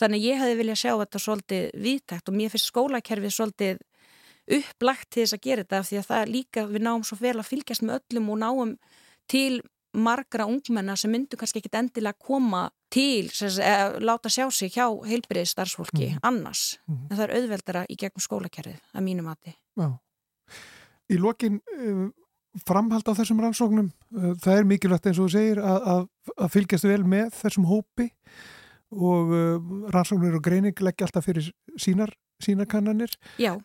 þannig 0.00 0.24
ég 0.24 0.38
hefði 0.40 0.56
viljað 0.62 0.80
sjá 0.82 0.92
þetta 1.02 1.18
svolítið 1.22 1.64
viðtækt 1.84 2.28
og 2.28 2.34
mér 2.34 2.50
finnst 2.50 2.70
skólakerfið 2.72 3.34
svolítið 3.36 3.78
upplagt 4.58 5.10
til 5.14 5.22
þess 5.22 5.36
að 5.36 5.44
gera 5.46 5.62
þetta 5.62 5.78
af 5.78 5.86
því 5.88 5.98
að 6.00 6.08
það 6.08 6.22
er 6.24 6.32
líka, 6.32 6.64
við 6.66 6.82
náum 6.82 7.04
svo 7.06 7.16
vel 7.20 7.36
að 7.38 7.46
fylgjast 7.52 7.84
með 7.86 8.00
öllum 8.00 8.30
og 8.34 8.38
náum 8.42 8.72
til 9.30 9.60
margra 9.94 10.46
ungmenna 10.48 10.96
sem 10.96 11.12
myndu 11.12 11.36
kannski 11.36 11.60
ekkit 11.60 11.74
endilega 11.78 12.16
koma 12.18 12.64
til 12.90 13.28
eða, 13.28 14.00
láta 14.00 14.28
sjá 14.32 14.46
sig 14.50 14.72
hjá 14.74 14.86
heilbriði 15.06 15.46
starfsfólki 15.52 16.08
Mhm. 16.16 16.18
annars 16.24 16.78
Mhm. 16.88 17.06
en 17.10 17.16
það 17.18 17.24
er 17.28 17.34
auðveldara 17.36 17.86
í 17.92 17.96
gegnum 17.96 18.24
skólakerfið 18.26 18.80
að 18.94 19.02
mínu 19.04 19.22
mati. 19.22 19.54
Já. 19.78 19.98
Í 21.12 21.18
lokin 21.20 21.60
uh, 21.78 22.10
framhald 22.66 23.06
á 23.08 23.12
þessum 23.16 23.40
rannsóknum 23.42 23.88
uh, 23.90 24.32
það 24.42 24.58
er 24.58 24.68
mikilvægt 24.72 25.06
eins 25.08 25.20
og 25.20 25.28
þú 25.30 25.36
segir 25.36 25.62
að, 25.62 25.86
að, 25.94 26.02
að 26.36 26.52
fylgjast 26.56 26.88
vel 26.88 27.04
með 27.14 27.30
þessum 27.38 27.68
hópi 27.70 28.10
og 28.92 29.32
uh, 29.32 29.70
rannsóknir 29.94 30.36
og 30.36 30.44
greining 30.44 30.84
leggja 30.84 31.08
alltaf 31.08 31.28
fyrir 31.28 31.48
sínar, 31.80 32.12
sínar 32.42 32.68
kannanir 32.70 33.16
Já, 33.40 33.56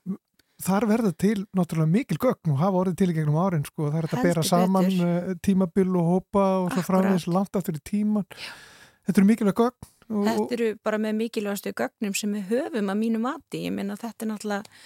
þar 0.63 0.87
verða 0.89 1.11
til 1.13 1.43
náttúrulega 1.57 1.93
mikil 1.97 2.21
gögn 2.21 2.55
og 2.55 2.63
hafa 2.63 2.81
orðið 2.85 3.01
til 3.01 3.11
í 3.11 3.17
gegnum 3.19 3.41
árin 3.43 3.67
sko. 3.67 3.91
það 3.91 3.99
er 3.99 4.09
að 4.09 4.25
bera 4.29 4.47
saman 4.47 4.89
betur. 4.89 5.11
uh, 5.11 5.43
tímabil 5.43 5.91
og 5.91 6.09
hópa 6.13 6.47
og 6.63 6.73
svo 6.73 6.87
framvegis 6.87 7.29
langt 7.29 7.59
aftur 7.59 7.77
í 7.77 7.85
tíman 7.85 8.27
þetta 8.31 9.19
eru 9.19 9.29
mikilvæg 9.33 9.63
gögn 9.65 9.93
og, 10.07 10.27
Þetta 10.27 10.55
eru 10.57 10.69
bara 10.85 10.99
með 11.01 11.17
mikilvægastu 11.21 11.73
gögnum 11.75 12.15
sem 12.15 12.35
við 12.37 12.53
höfum 12.53 12.91
að 12.91 12.99
mínu 13.01 13.19
mati. 13.23 13.65
Ég 13.65 13.73
minna 13.75 13.97
þetta 13.99 14.25
er 14.25 14.31
náttúrulega, 14.31 14.77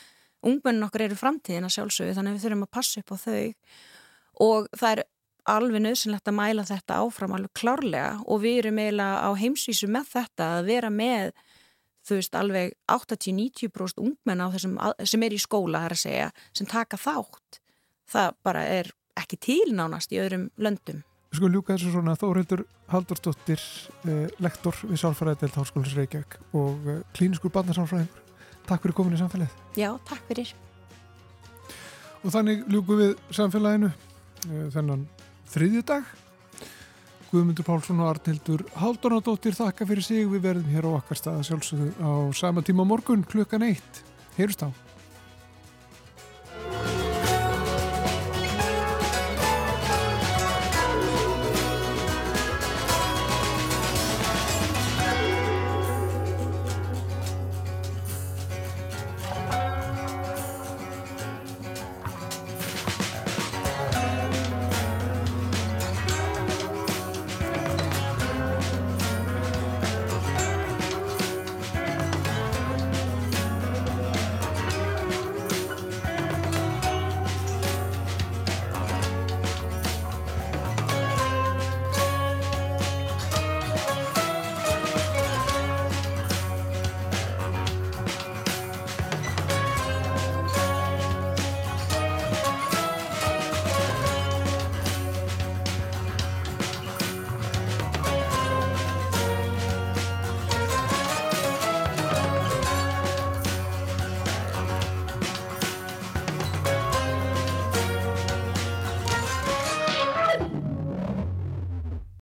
ungmennin 0.47 0.87
okkar 0.87 1.05
eru 1.07 1.17
framtíðin 1.19 1.67
að 1.67 1.75
sjálfsögðu 1.77 2.17
þannig 2.17 2.33
að 2.33 2.37
við 2.37 2.45
þurfum 2.45 2.67
að 2.67 2.75
passa 2.77 3.01
upp 3.01 3.13
á 3.13 3.17
þau 3.21 3.41
og 4.41 4.69
það 4.77 4.91
er 4.95 5.03
alveg 5.51 5.81
nöðsynlegt 5.81 6.29
að 6.29 6.37
mæla 6.37 6.65
þetta 6.69 6.99
áfram 7.01 7.33
alveg 7.35 7.53
klárlega 7.57 8.11
og 8.25 8.43
við 8.43 8.59
erum 8.61 8.81
eiginlega 8.81 9.25
á 9.25 9.29
heimsvísu 9.41 9.89
með 9.89 10.11
þetta 10.13 10.49
að 10.57 10.69
vera 10.69 10.91
með 10.93 11.31
þú 12.07 12.17
veist 12.17 12.37
alveg 12.37 12.73
80-90% 12.89 14.01
ungmenn 14.01 14.43
á 14.43 14.47
þessum 14.53 14.77
sem 15.05 15.25
er 15.25 15.35
í 15.35 15.41
skóla 15.41 15.83
þar 15.85 15.95
að 15.97 16.03
segja 16.03 16.27
sem 16.57 16.69
taka 16.69 16.99
þátt. 16.99 17.61
Það 18.11 18.35
bara 18.43 18.65
er 18.79 18.91
ekki 19.19 19.39
til 19.41 19.73
nánast 19.75 20.13
í 20.13 20.19
öðrum 20.21 20.49
löndum. 20.61 21.03
Skulum 21.31 21.53
ljúka 21.55 21.77
þessu 21.77 21.93
svona 21.93 22.17
Þórildur 22.19 22.65
Haldursdóttir, 22.91 23.61
eh, 24.03 24.27
lektor 24.43 24.75
við 24.83 24.99
Sálfræðidelt 24.99 25.55
Háskólis 25.55 25.95
Reykjavík 25.95 26.35
og 26.59 26.89
eh, 26.91 27.03
klíniskur 27.15 27.53
barnasálfræðingur. 27.55 28.30
Takk 28.68 28.84
fyrir 28.84 28.97
komin 28.97 29.16
í 29.18 29.22
samfélagið. 29.22 29.55
Já, 29.80 29.89
takk 30.07 30.28
fyrir. 30.30 30.53
Og 32.22 32.34
þannig 32.34 32.68
ljúkum 32.70 32.99
við 33.01 33.16
samfélaginu 33.34 33.89
eh, 33.91 34.68
þennan 34.74 35.07
þriðju 35.51 35.86
dag. 35.93 36.12
Guðmundur 37.32 37.64
Pálsson 37.64 38.01
og 38.03 38.09
Arnildur 38.12 38.66
Haldunadóttir 38.76 39.55
þakka 39.55 39.88
fyrir 39.88 40.03
sig. 40.03 40.26
Við 40.28 40.43
verðum 40.43 40.72
hér 40.74 40.88
á 40.91 40.91
okkar 40.97 41.20
stað 41.20 41.39
að 41.39 41.49
sjálfsögðu 41.49 41.91
á 42.03 42.12
sama 42.36 42.64
tíma 42.68 42.86
morgun 42.88 43.24
klukkan 43.24 43.64
eitt. 43.70 44.03
Heyrust 44.36 44.66
á. 44.68 44.90